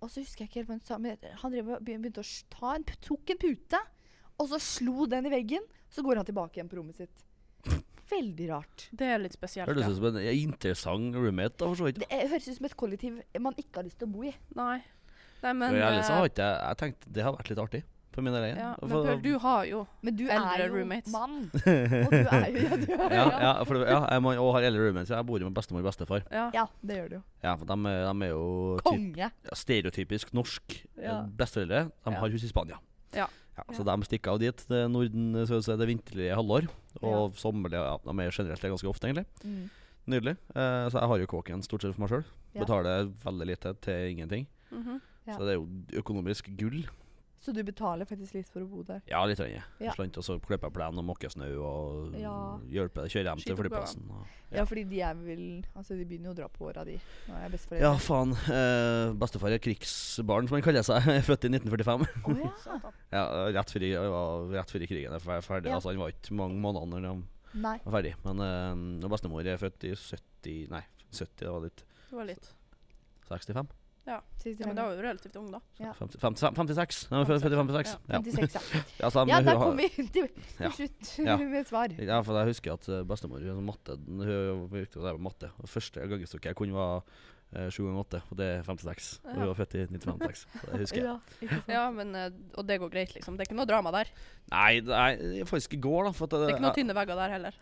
Og 0.00 0.10
så 0.10 0.22
husker 0.22 0.44
jeg 0.44 0.50
ikke 0.50 0.60
helt 0.60 0.70
hva 0.70 0.76
han 0.78 0.86
sa, 0.86 0.98
men 1.02 1.38
han 1.42 1.54
drev 1.54 1.70
begynte 1.82 2.22
å 2.22 2.32
ta 2.54 2.74
en, 2.76 2.86
tok 3.02 3.32
en 3.34 3.40
pute, 3.42 3.80
og 4.38 4.50
så 4.52 4.60
slo 4.62 5.08
den 5.10 5.26
i 5.26 5.32
veggen. 5.32 5.64
Så 5.90 6.04
går 6.04 6.20
han 6.20 6.28
tilbake 6.28 6.58
igjen 6.58 6.70
på 6.70 6.78
rommet 6.78 7.00
sitt. 7.00 7.24
Veldig 8.10 8.46
rart. 8.50 8.88
Det 8.96 9.06
er 9.06 9.18
litt 9.20 9.34
spesielt. 9.36 9.68
Høres 9.68 9.88
ut 9.90 9.96
som 9.98 10.06
en 10.16 10.22
interessant 10.32 11.14
roommate, 11.18 11.56
da, 11.60 11.66
for 11.68 11.74
så 11.76 11.84
vidt. 11.90 11.98
Det 12.00 12.08
er, 12.10 12.26
høres 12.30 12.48
ut 12.48 12.56
som 12.56 12.66
et 12.70 12.76
kollektiv 12.76 13.20
man 13.40 13.54
ikke 13.60 13.82
har 13.82 13.84
lyst 13.88 13.98
til 14.00 14.08
å 14.08 14.12
bo 14.12 14.22
i. 14.24 14.32
Nei. 14.56 14.78
Nei, 15.42 15.52
men 15.54 15.70
For 15.70 15.84
ærlig 15.86 16.02
så 16.08 16.16
har 16.18 16.24
ikke 16.26 16.42
jeg 16.48 16.58
Jeg 16.66 16.76
tenkte 16.80 17.12
det 17.14 17.22
har 17.22 17.32
vært 17.36 17.50
litt 17.52 17.58
artig. 17.62 17.82
For 18.18 18.24
min 18.26 18.32
del. 18.34 18.56
ja, 18.58 18.72
Men 18.80 18.90
For- 18.90 19.04
Pøl, 19.06 19.20
du 19.22 19.38
har 19.38 19.64
jo 19.68 19.86
Men 20.02 20.16
du 20.16 20.24
Eldre 20.26 20.54
er 20.56 20.64
jo 20.66 20.74
roommates. 20.74 21.12
mann. 21.12 21.50
Og 21.54 22.10
du 22.10 22.16
er 22.18 22.48
jo 22.50 22.64
Ja, 22.64 22.76
du 22.80 22.88
er, 22.96 23.12
ja, 23.14 23.26
ja, 23.44 23.52
for, 23.68 23.76
ja, 23.86 23.98
jeg 24.10 24.22
må, 24.24 24.32
og 24.42 24.48
har 24.56 24.62
eldre 24.66 24.88
roommates. 24.88 25.12
Jeg 25.14 25.26
bor 25.28 25.38
jo 25.38 25.46
med 25.46 25.54
bestemor 25.54 25.84
og 25.84 25.86
bestefar. 25.92 26.24
Ja. 26.32 26.48
Ja, 26.56 26.64
det 26.82 26.96
gjør 26.98 27.08
du 27.12 27.16
jo. 27.20 27.22
Ja, 27.44 27.52
for 27.60 27.68
de, 27.70 27.76
er- 27.92 28.08
de 28.08 28.24
er 28.26 28.32
jo 28.32 28.80
Konge. 28.82 29.14
ja, 29.20 29.30
stereotypisk 29.54 30.32
norsk. 30.34 30.80
Ja. 30.96 31.20
Eh, 31.20 31.28
Besteforeldre 31.38 31.84
de 31.92 32.10
Ja. 32.10 32.18
har 32.24 32.28
hus 32.34 32.42
i 32.42 32.48
Spania. 32.50 32.80
Ja. 33.14 33.28
så 33.74 33.84
de 33.86 33.94
stikker 34.06 34.32
av 34.34 34.38
dit. 34.42 34.64
Det 34.68 34.76
er 34.84 34.88
Norden, 34.88 35.32
så 35.46 35.58
å 35.58 35.62
si, 35.62 35.76
det 35.76 35.86
vinterlige 35.88 36.34
halvår. 36.34 36.66
Og 37.02 37.36
sommerlige 37.38 37.82
ja, 37.84 37.96
De 38.04 38.14
er 38.24 38.30
generelt 38.34 38.60
ganske 38.62 38.88
ofte, 38.88 39.06
egentlig. 39.08 39.26
Mm. 39.44 39.70
Nydelig. 40.08 40.36
Eh, 40.54 40.86
så 40.88 40.98
jeg 40.98 41.08
har 41.12 41.18
jo 41.18 41.26
kåken 41.26 41.62
stort 41.62 41.82
sett 41.84 41.94
for 41.94 42.04
meg 42.04 42.10
sjøl. 42.10 42.24
Ja. 42.54 42.62
Betaler 42.64 43.10
veldig 43.24 43.46
lite 43.46 43.74
til 43.84 44.14
ingenting. 44.14 44.46
Mhm. 44.70 45.00
Ja. 45.28 45.36
Så 45.36 45.44
det 45.44 45.52
er 45.52 45.58
jo 45.60 45.68
økonomisk 46.00 46.48
gull. 46.56 46.86
Så 47.38 47.52
du 47.54 47.60
betaler 47.62 48.04
faktisk 48.04 48.34
litt 48.34 48.48
for 48.50 48.64
å 48.64 48.66
bo 48.66 48.80
der? 48.82 48.98
Ja, 49.06 49.20
litt. 49.30 49.38
Ja. 49.38 49.62
Ja. 49.78 49.92
Slant, 49.94 50.16
og 50.18 50.24
så 50.26 50.34
klipper 50.42 50.66
jeg 50.66 50.74
plen 50.74 50.98
og 50.98 51.04
måker 51.06 51.30
snø 51.30 51.46
og 51.62 52.16
Ja. 52.18 52.32
hjelper 52.66 53.06
kjører 53.06 53.28
hjem 53.30 53.42
til 53.44 53.56
flyplassen. 53.60 54.08
Og, 54.10 54.26
Ja. 54.50 54.64
fordi 54.64 54.82
de 54.88 55.00
er 55.02 55.14
vel 55.14 55.64
Altså, 55.76 55.94
de 55.96 56.04
begynner 56.04 56.30
jo 56.30 56.34
å 56.34 56.36
dra 56.36 56.48
på 56.48 56.66
åra, 56.66 56.84
de. 56.84 56.98
Nå 57.28 57.34
er 57.36 57.42
jeg 57.48 57.52
besteforeldre. 57.52 57.80
ja, 57.80 57.94
faen. 57.96 58.32
Eh, 58.32 59.12
bestefar 59.14 59.52
er 59.54 59.58
krigsbarn, 59.62 60.48
som 60.48 60.56
han 60.58 60.62
kaller 60.62 60.82
seg. 60.82 61.02
Født 61.30 61.44
i 61.44 61.48
1945. 61.48 62.06
Oh, 62.24 62.36
ja. 62.42 62.52
Ja, 63.12 63.24
rett 63.54 63.70
før, 63.70 63.86
rett 64.52 64.70
før 64.74 64.86
krigen 64.88 65.12
er 65.14 65.20
ferdig. 65.40 65.66
Ja. 65.70 65.74
Altså, 65.78 65.90
han 65.94 65.98
var 66.02 66.10
ikke 66.10 66.34
mange 66.34 66.58
måneder 66.60 66.86
når 66.90 67.06
han 67.06 67.24
var 67.86 68.02
ferdig. 68.02 68.14
Men 68.24 68.40
eh, 68.40 69.08
bestemor 69.08 69.46
er 69.46 69.56
født 69.62 69.84
i 69.84 69.94
70 69.94 70.68
Nei, 70.70 70.82
70, 71.12 71.38
det 71.38 71.48
var 71.54 71.60
litt 71.60 71.84
Det 72.10 72.16
var 72.18 72.24
litt 72.26 72.50
65? 73.30 73.68
Ja, 74.08 74.18
ja, 74.48 74.66
men 74.66 74.76
da 74.78 74.84
var 74.88 74.96
du 74.96 75.02
relativt 75.04 75.34
ung, 75.36 75.50
da. 75.52 75.58
Ja. 75.82 75.92
50, 75.98 76.16
50, 76.22 76.40
56? 76.56 77.00
Nei, 77.12 77.22
født 77.28 77.42
født 77.44 77.52
i 77.52 77.60
56. 77.60 77.94
Ja. 78.08 78.20
56, 78.24 78.54
ja. 78.56 78.84
Ja, 79.04 79.10
Ja, 79.34 79.40
da 79.44 79.56
kom 79.60 79.76
vi 79.76 79.88
til, 79.92 80.08
til 80.32 80.76
slutt 80.78 81.10
Ja. 81.28 81.36
med 81.42 81.68
svar. 81.68 81.92
Ja, 82.00 82.20
for 82.24 82.38
jeg 82.40 82.54
husker 82.54 82.78
at 82.78 82.88
eh, 82.88 83.02
bestemor 83.08 83.44
hun 83.44 83.66
matte 83.68 83.98
Hun 84.00 84.64
virket 84.72 84.96
å 84.96 85.04
være 85.10 85.20
matte. 85.20 85.52
Og 85.60 85.68
Første 85.68 86.06
gangestokke 86.08 86.48
jeg 86.54 86.56
kunne, 86.58 86.72
var 86.78 87.04
7 87.48 87.78
ganger 87.80 88.00
8, 88.02 88.18
og 88.28 88.36
det 88.36 88.46
er 88.58 88.64
56. 88.66 89.06
Og 89.24 89.36
hun 89.38 89.46
var 89.48 89.54
født 89.56 89.76
i 89.78 89.84
1956. 89.86 90.42
Det 90.64 90.80
husker 90.82 90.98
jeg. 91.00 91.06
Ja. 91.48 91.60
Ja, 91.72 91.84
men, 91.92 92.10
eh, 92.16 92.28
Og 92.60 92.66
det 92.68 92.76
går 92.80 92.90
greit, 92.92 93.14
liksom. 93.16 93.36
Det 93.36 93.44
er 93.44 93.50
ikke 93.52 93.56
noe 93.60 93.68
drama 93.68 93.92
der. 93.94 94.10
Nei, 94.52 94.80
det 94.84 94.98
er 95.04 95.48
faktisk 95.48 95.76
i 95.76 95.80
går, 95.84 96.08
da. 96.08 96.16
For 96.16 96.28
at 96.28 96.36
Det 96.36 96.44
er 96.48 96.56
ikke 96.56 96.66
noe 96.66 96.76
tynne 96.76 96.96
vegger 96.96 97.20
der 97.20 97.36
heller. 97.36 97.56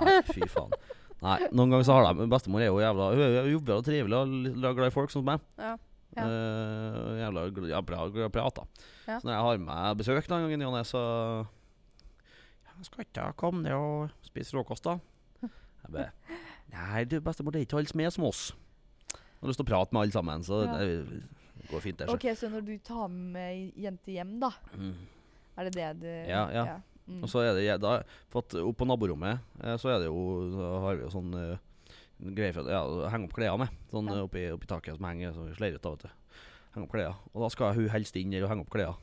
Nei, 0.00 0.16
fy 0.32 0.48
faen. 0.48 0.72
Nei, 1.20 1.36
noen 1.52 1.68
ganger 1.72 1.84
så 1.84 1.96
har 1.98 2.14
de 2.16 2.26
Bestemor 2.32 2.62
er 2.64 2.70
jo 2.70 2.78
jævla 2.80 3.10
Hun 3.12 3.22
er 3.26 3.48
jo 3.50 3.58
og 3.76 3.84
trivelig 3.84 4.16
og 4.16 4.76
glad 4.76 4.86
i 4.88 4.94
folk, 4.94 5.10
sånn 5.12 5.20
som 5.20 5.28
meg. 5.28 5.40
Ja. 5.60 5.76
Ja. 6.16 6.24
Uh, 6.26 7.18
jævla 7.20 7.42
ja, 7.70 7.80
bra, 7.86 8.08
bra 8.10 8.28
prata. 8.34 8.64
Ja. 9.06 9.20
Så 9.20 9.28
når 9.28 9.34
jeg 9.36 9.44
har 9.46 9.58
med 9.62 10.00
besøk 10.00 10.30
noen 10.30 10.46
ganger 10.46 10.56
i 10.56 10.60
ny 10.62 10.66
og 10.66 10.74
ne, 10.74 10.84
så 10.88 11.02
jeg 12.66 12.86
'Skal 12.86 13.04
ikke 13.04 13.32
komme 13.36 13.62
ned 13.62 13.72
og 13.76 14.10
spise 14.24 14.50
frokost, 14.56 14.84
da?' 14.84 14.98
Jeg 15.84 15.92
bare 15.92 16.10
'Nei, 16.72 17.04
du, 17.04 17.20
bestemor, 17.20 17.50
det 17.52 17.60
er 17.60 17.66
ikke 17.66 17.76
alle 17.76 17.88
som 17.88 18.00
er 18.00 18.10
som 18.10 18.24
oss.' 18.24 18.52
Jeg 19.12 19.42
har 19.42 19.48
lyst 19.48 19.60
til 19.60 19.66
å 19.66 19.70
prate 19.70 19.92
med 19.92 20.02
alle 20.02 20.12
sammen, 20.12 20.42
så 20.44 20.64
Ja. 20.66 20.78
det, 20.78 21.22
går 21.70 21.80
fint, 21.80 21.98
Der, 21.98 22.06
så. 22.06 22.14
Ok, 22.14 22.36
Så 22.36 22.48
når 22.48 22.60
du 22.66 22.78
tar 22.78 23.08
med 23.08 23.72
jente 23.76 24.12
hjem, 24.12 24.40
da, 24.40 24.50
Mm. 24.76 24.94
er 25.58 25.64
det 25.64 25.72
det 25.74 26.00
du 26.00 26.06
Ja, 26.28 26.48
ja. 26.50 26.80
Mm. 27.08 27.22
Og 27.24 27.30
så 27.32 27.42
er 27.42 27.56
det 27.56 27.78
da, 27.82 27.96
For 28.30 28.44
at 28.44 28.54
oppe 28.60 28.82
på 28.82 28.86
naborommet 28.86 29.40
eh, 29.64 29.76
så 29.80 29.90
er 29.90 30.02
det 30.02 30.10
jo 30.10 30.20
har 30.84 30.98
vi 30.98 31.02
jo 31.06 31.10
sånn 31.10 31.32
uh, 31.34 31.56
greier 32.20 32.54
for 32.54 32.68
å 32.68 32.70
ja, 32.74 32.82
henge 33.10 33.26
opp 33.26 33.34
klærne 33.34 33.64
med. 33.64 33.78
Sånn 33.90 34.10
Ja. 34.10 34.18
eh, 34.18 34.26
oppi, 34.28 34.44
oppi 34.54 34.68
taket 34.70 34.98
som 34.98 35.08
henger 35.08 35.32
så 35.34 35.46
vet 35.48 35.82
du. 35.82 36.10
Henge 36.74 36.86
opp 36.86 36.92
klærne. 36.94 37.16
Og 37.32 37.42
da 37.46 37.48
skal 37.50 37.74
hun 37.74 37.88
helst 37.90 38.16
inn 38.20 38.30
der 38.30 38.44
og 38.44 38.52
henge 38.52 38.66
opp 38.66 38.70
klærne 38.74 38.96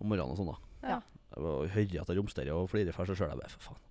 Om 0.00 0.08
morgenen 0.10 0.32
og 0.34 0.38
sånn, 0.40 0.52
da. 0.52 0.88
Ja. 0.94 1.00
Bare 1.34 1.68
hører 1.74 2.00
at 2.02 2.08
jeg 2.10 2.18
romsterer 2.18 2.54
og 2.54 2.70
flirer 2.70 2.94
for 2.94 3.06
seg 3.06 3.18
sjøl. 3.18 3.30
Jeg 3.34 3.40
bare, 3.42 3.50
for 3.56 3.72
faen. 3.72 3.82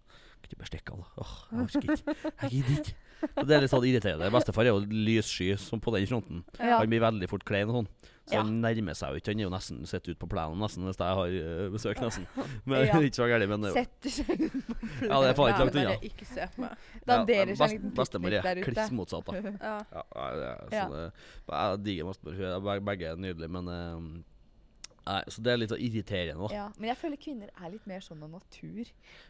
Kan 0.44 0.52
ikke 0.52 0.60
bare 0.60 0.70
stikke 0.74 0.92
av, 0.92 1.00
da. 1.00 1.24
Åh, 1.24 1.34
jeg 1.50 1.64
orker 1.64 1.94
ikke. 1.96 2.16
Jeg 2.44 2.50
gidder 2.52 2.80
ikke. 2.84 2.96
Og 3.40 3.46
det 3.48 3.54
er 3.56 3.62
litt 3.64 3.72
sånn 3.72 3.86
irriterende. 3.88 4.28
Bestefar 4.36 4.68
er 4.68 4.74
jo 4.74 4.82
lyssky 4.84 5.54
som 5.56 5.80
på 5.80 5.94
den 5.96 6.04
fronten. 6.10 6.42
Ja. 6.60 6.82
Han 6.82 6.90
blir 6.92 7.00
veldig 7.00 7.30
fort 7.32 7.46
klein 7.48 7.70
og 7.72 7.78
sånn. 7.80 7.88
Så 8.28 8.36
Ja. 8.38 8.42
han 8.44 8.60
nærmer 8.64 8.96
seg 8.96 9.12
jo 9.16 9.20
ikke. 9.20 9.32
Han 9.34 9.40
er 9.40 9.44
jo 9.48 9.52
nesten 9.52 9.80
sett 9.88 10.06
ut 10.08 10.20
på 10.20 10.28
plenen 10.32 10.60
nesten 10.60 10.84
hvis 10.88 11.00
jeg 11.00 11.16
har 11.20 11.32
uh, 11.32 11.70
besøk, 11.72 12.00
nesten. 12.04 12.28
Men 12.68 12.84
Ja. 12.88 13.00
ikke 13.00 13.16
så 13.20 13.28
gærent, 13.32 13.50
men 13.52 13.64
det 13.64 13.72
er 13.72 13.74
jo 13.74 13.84
Setter 13.84 14.14
seg 14.18 14.44
ut 14.44 14.54
på 14.68 15.08
Ja, 15.08 15.22
det 15.24 15.32
er 15.32 15.38
faen 15.40 15.52
ikke 15.54 15.64
langt 15.64 15.80
unna. 15.80 15.96
ikke 16.12 16.28
se 16.34 16.48
på 16.56 16.64
meg. 16.66 16.86
Danderer 17.08 17.52
Ja, 17.52 17.56
seg 17.56 17.64
en 17.64 17.64
best- 17.64 17.74
liten 17.80 17.96
Bestemor 18.00 18.36
der 18.36 18.48
er 18.52 18.60
ute. 18.62 18.68
kliss 18.72 18.92
motsatt, 19.00 19.26
da. 19.28 19.34
Ja. 19.64 19.74
Ja, 19.96 20.04
ja, 20.04 20.28
det 20.36 20.52
er, 20.52 20.68
så 20.68 20.76
Ja. 20.76 20.86
det, 20.92 21.08
jeg 21.56 21.84
digger 21.88 22.12
bestemor. 22.12 22.80
Begge, 22.92 23.12
er 23.12 23.20
nydelige, 23.28 23.52
men 23.56 23.68
eh, 23.68 24.24
Nei, 25.06 25.22
så 25.28 25.42
det 25.44 25.52
er 25.52 25.58
litt 25.58 25.72
irriterende, 25.76 26.48
da. 26.48 26.54
Ja, 26.56 26.66
men 26.80 26.88
jeg 26.88 26.98
føler 26.98 27.18
kvinner 27.20 27.50
er 27.60 27.70
litt 27.74 27.86
mer 27.88 28.00
sånn 28.00 28.22
av 28.24 28.30
natur. 28.32 28.86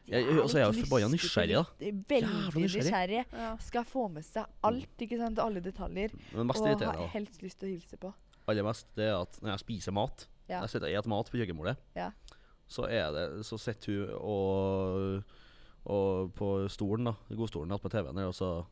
De 0.06 0.12
Jeg- 0.12 0.26
altså, 0.28 0.58
jeg 0.60 0.68
er 0.68 0.72
jo 0.74 0.84
forbanna 0.86 1.08
nysgjerrig, 1.10 1.56
da. 1.56 1.64
Jævla 1.80 2.04
Veldig 2.14 2.54
nysgjerrig. 2.54 3.26
nysgjerrig. 3.26 3.62
Skal 3.62 3.84
få 3.84 4.08
med 4.12 4.24
seg 4.24 4.46
alt, 4.64 4.98
ikke 5.00 5.18
sant? 5.18 5.40
Alle 5.40 5.62
detaljer. 5.62 6.12
Men 6.34 6.48
mest 6.48 6.62
Og 6.62 6.68
irriterende, 6.68 6.86
har 6.86 7.08
da. 7.08 7.08
helst 7.08 7.42
lyst 7.42 7.60
til 7.60 7.70
å 7.70 7.72
hilse 7.80 7.98
på. 7.98 8.14
aller 8.48 8.64
mest, 8.64 8.86
det 8.96 9.06
er 9.10 9.22
at 9.22 9.40
når 9.42 9.50
jeg 9.58 9.60
spiser 9.60 9.92
mat 9.94 10.28
Ja. 10.50 10.60
Jeg 10.62 10.70
sitter 10.70 10.88
og 10.88 10.94
spiser 10.94 11.08
mat 11.08 11.26
på 11.32 11.38
kjøkkenbordet, 11.40 11.78
Ja. 11.96 12.12
så 12.68 12.84
er 12.90 13.12
det 13.12 13.46
Så 13.46 13.58
sitter 13.58 14.06
hun 14.06 14.10
og 14.22 15.24
Og 15.86 16.34
på 16.36 16.70
stolen, 16.70 17.04
da, 17.06 17.14
godstolen 17.36 17.72
attmed 17.74 17.92
TV-en 17.92 18.16
der, 18.16 18.28
og 18.28 18.34
så 18.34 18.66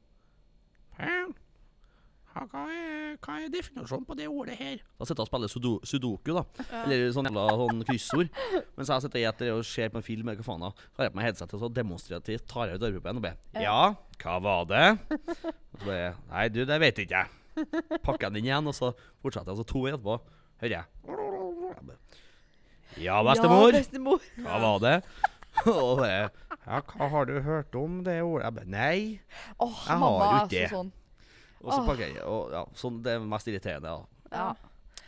hva 2.31 2.61
er, 2.71 3.17
hva 3.21 3.33
er 3.43 3.49
definisjonen 3.51 4.05
på 4.07 4.15
det 4.15 4.27
ordet 4.31 4.55
her? 4.59 4.79
Da 4.99 5.05
sitter 5.07 5.19
jeg 5.21 5.27
og 5.27 5.29
spiller 5.31 5.51
sudo, 5.51 5.71
sudoku, 5.87 6.31
da. 6.37 6.43
Ja. 6.71 6.83
Eller 6.85 7.11
sånn 7.15 7.27
jævla 7.27 7.43
sånn 7.59 7.81
kryssord. 7.87 8.29
Mens 8.77 8.91
jeg 8.93 9.03
sitter 9.05 9.25
etter 9.29 9.51
og 9.55 9.65
ser 9.67 9.91
på 9.91 9.99
en 9.99 10.05
film, 10.05 10.29
eller 10.31 10.39
hva 10.39 10.47
faen 10.47 10.63
da. 10.63 10.71
Så 10.93 11.01
har 11.01 11.09
jeg 11.09 11.13
på 11.15 11.19
meg 11.19 11.27
headsetet, 11.27 11.59
så 11.63 11.69
demonstrativt 11.75 12.47
tar 12.51 12.71
jeg 12.71 12.79
ut 12.79 12.87
armpuppen 12.87 13.19
og 13.19 13.25
ber 13.27 13.61
Ja, 13.65 13.81
hva 14.23 14.37
var 14.47 14.65
det? 14.71 14.85
Og 15.11 15.81
så 15.81 15.85
bare 15.89 16.13
Nei, 16.31 16.45
du, 16.55 16.61
det 16.69 16.79
vet 16.85 17.03
ikke 17.03 17.25
jeg. 17.25 17.37
Pakker 18.05 18.29
den 18.31 18.39
inn 18.41 18.47
igjen, 18.51 18.71
og 18.71 18.77
så 18.77 18.93
fortsetter 19.21 19.51
jeg. 19.51 19.57
Og 19.57 19.61
så 19.65 19.67
to 19.73 19.83
etterpå 19.91 20.19
hører 20.63 20.77
jeg 20.77 20.85
Ja, 23.01 23.19
bestemor. 23.23 23.69
Ja, 23.71 23.77
bestemor. 23.79 24.23
Hva 24.43 24.57
var 24.63 24.81
det? 24.83 24.95
Og 25.67 25.99
bare 25.99 26.29
Ja, 26.61 26.79
hva 26.87 27.07
har 27.11 27.25
du 27.27 27.37
hørt 27.43 27.75
om 27.75 28.01
det 28.05 28.17
ordet? 28.23 28.45
Jeg 28.45 28.55
bare 28.55 28.71
Nei. 28.71 29.19
Jeg 29.59 29.97
har 29.99 29.99
jo 29.99 30.41
ikke 30.45 30.49
det. 30.53 30.65
sånn. 30.71 30.91
Og 31.63 31.71
så 31.73 31.81
pakker 31.85 32.07
jeg 32.07 32.23
og, 32.25 32.51
ja, 32.55 32.63
sånn, 32.73 33.01
Det 33.05 33.13
er 33.15 33.19
mest 33.19 33.47
irriterende. 33.51 33.91
Ja. 33.93 34.03
Ja. 34.31 34.55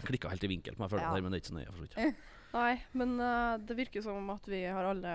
Klikka 0.03 0.29
helt 0.29 0.43
i 0.43 0.47
vinkel 0.51 0.75
på 0.75 0.83
meg, 0.83 0.89
føler 0.91 1.03
Ja. 1.05 1.11
men 1.21 1.31
det 1.31 1.39
er 1.39 1.43
ikke 1.43 1.51
så 1.53 1.57
nøye. 1.57 1.71
for 1.71 1.79
så 1.79 1.87
vidt. 1.87 2.15
Nei, 2.53 2.73
men 2.93 3.13
uh, 3.19 3.57
det 3.57 3.75
virker 3.79 4.03
som 4.05 4.29
at 4.29 4.45
vi 4.45 4.59
har 4.69 4.85
alle 4.85 5.13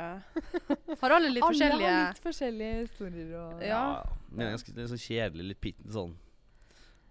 Har 1.03 1.13
alle 1.15 1.29
litt 1.31 1.45
Alle 1.45 1.53
forskjellige 1.55 1.91
har 1.93 2.09
litt 2.09 2.23
forskjellige 2.25 2.81
historier 2.81 3.35
og 3.39 3.61
Ja. 3.63 3.83
Men 4.33 4.39
det 4.39 4.47
er 4.49 4.57
ganske 4.57 4.73
litt 4.75 4.91
sånn 4.91 5.03
kjedelig, 5.05 5.47
litt 5.53 5.61
pitten 5.63 5.93
sånn 5.95 6.17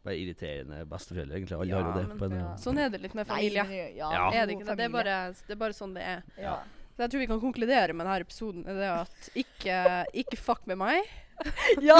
Bare 0.04 0.18
irriterende 0.20 0.82
besteforeldre, 0.88 1.36
egentlig. 1.40 1.56
Alle 1.60 1.72
Ja, 1.72 1.80
har 1.80 1.88
jo 1.88 1.94
det. 2.02 2.08
men 2.10 2.20
på 2.20 2.26
en, 2.28 2.36
ja. 2.40 2.50
Sånn 2.60 2.78
er 2.80 2.90
det 2.92 3.00
litt 3.04 3.16
med 3.16 3.28
familie. 3.28 3.64
Nei, 3.64 3.80
ja, 3.98 4.12
Ja. 4.12 4.26
Er 4.34 4.46
det 4.48 4.58
ikke 4.58 4.68
det? 4.68 4.76
Det 4.78 4.86
er, 4.86 4.90
bare, 4.94 5.16
det 5.48 5.56
er 5.56 5.62
bare 5.64 5.76
sånn 5.80 5.94
det 5.96 6.04
er. 6.04 6.22
ja. 6.40 6.58
Så 6.98 7.04
jeg 7.06 7.12
tror 7.14 7.20
vi 7.22 7.28
kan 7.30 7.40
konkludere 7.40 7.94
med 7.94 8.08
denne 8.08 8.20
episoden 8.26 8.64
er 8.68 8.74
det 8.82 8.88
at 8.90 9.28
ikke, 9.38 9.80
ikke 10.18 10.38
fuck 10.42 10.64
med 10.66 10.80
meg. 10.82 11.04
ja. 11.90 11.98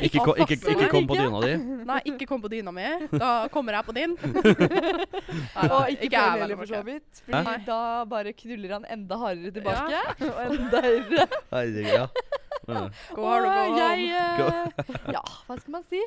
Ikke, 0.00 0.20
ko- 0.24 0.34
ikke, 0.38 0.56
ikke 0.72 0.88
kom 0.92 1.06
på 1.10 1.16
dyna 1.18 1.40
di. 1.42 1.52
Nei, 1.88 1.98
ikke 2.12 2.26
kom 2.30 2.42
på 2.44 2.48
dyna 2.52 2.72
mi. 2.74 2.84
Da 3.12 3.30
kommer 3.52 3.76
jeg 3.78 3.86
på 3.88 3.94
din. 3.96 4.14
Nei, 5.56 5.64
Og 5.68 5.90
ikke 5.96 6.12
vel 6.12 6.42
heller, 6.44 6.56
for 6.60 6.70
så 6.70 6.80
vidt. 6.86 7.22
Fordi 7.26 7.42
Hæ? 7.48 7.56
da 7.66 7.78
bare 8.10 8.32
knuller 8.38 8.76
han 8.78 8.86
enda 8.94 9.18
hardere 9.20 9.52
tilbake. 9.58 10.00
Og 10.30 10.40
enda 10.46 10.82
høyere. 10.86 11.26
Herregud, 11.50 11.90
ja. 11.92 12.06
Ja. 12.68 12.80
Go 13.16 13.24
hard 13.24 13.46
or 13.48 13.52
go 13.52 13.60
home. 13.64 13.78
jeg 13.80 14.08
eh, 14.12 14.96
Ja, 15.16 15.22
hva 15.48 15.56
skal 15.60 15.72
man 15.78 15.84
si? 15.88 16.00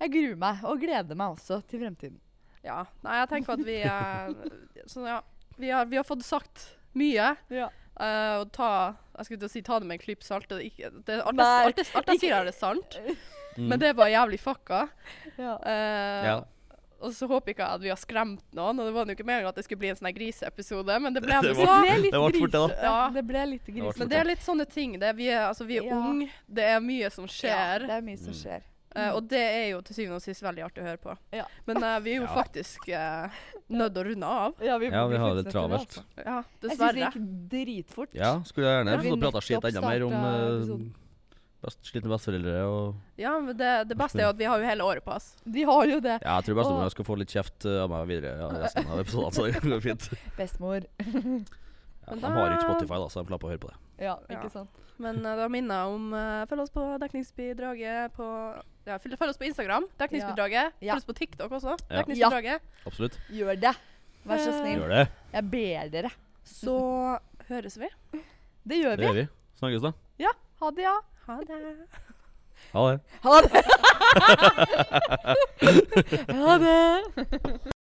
Jeg 0.00 0.12
gruer 0.12 0.36
meg, 0.40 0.62
og 0.68 0.80
gleder 0.80 1.16
meg 1.18 1.34
også 1.36 1.60
til 1.68 1.82
fremtiden. 1.84 2.18
Ja. 2.64 2.82
Nei, 3.04 3.18
jeg 3.20 3.28
tenker 3.32 3.56
at 3.56 3.64
vi 3.66 3.76
eh, 3.84 4.86
sånn, 4.90 5.08
ja. 5.12 5.20
Vi 5.60 5.70
har, 5.72 5.86
vi 5.88 5.96
har 6.00 6.04
fått 6.08 6.24
sagt 6.26 6.66
mye. 6.96 7.30
Ja. 7.52 7.68
Eh, 8.00 8.34
og 8.42 8.50
ta 8.52 8.94
Jeg 9.16 9.24
skulle 9.26 9.40
til 9.40 9.48
å 9.48 9.52
si 9.52 9.62
ta 9.62 9.78
det 9.80 9.86
med 9.88 9.94
en 10.00 10.04
klype 10.04 10.22
salt. 10.26 10.48
Det, 10.48 10.58
er 10.78 10.90
det, 11.06 11.20
alt, 11.24 11.36
jeg, 11.38 11.70
alt, 11.70 11.76
jeg, 11.80 11.86
alt 11.96 12.06
jeg 12.12 12.20
sier, 12.20 12.34
er 12.36 12.44
det 12.44 12.54
sant. 12.54 12.98
Mm. 13.56 13.68
Men 13.70 13.78
det 13.80 13.94
var 13.96 14.10
jævlig 14.12 14.38
fucka. 14.42 14.88
Ja. 15.38 15.54
Uh, 15.64 16.26
Ja. 16.26 16.36
Og 16.98 17.12
så 17.12 17.26
håper 17.28 17.52
ikke 17.52 17.60
jeg 17.60 17.74
at 17.76 17.80
vi 17.82 17.88
har 17.92 17.98
skremt 18.00 18.40
noen. 18.56 18.78
Og 18.80 18.86
det 18.88 18.92
var 18.96 19.04
jo 19.04 19.12
ikke 19.16 19.24
meningen 19.28 19.48
at 19.50 19.54
det 19.56 19.64
skulle 19.66 19.78
bli 19.82 19.88
en 19.92 19.96
sånn 19.98 20.06
her 20.08 20.14
griseepisode, 20.16 20.94
men 21.04 21.12
det 21.12 21.20
ble 21.22 21.32
Det 21.42 21.50
det 21.52 21.56
var- 21.56 21.66
så. 21.66 21.80
ble 21.84 21.96
litt 22.00 22.12
det 22.12 22.20
ble 22.40 22.48
det, 22.68 22.78
Ja. 22.82 23.10
Det 23.12 23.24
ble 23.26 23.42
litt 23.46 23.64
ble. 23.66 23.92
Men 23.98 24.08
det 24.08 24.16
er 24.18 24.24
litt 24.24 24.40
sånne 24.40 24.66
ting. 24.68 24.98
Det 24.98 25.08
er, 25.08 25.12
vi 25.12 25.28
er, 25.28 25.42
altså, 25.48 25.66
vi 25.66 25.76
er 25.76 25.84
Ja. 25.84 25.94
unge, 25.96 26.30
det 26.48 26.64
er 26.64 26.80
mye 26.80 27.10
som 27.12 27.24
Ja, 27.24 27.32
skjer. 27.36 27.78
det 27.86 27.90
er 27.90 28.00
mye 28.00 28.16
Mm. 28.16 28.24
som 28.24 28.32
skjer. 28.32 28.62
Eh, 28.96 29.12
og 29.14 29.28
det 29.30 29.42
er 29.44 29.66
jo 29.74 29.80
til 29.86 29.94
syvende 30.00 30.16
og 30.18 30.24
sist 30.24 30.42
veldig 30.42 30.64
artig 30.66 30.82
å 30.82 30.86
høre 30.88 31.00
på. 31.02 31.14
Ja. 31.36 31.44
Men 31.68 31.82
uh, 31.84 31.96
vi 32.04 32.14
er 32.16 32.20
jo 32.22 32.26
Ja. 32.30 32.34
faktisk 32.34 32.88
uh, 32.90 33.40
nødt 33.68 33.94
til 33.94 34.02
å 34.02 34.06
runde 34.10 34.26
av. 34.42 34.60
Ja, 34.64 34.76
vi, 34.82 34.90
Ja, 34.92 35.06
vi 35.10 35.16
har 35.22 35.34
det 35.38 35.46
travelt. 35.52 35.86
altså. 35.96 36.04
Ja, 36.24 36.38
Jeg 36.62 36.76
syns 36.76 36.94
det 36.96 37.02
gikk 37.06 37.18
dritfort. 37.56 38.14
Ja, 38.16 38.34
skulle 38.48 38.66
jeg 38.70 38.80
gjerne 38.80 38.94
Ja, 38.96 39.02
vi 39.04 39.10
fått 39.14 39.26
prata 39.28 39.42
skit 39.44 39.68
enda 39.70 39.82
mer 39.86 40.06
om 40.06 40.14
uh, 40.14 40.86
best, 41.66 41.80
slitne 41.88 42.10
besteforeldre 42.12 42.56
og 42.70 43.20
Ja, 43.20 43.32
men 43.42 43.56
det, 43.58 43.70
det 43.90 43.96
beste 43.98 44.20
er 44.20 44.26
jo 44.28 44.32
at 44.34 44.40
vi 44.40 44.48
har 44.48 44.60
jo 44.62 44.68
hele 44.68 44.84
året 44.86 45.04
på 45.06 45.14
oss. 45.16 45.32
De 45.44 45.64
har 45.66 45.86
jo 45.90 46.00
det. 46.04 46.18
Ja, 46.22 46.36
jeg 46.40 46.48
tror 46.50 46.58
bestemor 46.62 46.84
Og- 46.86 46.94
skal 46.94 47.08
få 47.08 47.16
litt 47.20 47.32
kjeft 47.36 47.66
uh, 47.68 47.82
av 47.84 47.90
meg 47.94 48.08
videre 48.12 48.36
ja, 48.44 48.50
resten 48.64 48.86
av 48.92 49.00
episoden, 49.02 49.32
så 49.34 49.46
det 49.50 49.62
går 49.64 49.84
fint. 49.90 50.08
Bestemor. 50.40 50.86
Ja, 50.86 52.12
Men 52.14 52.20
de 52.22 52.30
har 52.36 52.52
ikke 52.54 52.68
Spotify, 52.68 52.98
da, 53.02 53.08
så 53.10 53.22
de 53.24 53.30
slipper 53.32 53.48
å 53.48 53.50
høre 53.50 53.62
på 53.66 53.70
det. 53.72 53.78
Ja, 53.98 54.12
Ja. 54.30 54.36
ikke 54.38 54.50
sant. 54.52 54.82
Men 55.02 55.18
uh, 55.26 55.32
da 55.36 55.48
minner 55.52 55.82
jeg 55.82 55.96
om 55.96 56.04
uh, 56.14 56.44
Følg 56.48 56.62
oss 56.62 56.70
på 56.72 56.84
dekningsbidraget 57.02 58.14
på 58.16 58.26
Ja, 58.86 58.96
følg, 59.02 59.16
oss 59.28 59.38
på 59.40 59.44
Instagram. 59.48 59.86
Dekningsbidraget. 59.98 60.72
Ja. 60.80 60.94
Følg 60.94 61.02
oss 61.02 61.08
på 61.08 61.16
TikTok 61.18 61.52
også. 61.58 61.74
Ja. 61.90 61.96
Dekningsbidraget. 61.98 62.60
Absolutt. 62.86 63.18
Gjør 63.34 63.58
det. 63.60 63.74
Vær 64.26 64.38
så 64.38 64.50
Eh, 64.52 64.60
snill. 64.60 64.78
Gjør 64.80 64.88
det. 64.94 65.08
Jeg 65.32 65.50
ber 65.50 65.88
dere. 65.90 66.10
Så 66.46 66.76
høres 67.48 67.78
vi. 67.78 67.88
Det 68.66 68.78
gjør 68.82 68.96
vi. 68.96 69.02
Det 69.02 69.06
gjør 69.06 69.18
vi. 69.20 69.26
Snakkes, 69.58 69.82
da. 69.82 69.92
Ja. 70.22 70.30
Ha 70.60 70.70
det, 70.70 70.82
ja. 70.86 70.96
Ha 71.26 71.40
det. 71.42 71.56
Ha 72.72 72.82
det. 72.90 73.00
Ha 73.22 73.34
det. 73.42 73.50
ha 76.42 76.58
det. 76.58 77.72